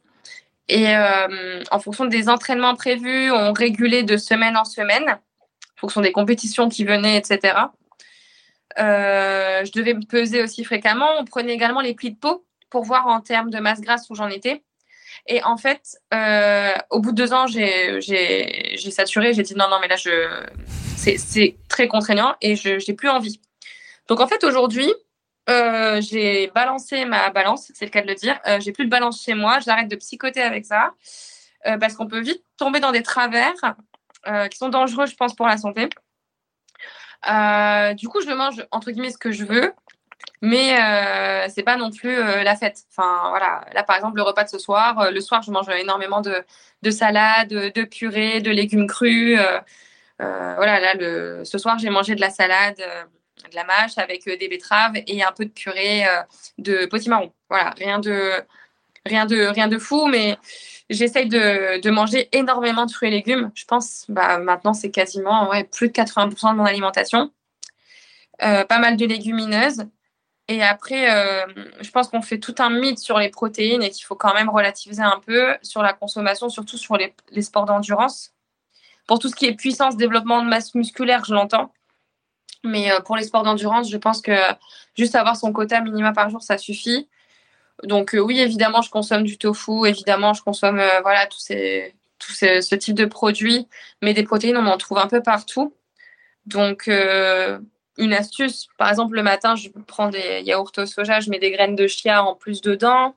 [0.69, 6.01] et euh, en fonction des entraînements prévus, on régulait de semaine en semaine, en fonction
[6.01, 7.55] des compétitions qui venaient, etc.
[8.79, 11.09] Euh, je devais me peser aussi fréquemment.
[11.19, 14.15] On prenait également les plis de peau pour voir en termes de masse grasse où
[14.15, 14.63] j'en étais.
[15.29, 18.01] Et en fait, euh, au bout de deux ans, j'ai
[18.91, 19.35] saturé.
[19.35, 19.97] J'ai dit non, non, mais là,
[20.97, 23.41] c'est très contraignant et je n'ai plus envie.
[24.09, 24.93] Donc en fait, aujourd'hui,
[25.49, 28.39] euh, j'ai balancé ma balance, c'est le cas de le dire.
[28.47, 29.61] Euh, j'ai plus de balance chez moi.
[29.61, 30.93] J'arrête de psychoter avec ça
[31.67, 33.55] euh, parce qu'on peut vite tomber dans des travers
[34.51, 35.85] qui sont dangereux, je pense, pour la santé.
[35.85, 39.73] du coup, je mange entre guillemets ce que je veux,
[40.43, 40.77] mais
[41.49, 42.83] c'est pas non plus la fête.
[42.91, 43.65] Enfin, voilà.
[43.73, 45.13] Là, par exemple, le repas de ce soir.
[45.13, 46.45] le soir, je mange énormément de,
[46.83, 49.39] de salade, de purée, de légumes crus.
[50.19, 52.83] voilà, là, ce soir, j'ai mangé de la salade
[53.51, 56.23] de la mâche avec euh, des betteraves et un peu de purée euh,
[56.59, 57.33] de potimarron.
[57.49, 58.33] Voilà, rien de,
[59.05, 60.39] rien de, rien de fou, mais
[60.91, 63.51] j'essaye de, de, manger énormément de fruits et légumes.
[63.55, 67.33] Je pense, bah, maintenant, c'est quasiment ouais, plus de 80% de mon alimentation.
[68.43, 69.87] Euh, pas mal de légumineuses.
[70.49, 71.09] Et après,
[71.81, 74.49] je pense qu'on fait tout un mythe sur les protéines et qu'il faut quand même
[74.49, 78.33] relativiser un peu sur la consommation, surtout sur les, les sports d'endurance.
[79.09, 81.73] Pour tout ce qui est puissance, développement de masse musculaire, je l'entends.
[82.67, 84.37] Mais euh, pour les sports d'endurance, je pense que
[84.97, 87.09] juste avoir son quota minima par jour, ça suffit.
[87.85, 91.95] Donc euh, oui, évidemment, je consomme du tofu, évidemment, je consomme euh, voilà tous ces
[92.19, 93.69] tout ce, type de produits,
[94.01, 95.75] mais des protéines, on en trouve un peu partout.
[96.47, 101.39] Donc une astuce, par exemple, le matin, je prends des yaourts au soja, je mets
[101.39, 103.15] des graines de chia en plus dedans.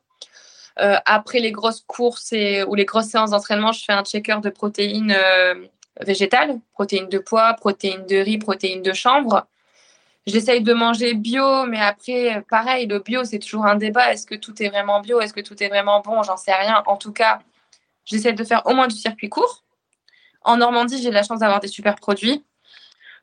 [0.75, 4.49] après les grosses courses et, ou les grosses séances d'entraînement, je fais un checker de
[4.49, 5.15] protéines
[5.99, 9.47] végétales, protéines de pois, protéines de riz, protéines de chanvre.
[10.25, 14.13] J'essaye de manger bio, mais après, pareil, le bio, c'est toujours un débat.
[14.13, 15.19] Est-ce que tout est vraiment bio?
[15.21, 16.21] Est-ce que tout est vraiment bon?
[16.23, 16.83] J'en sais rien.
[16.85, 17.39] En tout cas,
[18.05, 19.63] j'essaie de faire au moins du circuit court.
[20.43, 22.43] En Normandie, j'ai la chance d'avoir des super produits.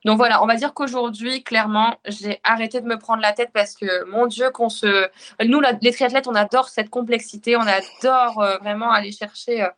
[0.05, 3.75] Donc voilà, on va dire qu'aujourd'hui, clairement, j'ai arrêté de me prendre la tête parce
[3.75, 5.09] que, mon Dieu, qu'on se...
[5.45, 9.69] Nous, les triathlètes, on adore cette complexité, on adore euh, vraiment aller chercher euh,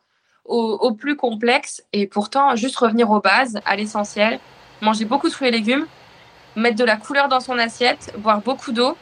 [0.49, 1.83] au, plus complexe.
[1.93, 4.39] Et pourtant, juste revenir aux bases, à l'essentiel,
[4.81, 5.85] manger beaucoup de fruits et légumes,
[6.55, 8.97] mettre de la couleur dans son assiette, boire beaucoup d'eau,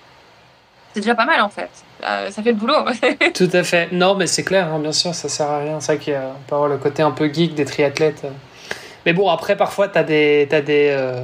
[0.93, 1.69] c'est déjà pas mal en fait.
[2.03, 2.85] Euh, ça fait le boulot.
[3.33, 3.91] Tout à fait.
[3.91, 5.79] Non, mais c'est clair, hein, bien sûr, ça sert à rien.
[5.79, 6.33] C'est vrai qu'il y a
[6.67, 8.25] le côté un peu geek des triathlètes.
[9.05, 10.47] Mais bon, après, parfois, tu as des.
[10.51, 11.23] As des euh,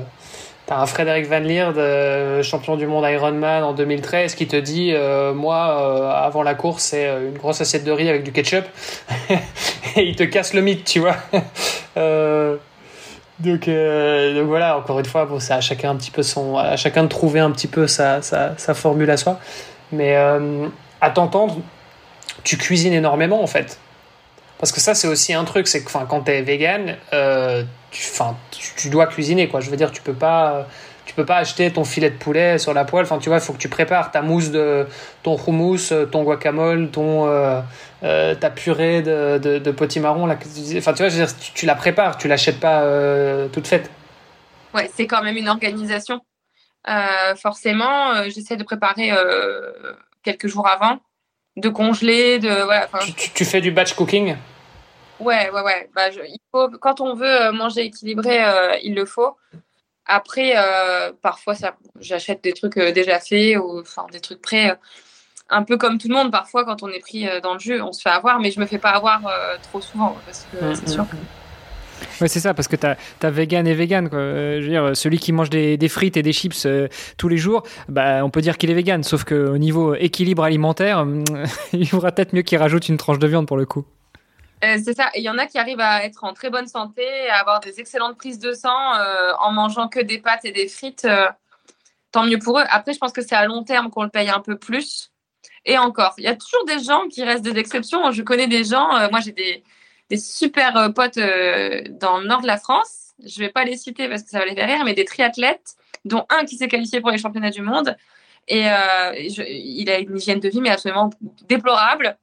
[0.75, 5.33] Un Frédéric Van Lierde, euh, champion du monde Ironman en 2013, qui te dit euh,
[5.33, 8.65] Moi, euh, avant la course, c'est une grosse assiette de riz avec du ketchup.
[9.29, 11.15] et il te casse le mythe, tu vois.
[13.39, 16.57] donc, donc, voilà, encore une fois, bon, c'est à chacun un petit peu son.
[16.57, 19.39] à chacun de trouver un petit peu sa, sa formule à soi.
[19.91, 21.57] Mais à t'entendre,
[22.43, 23.77] tu cuisines énormément en fait.
[24.63, 26.95] Parce que ça, c'est aussi un truc, c'est que quand tu es vegan,
[27.91, 28.01] tu,
[28.77, 29.59] tu dois cuisiner, quoi.
[29.59, 30.69] Je veux dire, tu peux pas,
[31.05, 33.03] tu peux pas acheter ton filet de poulet sur la poêle.
[33.03, 34.87] Enfin, tu vois, il faut que tu prépares ta mousse de
[35.21, 37.59] ton hummus, ton guacamole, ton euh,
[38.03, 40.27] euh, ta purée de, de, de potimarron.
[40.27, 40.37] Là,
[40.77, 43.91] enfin, tu vois, je veux dire, tu, la prépares, tu l'achètes pas euh, toute faite.
[44.73, 46.21] Ouais, c'est quand même une organisation.
[47.35, 49.11] forcément, j'essaie de préparer
[50.23, 50.99] quelques jours avant,
[51.57, 52.87] de congeler, de voilà.
[53.01, 54.37] Tu, tu, fais du batch cooking?
[55.19, 55.89] Ouais, ouais, ouais.
[55.95, 59.35] Bah, il faut, quand on veut euh, manger équilibré, euh, il le faut.
[60.05, 61.53] Après, euh, parfois,
[61.99, 64.77] j'achète des trucs déjà faits ou enfin, des trucs prêts.
[65.49, 67.93] un peu comme tout le monde, parfois, quand on est pris dans le jeu, on
[67.93, 69.21] se fait avoir, mais je me fais pas avoir
[69.61, 73.29] trop souvent parce que mmh, c'est sûr mmh, Ouais, c'est ça, parce que tu as,
[73.29, 74.09] vegan et vegan.
[74.09, 74.19] Quoi.
[74.19, 76.67] je veux dire, celui qui mange des, frites et des chips
[77.17, 81.07] tous les jours, bah, on peut dire qu'il est vegan, sauf qu'au niveau équilibre alimentaire,
[81.73, 83.85] il faudra peut-être mieux qu'il rajoute une tranche de viande pour le coup.
[84.83, 85.09] C'est ça.
[85.15, 87.79] Il y en a qui arrivent à être en très bonne santé, à avoir des
[87.79, 88.93] excellentes prises de sang
[89.39, 91.07] en mangeant que des pâtes et des frites.
[92.11, 92.63] tant mieux pour eux.
[92.69, 95.13] Après, je pense que c'est à long terme qu'on le paye un peu plus.
[95.65, 98.11] Et encore, il y a toujours des gens qui restent des exceptions.
[98.11, 99.63] Je connais des gens, euh, moi j'ai des,
[100.17, 103.13] super euh, potes euh, dans le nord de la France.
[103.23, 105.05] Je ne vais pas les citer parce que ça va les faire rire, mais des
[105.05, 105.75] triathlètes,
[106.05, 107.95] dont un qui s'est qualifié pour les championnats du monde.
[108.49, 111.11] Et il a une hygiène de vie, mais absolument
[111.47, 112.17] déplorable.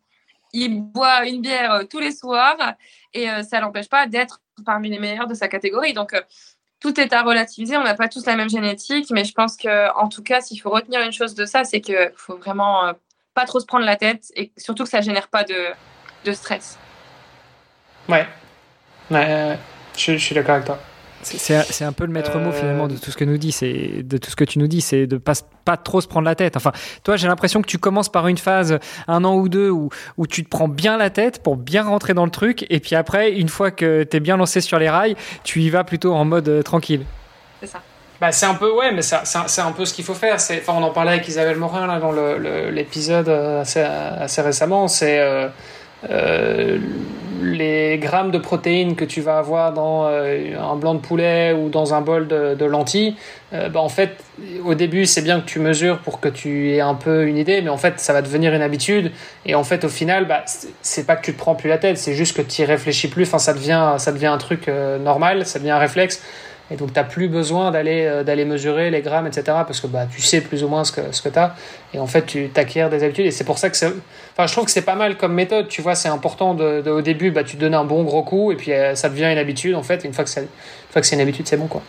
[0.52, 2.74] Il boit une bière tous les soirs
[3.14, 5.92] et ça l'empêche pas d'être parmi les meilleurs de sa catégorie.
[5.92, 6.14] Donc,
[6.80, 7.76] tout est à relativiser.
[7.76, 10.60] On n'a pas tous la même génétique, mais je pense que, en tout cas, s'il
[10.60, 12.92] faut retenir une chose de ça, c'est qu'il faut vraiment
[13.34, 16.78] pas trop se prendre la tête et surtout que ça génère pas de, stress.
[18.08, 18.26] Ouais,
[19.10, 19.58] ouais
[19.96, 20.78] je, suis d'accord avec toi.
[21.22, 24.16] C'est un peu le maître mot finalement de tout ce que nous dit, c'est de
[24.16, 25.34] tout ce que tu nous dis, c'est de pas
[25.64, 26.56] pas trop se prendre la tête.
[26.56, 26.72] Enfin,
[27.04, 30.26] toi, j'ai l'impression que tu commences par une phase un an ou deux où, où
[30.26, 33.32] tu te prends bien la tête pour bien rentrer dans le truc, et puis après,
[33.32, 36.24] une fois que tu es bien lancé sur les rails, tu y vas plutôt en
[36.24, 37.04] mode euh, tranquille.
[37.60, 37.82] C'est ça.
[38.20, 40.34] Bah, c'est un peu, ouais, mais c'est un peu ce qu'il faut faire.
[40.34, 44.88] Enfin, on en parlait avec Isabelle Morin là, dans l'épisode euh, assez, assez, récemment.
[44.88, 45.48] C'est euh,
[46.08, 46.78] euh,
[47.42, 51.94] les grammes de protéines que tu vas avoir dans un blanc de poulet ou dans
[51.94, 53.16] un bol de, lentilles.
[53.50, 54.10] bah, en fait,
[54.62, 57.62] au début, c'est bien que tu mesures pour que tu aies un peu une idée,
[57.62, 59.10] mais en fait, ça va devenir une habitude.
[59.46, 60.44] Et en fait, au final, bah,
[60.82, 63.08] c'est pas que tu te prends plus la tête, c'est juste que tu y réfléchis
[63.08, 63.22] plus.
[63.22, 64.68] Enfin, ça devient, ça devient un truc
[65.02, 66.22] normal, ça devient un réflexe.
[66.70, 69.42] Et donc, tu n'as plus besoin d'aller euh, d'aller mesurer les grammes, etc.
[69.46, 71.54] Parce que bah, tu sais plus ou moins ce que, ce que tu as.
[71.92, 73.26] Et en fait, tu t'acquiers des habitudes.
[73.26, 73.92] Et c'est pour ça que c'est.
[74.32, 75.66] Enfin, je trouve que c'est pas mal comme méthode.
[75.68, 78.52] Tu vois, c'est important au début, bah, tu donnes un bon gros coup.
[78.52, 80.04] Et puis, euh, ça devient une habitude, en fait.
[80.04, 80.46] une fois que, une
[80.90, 81.82] fois que c'est une habitude, c'est bon, quoi.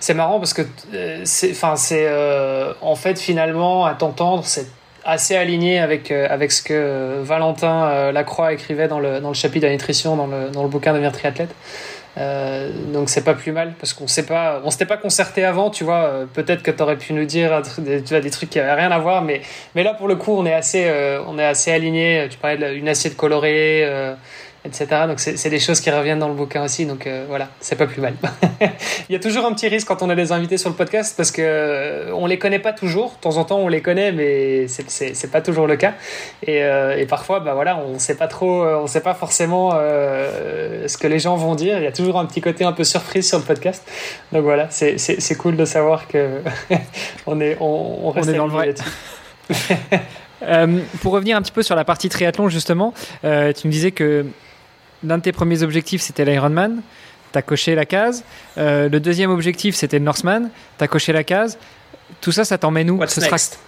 [0.00, 0.62] C'est marrant parce que
[0.94, 2.08] euh, c'est, enfin, c'est
[2.80, 4.66] en fait finalement à t'entendre, c'est
[5.04, 9.66] assez aligné avec, avec ce que Valentin Lacroix écrivait dans le, dans le chapitre de
[9.66, 11.54] la nutrition dans le, dans le bouquin Devenir triathlète.
[12.16, 15.70] Euh, donc c'est pas plus mal parce qu'on sait pas, on s'était pas concerté avant,
[15.70, 16.04] tu vois.
[16.04, 18.74] Euh, peut-être que tu aurais pu nous dire des, tu vois, des trucs qui avaient
[18.74, 19.42] rien à voir, mais
[19.74, 22.28] mais là pour le coup on est assez, euh, on est assez aligné.
[22.30, 23.84] Tu parlais d'une assiette colorée,
[24.64, 24.86] etc.
[25.06, 26.86] Donc c'est des choses qui reviennent dans le bouquin aussi.
[26.86, 28.14] Donc euh, voilà, c'est pas plus mal.
[29.08, 31.14] Il y a toujours un petit risque quand on a des invités sur le podcast
[31.16, 33.12] parce que euh, on les connaît pas toujours.
[33.16, 35.94] De temps en temps, on les connaît, mais c'est pas toujours le cas.
[36.46, 40.96] Et, euh, et, parfois, bah voilà, on sait pas trop, on sait pas forcément ce
[40.96, 41.78] que les gens vont dire.
[41.78, 43.86] Il y a toujours un petit côté un peu surprise sur le podcast.
[44.32, 46.40] Donc voilà, c'est cool de savoir que
[47.26, 48.74] on est on, reste on est dans le vrai.
[51.02, 54.24] pour revenir un petit peu sur la partie triathlon justement, tu me disais que
[55.04, 56.82] l'un de tes premiers objectifs, c'était l'Ironman.
[57.32, 58.24] Tu as coché la case.
[58.58, 60.50] Euh, le deuxième objectif, c'était le Northman.
[60.78, 61.58] Tu as coché la case.
[62.20, 63.58] Tout ça, ça t'emmène où What's next?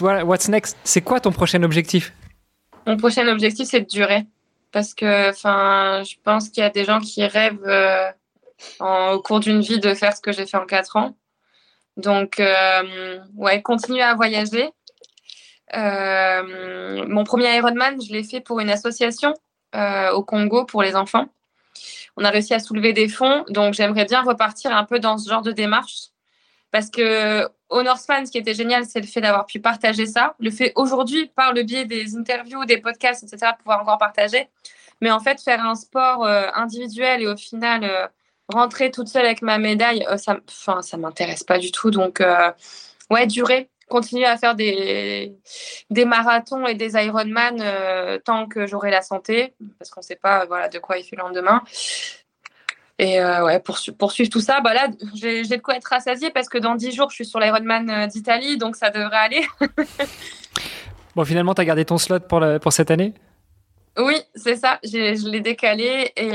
[0.00, 0.76] What's next?
[0.84, 2.12] C'est quoi ton prochain objectif?
[2.86, 4.24] Mon prochain objectif, c'est de durer.
[4.72, 8.10] Parce que je pense qu'il y a des gens qui rêvent euh,
[8.80, 11.16] au cours d'une vie de faire ce que j'ai fait en 4 ans.
[11.96, 14.70] Donc, euh, ouais, continuer à voyager.
[15.74, 19.34] mon premier Ironman, je l'ai fait pour une association
[19.74, 21.26] euh, au Congo pour les enfants.
[22.16, 25.28] On a réussi à soulever des fonds, donc j'aimerais bien repartir un peu dans ce
[25.28, 26.08] genre de démarche.
[26.70, 30.34] Parce que au Northman, ce qui était génial, c'est le fait d'avoir pu partager ça.
[30.38, 34.48] Le fait aujourd'hui, par le biais des interviews, des podcasts, etc., pouvoir encore partager.
[35.00, 38.06] Mais en fait, faire un sport euh, individuel et au final, euh,
[38.48, 41.90] rentrer toute seule avec ma médaille, ça, ça m'intéresse pas du tout.
[41.90, 42.22] Donc,
[43.10, 45.34] ouais, durer continuer à faire des,
[45.90, 50.16] des marathons et des Ironman euh, tant que j'aurai la santé, parce qu'on ne sait
[50.16, 51.62] pas voilà, de quoi il fait le lendemain.
[52.98, 56.48] Et euh, ouais, pour, poursuivre tout ça, bah là, j'ai de quoi être rassasié parce
[56.48, 59.46] que dans 10 jours, je suis sur l'Ironman euh, d'Italie, donc ça devrait aller.
[61.16, 63.12] bon, finalement, tu as gardé ton slot pour, pour cette année?
[63.98, 64.78] Oui, c'est ça.
[64.84, 66.30] Je l'ai décalé et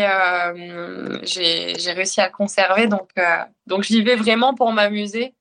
[1.24, 2.88] j'ai réussi à le conserver.
[2.88, 3.10] Donc,
[3.66, 5.34] donc j'y vais vraiment pour m'amuser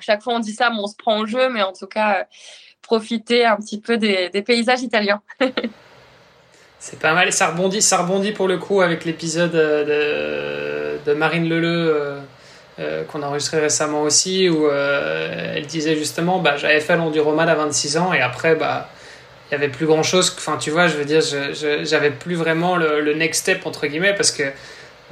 [0.00, 2.20] chaque fois on dit ça, mais on se prend au jeu, mais en tout cas,
[2.20, 2.24] euh,
[2.82, 5.20] profiter un petit peu des, paysages italiens.
[6.78, 11.46] C'est pas mal, ça rebondit, ça rebondit pour le coup avec l'épisode euh, de, Marine
[11.46, 12.22] Leleu
[12.78, 17.54] euh, qu'on a enregistré récemment aussi, où elle disait justement, bah, j'avais fait l'enduroman à
[17.54, 18.88] 26 ans et après, bah,
[19.50, 20.34] il y avait plus grand chose.
[20.38, 21.20] Enfin, tu vois, je veux dire,
[21.82, 24.44] j'avais plus vraiment le, next step entre guillemets parce que,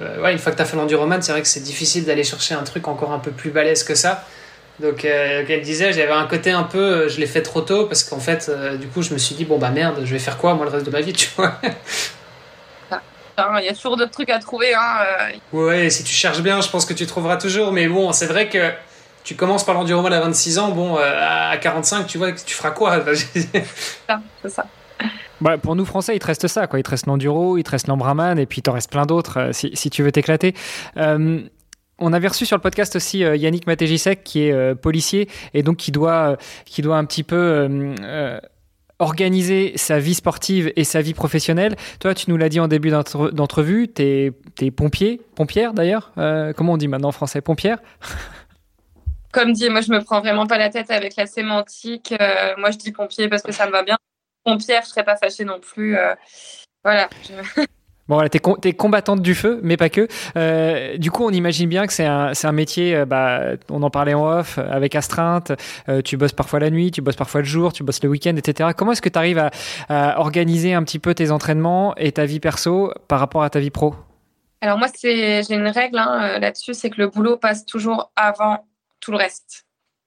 [0.00, 2.62] une fois que tu as fait l'enduroman, c'est vrai que c'est difficile d'aller chercher un
[2.62, 4.24] truc encore un peu plus balèze que ça.
[4.80, 7.86] Donc, euh, elle disait, j'avais un côté un peu, euh, je l'ai fait trop tôt
[7.86, 10.20] parce qu'en fait, euh, du coup, je me suis dit, bon bah merde, je vais
[10.20, 11.58] faire quoi moi le reste de ma vie, tu vois?
[12.90, 13.00] Hein.
[13.60, 14.74] Il y a toujours d'autres trucs à trouver.
[14.74, 15.32] Hein.
[15.52, 17.72] Ouais, si tu cherches bien, je pense que tu trouveras toujours.
[17.72, 18.72] Mais bon, c'est vrai que
[19.22, 23.04] tu commences par l'enduroman à 26 ans, bon, à 45, tu vois, tu feras quoi?
[23.14, 24.66] C'est ça.
[25.40, 26.80] Bah, pour nous Français, il te reste ça, quoi.
[26.80, 29.50] Il te reste l'enduro, il te reste l'embraman, et puis il t'en reste plein d'autres
[29.52, 30.54] si, si, tu veux t'éclater.
[30.96, 31.40] Euh,
[31.98, 35.62] on avait reçu sur le podcast aussi euh, Yannick Matejisek, qui est euh, policier et
[35.62, 37.94] donc qui doit, qui doit un petit peu
[39.00, 41.76] organiser sa vie sportive et sa vie professionnelle.
[42.00, 46.12] Toi, tu nous l'as dit en début d'entrevue, tu es, pompier, pompière d'ailleurs.
[46.56, 47.78] comment on dit maintenant en français Pompière?
[49.32, 52.12] Comme dit, moi je me prends vraiment pas la tête avec la sémantique.
[52.56, 53.98] moi je dis pompier parce que ça me va bien.
[54.42, 55.96] Pompière, je serais pas fâchée non plus.
[56.82, 57.08] voilà.
[58.08, 60.08] Bon, voilà, t'es, es combattante du feu, mais pas que.
[60.36, 64.14] Euh, du coup, on imagine bien que c'est un, métier, euh, bah, on en parlait
[64.14, 65.52] en off, avec astreinte.
[65.90, 68.34] Euh, tu bosses parfois la nuit, tu bosses parfois le jour, tu bosses le week-end,
[68.36, 68.70] etc.
[68.74, 69.50] Comment est-ce que tu arrives
[69.90, 73.60] à, organiser un petit peu tes entraînements et ta vie perso par rapport à ta
[73.60, 73.94] vie pro?
[74.62, 78.66] Alors moi, j'ai une règle hein, là-dessus, c'est que le boulot passe toujours avant
[79.00, 79.66] tout le reste.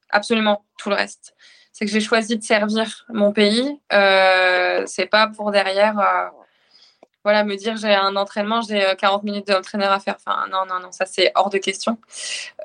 [0.09, 1.35] Absolument tout le reste.
[1.71, 3.79] C'est que j'ai choisi de servir mon pays.
[3.91, 6.31] c'est pas pour derrière
[7.23, 10.15] voilà, me dire j'ai un entraînement, j'ai 40 euh, minutes d'entraîneur à faire.
[10.17, 11.97] Enfin, non, non, non, ça c'est hors de question.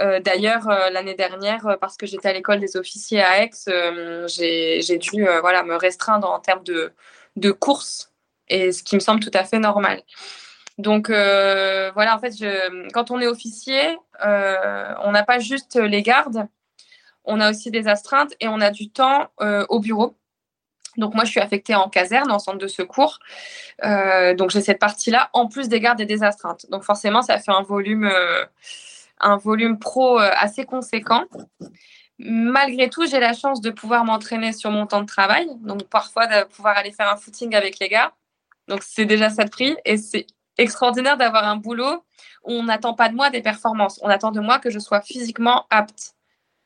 [0.01, 3.51] Euh, d'ailleurs, euh, l'année dernière, parce que j'étais à l'école des officiers à Aix,
[4.29, 6.93] j'ai dû voilà, me restreindre en termes de,
[7.37, 8.13] de courses,
[8.49, 10.03] et ce qui me semble tout à fait normal.
[10.79, 16.49] Donc voilà, en fait, je, quand on est officier, on n'a pas juste les gardes,
[17.25, 19.31] on a aussi des astreintes et on a du temps
[19.69, 20.17] au bureau.
[20.97, 23.19] Donc moi, je suis affectée en caserne, en centre de secours.
[23.85, 26.67] Euh, donc j'ai cette partie-là, en plus des gardes et des astreintes.
[26.71, 28.45] Donc forcément, ça fait un volume, euh,
[29.21, 31.25] un volume pro euh, assez conséquent.
[32.19, 35.47] Malgré tout, j'ai la chance de pouvoir m'entraîner sur mon temps de travail.
[35.61, 38.13] Donc parfois, de pouvoir aller faire un footing avec les gars.
[38.69, 39.77] Donc c'est déjà ça de prix.
[39.85, 40.27] Et c'est
[40.59, 42.05] extraordinaire d'avoir un boulot
[42.45, 44.01] où on n'attend pas de moi des performances.
[44.03, 46.16] On attend de moi que je sois physiquement apte.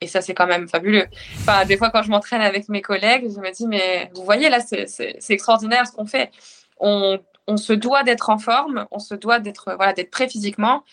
[0.00, 1.06] Et ça, c'est quand même fabuleux.
[1.40, 4.48] Enfin, des fois, quand je m'entraîne avec mes collègues, je me dis, mais vous voyez,
[4.48, 6.30] là, c'est extraordinaire ce qu'on fait.
[6.78, 10.84] On, on, se doit d'être en forme, on se doit d'être voilà, prêt physiquement.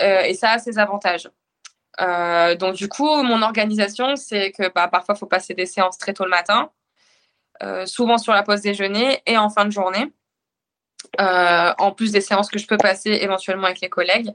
[0.00, 1.30] Euh, et ça a ses avantages.
[2.00, 5.98] Euh, donc, du coup, mon organisation, c'est que bah, parfois, il faut passer des séances
[5.98, 6.70] très tôt le matin,
[7.62, 10.12] euh, souvent sur la pause déjeuner et en fin de journée,
[11.18, 14.32] en plus des séances que je peux passer éventuellement avec les collègues.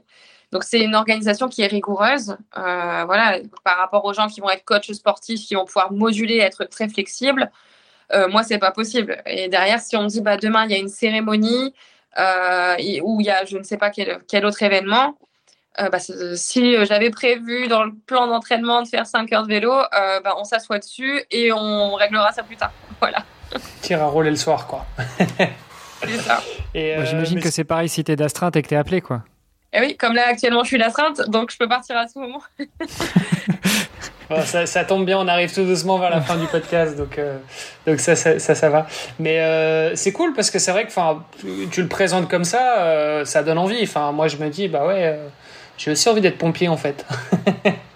[0.52, 2.36] Donc c'est une organisation qui est rigoureuse.
[2.56, 6.38] Euh, voilà, par rapport aux gens qui vont être coachs sportifs, qui vont pouvoir moduler,
[6.38, 7.50] être très flexibles.
[8.12, 9.20] Euh, moi, c'est pas possible.
[9.26, 11.74] Et derrière, si on me dit bah demain il y a une cérémonie
[12.18, 15.18] euh, ou il y a je ne sais pas quel, quel autre événement,
[15.80, 19.72] euh, bah, si j'avais prévu dans le plan d'entraînement de faire 5 heures de vélo,
[19.72, 22.72] euh, bah, on s'assoit dessus et on réglera ça plus tard.
[22.98, 23.24] Voilà.
[23.82, 24.86] Tire à rouler le soir, quoi.
[25.28, 26.42] c'est ça.
[26.74, 29.22] J'imagine que c'est pareil si t'es d'astreinte et que t'es appelé, quoi.
[29.76, 32.18] Et eh oui, comme là actuellement je suis l'astreinte, donc je peux partir à tout
[32.18, 32.40] moment.
[34.64, 37.36] ça, tombe bien, on arrive tout doucement vers la fin du podcast, donc, euh,
[37.86, 38.86] donc ça, ça, ça, va.
[39.18, 43.26] Mais euh, c'est cool parce que c'est vrai que tu le présentes comme ça, euh,
[43.26, 43.86] ça donne envie.
[44.14, 45.18] Moi je me dis, bah ouais,
[45.76, 47.04] j'ai aussi envie d'être pompier en fait.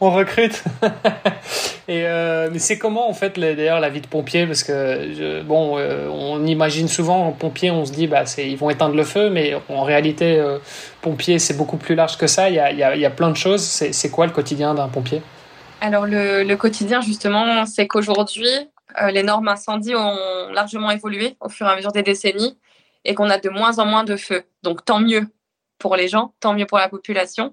[0.00, 0.64] on recrute.
[1.88, 4.46] Et euh, mais c'est comment en fait d'ailleurs la vie de pompier?
[4.46, 8.70] Parce que bon euh, on imagine souvent pompier on se dit bah c'est ils vont
[8.70, 10.58] éteindre le feu mais en réalité euh,
[11.00, 12.48] pompier c'est beaucoup plus large que ça.
[12.48, 13.62] Il y a, y a, y a plein de choses.
[13.62, 15.20] C'est quoi le quotidien d'un pompier?
[15.80, 18.48] Alors le, le, quotidien justement c'est qu'aujourd'hui
[19.10, 20.16] les normes incendie ont
[20.52, 22.56] largement évolué au fur et à mesure des décennies
[23.04, 24.44] et qu'on a de moins en moins de feux.
[24.62, 25.26] Donc tant mieux
[25.78, 27.52] pour les gens tant mieux pour la population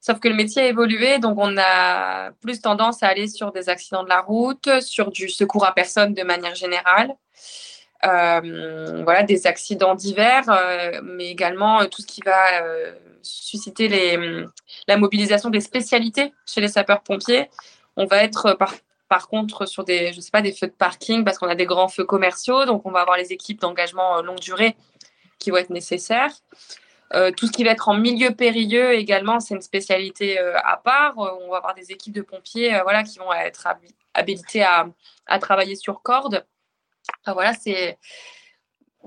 [0.00, 3.68] Sauf que le métier a évolué, donc on a plus tendance à aller sur des
[3.68, 7.14] accidents de la route, sur du secours à personne de manière générale.
[8.06, 12.40] Euh, voilà, des accidents divers, euh, mais également euh, tout ce qui va
[13.22, 14.18] susciter les,
[14.88, 17.50] la mobilisation des spécialités chez les sapeurs-pompiers.
[17.96, 18.74] On va être par,
[19.10, 21.66] par contre sur des, je sais pas, des feux de parking parce qu'on a des
[21.66, 24.76] grands feux commerciaux, donc on va avoir les équipes d'engagement longue durée
[25.38, 26.32] qui vont être nécessaires.
[27.12, 30.76] Euh, tout ce qui va être en milieu périlleux également, c'est une spécialité euh, à
[30.76, 31.18] part.
[31.18, 33.66] Euh, on va avoir des équipes de pompiers voilà, qui vont être
[34.14, 34.86] habilitées à,
[35.26, 36.44] à travailler sur corde.
[37.26, 37.98] voilà, c'est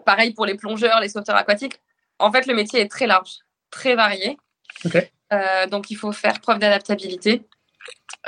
[0.05, 1.79] pareil pour les plongeurs, les sauveteurs aquatiques.
[2.19, 3.39] En fait, le métier est très large,
[3.69, 4.37] très varié.
[5.69, 7.47] donc, il faut faire preuve d'adaptabilité.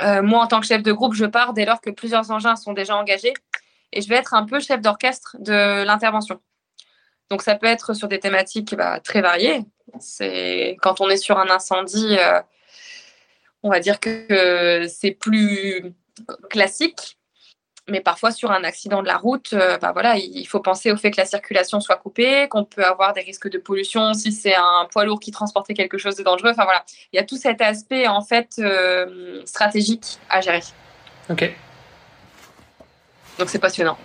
[0.00, 2.72] moi, en tant que chef de groupe, je pars dès lors que plusieurs engins sont
[2.72, 3.34] déjà engagés
[3.92, 6.40] et je vais être un peu chef d'orchestre de l'intervention.
[7.30, 9.64] Donc ça peut être sur des thématiques bah, très variées.
[9.98, 12.40] C'est quand on est sur un incendie, euh,
[13.62, 15.92] on va dire que c'est plus
[16.50, 17.18] classique.
[17.88, 20.96] Mais parfois, sur un accident de la route, euh, bah voilà, il faut penser au
[20.96, 24.56] fait que la circulation soit coupée, qu'on peut avoir des risques de pollution si c'est
[24.56, 26.50] un poids lourd qui transportait quelque chose de dangereux.
[26.50, 30.62] Enfin voilà, il y a tout cet aspect en fait euh, stratégique à gérer.
[31.30, 31.54] Ok.
[33.38, 33.98] Donc c'est passionnant.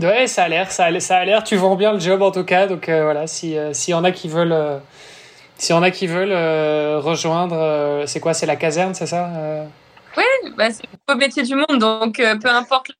[0.00, 1.44] Ouais, ça a l'air, ça a, ça a l'air.
[1.44, 2.66] Tu vends bien le job en tout cas.
[2.66, 4.80] Donc euh, voilà, si s'il y en a qui veulent,
[5.56, 6.34] si on a qui veulent
[6.98, 9.28] rejoindre, c'est quoi, c'est la caserne, c'est ça
[10.18, 12.90] oui, bah, c'est le beau métier du monde, donc euh, peu importe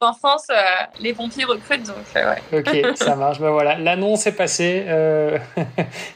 [0.00, 0.54] l'enfance, euh,
[1.00, 1.86] les pompiers recrutent.
[1.86, 2.60] Donc, euh, ouais.
[2.60, 3.40] Ok, ça marche.
[3.40, 4.84] Ben voilà, l'annonce est passée.
[4.86, 4.92] Il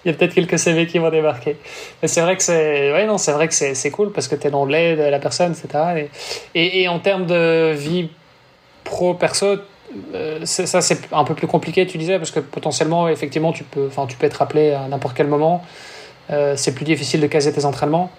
[0.05, 1.57] y a peut-être quelques CV qui vont débarquer.
[2.01, 4.47] Mais c'est vrai que c'est, ouais, non, c'est vrai que c'est cool parce que tu
[4.47, 6.09] es dans l'aide de la personne, etc.
[6.55, 8.11] Et, et, en termes de vie
[8.85, 9.57] pro perso,
[10.45, 14.17] ça c'est un peu plus compliqué, tu disais, parce que potentiellement, effectivement, tu peux, tu
[14.17, 15.65] peux être appelé à n'importe quel moment.
[16.29, 18.11] c'est plus difficile de caser tes entraînements.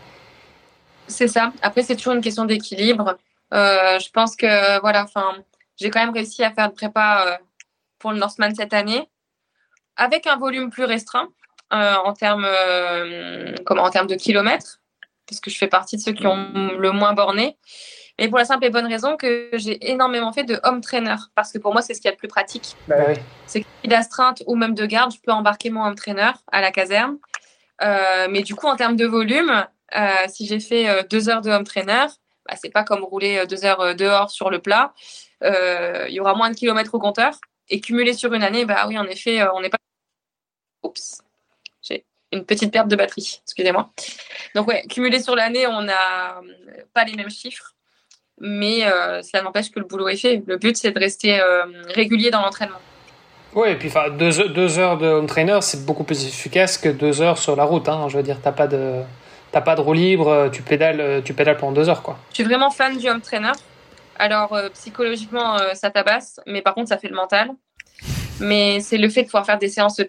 [1.08, 1.52] C'est ça.
[1.62, 3.18] Après, c'est toujours une question d'équilibre.
[3.54, 5.36] Euh, je pense que voilà, enfin,
[5.78, 7.38] j'ai quand même réussi à faire de prépa euh,
[8.00, 9.10] pour le Northman cette année,
[9.96, 11.30] avec un volume plus restreint
[11.74, 12.48] euh, en termes,
[13.66, 14.82] comment, en termes de kilomètres,
[15.28, 17.58] parce que je fais partie de ceux qui ont le moins borné.
[18.20, 21.52] Mais pour la simple et bonne raison que j'ai énormément fait de home trainer, parce
[21.52, 22.76] que pour moi, c'est ce qui est le plus pratique.
[22.88, 23.16] Bah oui.
[23.48, 27.18] C'est d'astreinte ou même de garde, je peux embarquer mon home trainer à la caserne.
[27.82, 29.66] mais du coup, en termes de volume,
[29.96, 32.06] euh, si j'ai fait euh, deux heures de home trainer,
[32.48, 34.94] bah, c'est pas comme rouler euh, deux heures dehors sur le plat.
[35.42, 37.40] Il y aura moins de kilomètres au compteur.
[37.70, 39.78] Et cumulé sur une année, bah oui, en effet, on n'est pas.
[40.84, 41.22] Oups,
[41.82, 43.92] j'ai une petite perte de batterie, excusez-moi.
[44.54, 46.42] Donc, ouais, cumulé sur l'année, on n'a
[46.94, 47.74] pas les mêmes chiffres,
[48.40, 48.82] mais
[49.22, 50.44] cela n'empêche que le boulot est fait.
[50.46, 51.40] Le but, c'est de rester
[51.94, 52.80] régulier dans l'entraînement.
[53.56, 57.22] Oui, et puis deux, deux, heures de home trainer, c'est beaucoup plus efficace que deux
[57.22, 57.88] heures sur la route.
[57.88, 58.08] Hein.
[58.10, 59.02] Je veux dire, t'as pas de
[59.54, 62.18] t'as pas de roue libre, euh, tu pédales, euh, tu pédales pendant deux heures, quoi.
[62.32, 63.52] Je suis vraiment fan du home trainer.
[64.18, 67.52] Alors, euh, psychologiquement, ça tabasse, mais par contre, ça fait le mental.
[68.40, 70.02] Mais c'est le fait de pouvoir faire des séances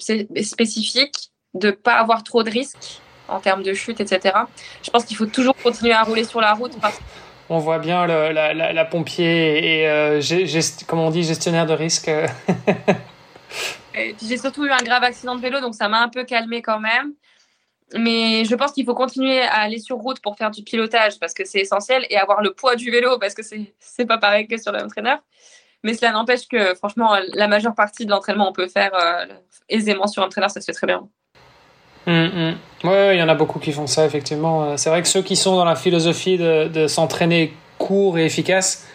[0.42, 4.34] spécifiques, de pas avoir trop de risques en termes de chute, etc.
[4.82, 6.72] Je pense qu'il faut toujours continuer à rouler sur la route
[7.50, 10.20] on voit bien le, la, la, pompier et
[10.86, 12.10] comment on dit gestionnaire de risque.
[14.22, 16.80] j'ai surtout eu un grave accident de vélo, donc ça m'a un peu calmé quand
[16.80, 17.14] même.
[17.96, 21.34] Mais je pense qu'il faut continuer à aller sur route pour faire du pilotage parce
[21.34, 24.56] que c'est essentiel et avoir le poids du vélo parce que c'est pas pareil que
[24.56, 25.18] sur l'entraîneur.
[25.82, 29.26] Mais cela n'empêche que franchement, la majeure partie de l'entraînement, on peut faire euh,
[29.68, 31.08] aisément sur l'entraîneur, ça se fait très bien.
[32.06, 32.54] Hum, hum.
[32.84, 34.62] Oui, il y en a beaucoup qui font ça, effectivement.
[34.62, 38.86] Euh, c'est vrai que ceux qui sont dans la philosophie de, s'entraîner court et efficace,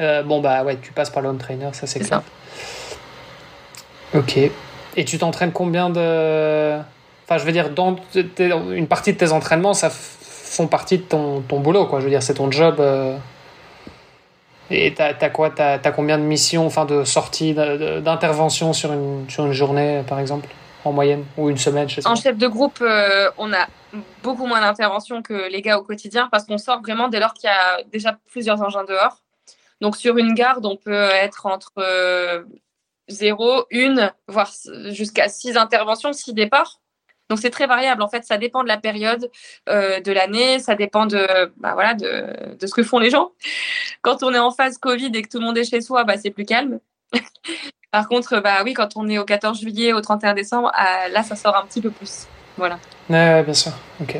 [0.00, 2.22] euh, bon, bah ouais, tu passes par l'home trainer, ça c'est clair.
[4.14, 4.38] Ok.
[4.96, 6.78] Et tu t'entraînes combien de
[7.38, 7.96] je veux dire, dans
[8.70, 12.00] une partie de tes entraînements, ça font partie de ton, ton boulot, quoi.
[12.00, 12.76] Je veux dire, c'est ton job.
[12.80, 13.16] Euh.
[14.70, 15.50] Et t'as as quoi?
[15.50, 20.18] T'as as combien de missions, enfin de sorties, d'interventions sur une, sur une journée, par
[20.18, 20.48] exemple,
[20.84, 23.68] en moyenne Ou une semaine je sais En chef de groupe, euh, on a
[24.22, 27.48] beaucoup moins d'interventions que les gars au quotidien parce qu'on sort vraiment dès lors qu'il
[27.48, 29.22] y a déjà plusieurs engins dehors.
[29.80, 31.72] Donc sur une garde, on peut être entre
[33.08, 34.52] 0, euh, 1, voire
[34.90, 36.80] jusqu'à 6 interventions, 6 départs.
[37.28, 38.02] Donc c'est très variable.
[38.02, 39.30] En fait, ça dépend de la période
[39.68, 43.32] euh, de l'année, ça dépend de, bah, voilà, de, de, ce que font les gens.
[44.02, 46.18] Quand on est en phase Covid et que tout le monde est chez soi, bah,
[46.18, 46.78] c'est plus calme.
[47.92, 51.22] Par contre, bah oui, quand on est au 14 juillet, au 31 décembre, ah, là,
[51.22, 52.26] ça sort un petit peu plus.
[52.56, 52.78] Voilà.
[53.08, 53.72] Bien sûr.
[54.00, 54.18] Ok.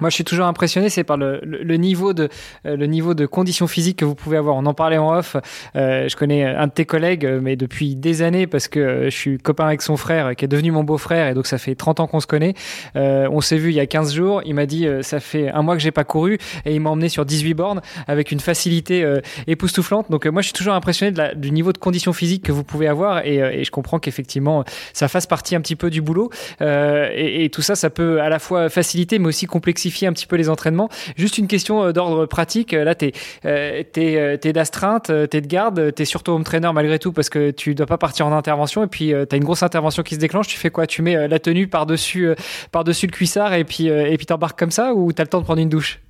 [0.00, 2.28] Moi, je suis toujours impressionné, c'est par le, le, niveau de
[2.66, 4.56] euh, le niveau de conditions physiques que vous pouvez avoir.
[4.56, 5.36] On en parlait en off.
[5.76, 9.16] Euh, je connais un de tes collègues, euh, mais depuis des années, parce que je
[9.16, 12.00] suis copain avec son frère, qui est devenu mon beau-frère, et donc ça fait 30
[12.00, 12.54] ans qu'on se connaît.
[12.94, 14.42] on s'est vu il y a 15 jours.
[14.44, 17.08] Il m'a dit, ça fait un mois que j'ai pas couru, et il m'a emmené
[17.08, 19.04] sur 18 bornes avec une facilité
[19.46, 20.10] époustouflante.
[20.10, 22.64] Donc moi, je suis toujours impressionné de la, du niveau de conditions physiques que vous
[22.64, 26.30] pouvez avoir, et, et je comprends qu'effectivement, ça fasse partie un petit peu du boulot.
[26.60, 30.26] Et, et, tout ça, ça peut à la fois faciliter, mais aussi complexifier un petit
[30.26, 30.88] peu les entraînements.
[31.16, 32.72] Juste une question euh, d'ordre pratique.
[32.72, 33.12] Là, tu es,
[33.44, 37.28] euh, es, d'astreinte, tu es de garde, tu es surtout home trainer malgré tout parce
[37.28, 40.02] que tu dois pas partir en intervention et puis euh, tu as une grosse intervention
[40.02, 40.48] qui se déclenche.
[40.48, 40.86] Tu fais quoi?
[40.86, 42.34] Tu mets la tenue par-dessus
[42.72, 45.28] par -dessus le cuissard et puis et puis t'embarques comme ça ou tu as le
[45.28, 46.00] temps de prendre une douche?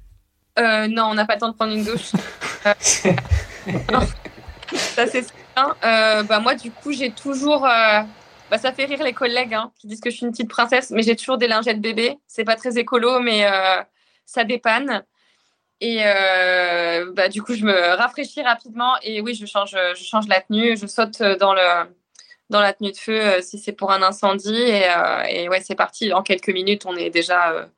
[0.58, 2.10] Non, on n'a pas le temps de prendre une douche.
[4.72, 5.24] ça c'est
[5.56, 5.76] ça.
[6.28, 7.66] bah, moi, du coup, j'ai toujours
[8.50, 10.90] bah, ça fait rire les collègues hein, qui disent que je suis une petite princesse,
[10.90, 12.18] mais j'ai toujours des lingettes bébé.
[12.26, 13.82] C'est pas très écolo, mais euh,
[14.24, 15.04] ça dépanne.
[15.80, 20.26] Et euh, bah, du coup, je me rafraîchis rapidement et oui, je change, je change
[20.28, 21.88] la tenue, je saute dans, le,
[22.50, 24.54] dans la tenue de feu euh, si c'est pour un incendie.
[24.54, 24.86] Et,
[25.28, 26.12] et ouais, c'est parti.
[26.12, 27.68] En quelques minutes, on est déjà,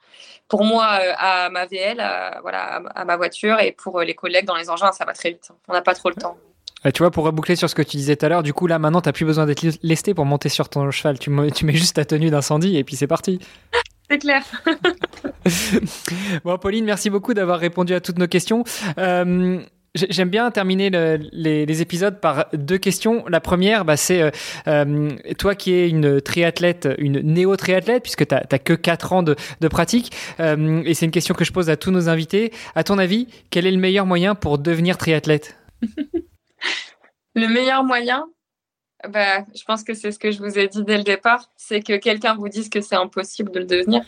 [0.48, 1.96] pour moi, à ma VL,
[2.42, 3.60] voilà, à, ma voiture.
[3.60, 5.50] Et pour les collègues dans les engins, ça va très vite.
[5.68, 6.38] On n'a pas trop le temps.
[6.84, 8.78] Tu vois, pour reboucler sur ce que tu disais tout à l'heure, du coup, là,
[8.78, 11.18] maintenant, tu n'as plus besoin d'être lesté pour monter sur ton cheval.
[11.18, 13.38] Tu, tu mets juste ta tenue d'incendie et puis c'est parti.
[14.12, 14.42] C'est clair.
[16.44, 18.64] bon, Pauline, merci beaucoup d'avoir répondu à toutes nos questions.
[18.98, 19.60] Euh,
[19.96, 20.88] J'aime bien terminer
[21.32, 23.24] les, épisodes par deux questions.
[23.28, 24.30] La première, bah, c'est euh,
[24.68, 29.34] euh, toi qui es une triathlète, une néo-triathlète, puisque tu n'as que 4 ans de,
[29.68, 32.52] pratique, euh, et c'est une question que je pose à tous nos invités.
[32.76, 35.56] À ton avis, quel est le meilleur moyen pour devenir triathlète?
[37.34, 38.26] Le meilleur moyen
[39.08, 41.80] bah, Je pense que c'est ce que je vous ai dit dès le départ, c'est
[41.80, 44.02] que quelqu'un vous dise que c'est impossible de le devenir.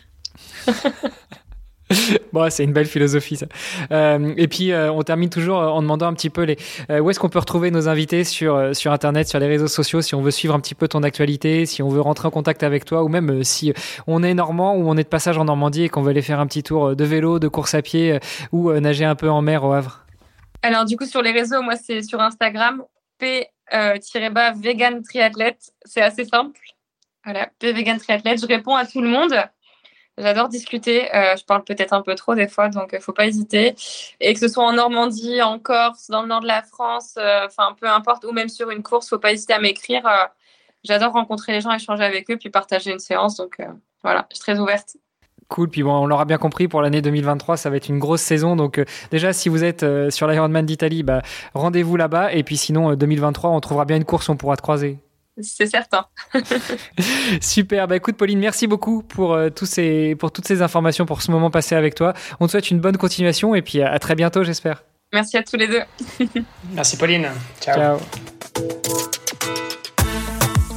[2.33, 3.47] bon, c'est une belle philosophie ça.
[3.91, 6.57] Euh, et puis euh, on termine toujours en demandant un petit peu les
[6.91, 10.01] euh, où est-ce qu'on peut retrouver nos invités sur sur internet, sur les réseaux sociaux,
[10.01, 12.63] si on veut suivre un petit peu ton actualité, si on veut rentrer en contact
[12.63, 13.73] avec toi, ou même si
[14.07, 16.41] on est normand ou on est de passage en Normandie et qu'on veut aller faire
[16.41, 18.19] un petit tour de vélo, de course à pied
[18.53, 20.07] ou nager un peu en mer au Havre.
[20.63, 22.83] Alors du coup sur les réseaux, moi c'est sur Instagram
[23.19, 26.59] p-bas vegan triathlète, c'est assez simple.
[27.25, 29.35] Voilà, p vegan triathlète, je réponds à tout le monde.
[30.19, 31.15] J'adore discuter.
[31.15, 33.75] Euh, je parle peut-être un peu trop des fois, donc il euh, faut pas hésiter.
[34.21, 37.47] Et que ce soit en Normandie, en Corse, dans le nord de la France, euh,
[37.47, 40.03] enfin peu importe, ou même sur une course, faut pas hésiter à m'écrire.
[40.85, 43.37] J'adore rencontrer les gens, échanger avec eux, puis partager une séance.
[43.37, 43.59] Donc
[44.03, 44.97] voilà, je suis très ouverte.
[45.53, 48.23] Cool, puis bon, on l'aura bien compris, pour l'année 2023, ça va être une grosse
[48.23, 48.57] saison.
[48.57, 51.21] Donc déjà, si vous êtes sur l'Ironman d'Italie, bah,
[51.55, 52.33] rendez-vous là-bas.
[52.33, 54.99] Et puis sinon, 2023, on trouvera bien une course, on pourra te croiser
[55.41, 56.07] c'est certain.
[57.41, 57.89] Super.
[57.89, 61.31] Bah écoute, Pauline, merci beaucoup pour, euh, tous ces, pour toutes ces informations, pour ce
[61.31, 62.13] moment passé avec toi.
[62.41, 64.85] On te souhaite une bonne continuation et puis à, très bientôt, j'espère.
[65.13, 65.83] Merci à tous les deux.
[66.73, 67.29] merci, Pauline.
[67.61, 67.99] Ciao.
[67.99, 69.72] Ciao.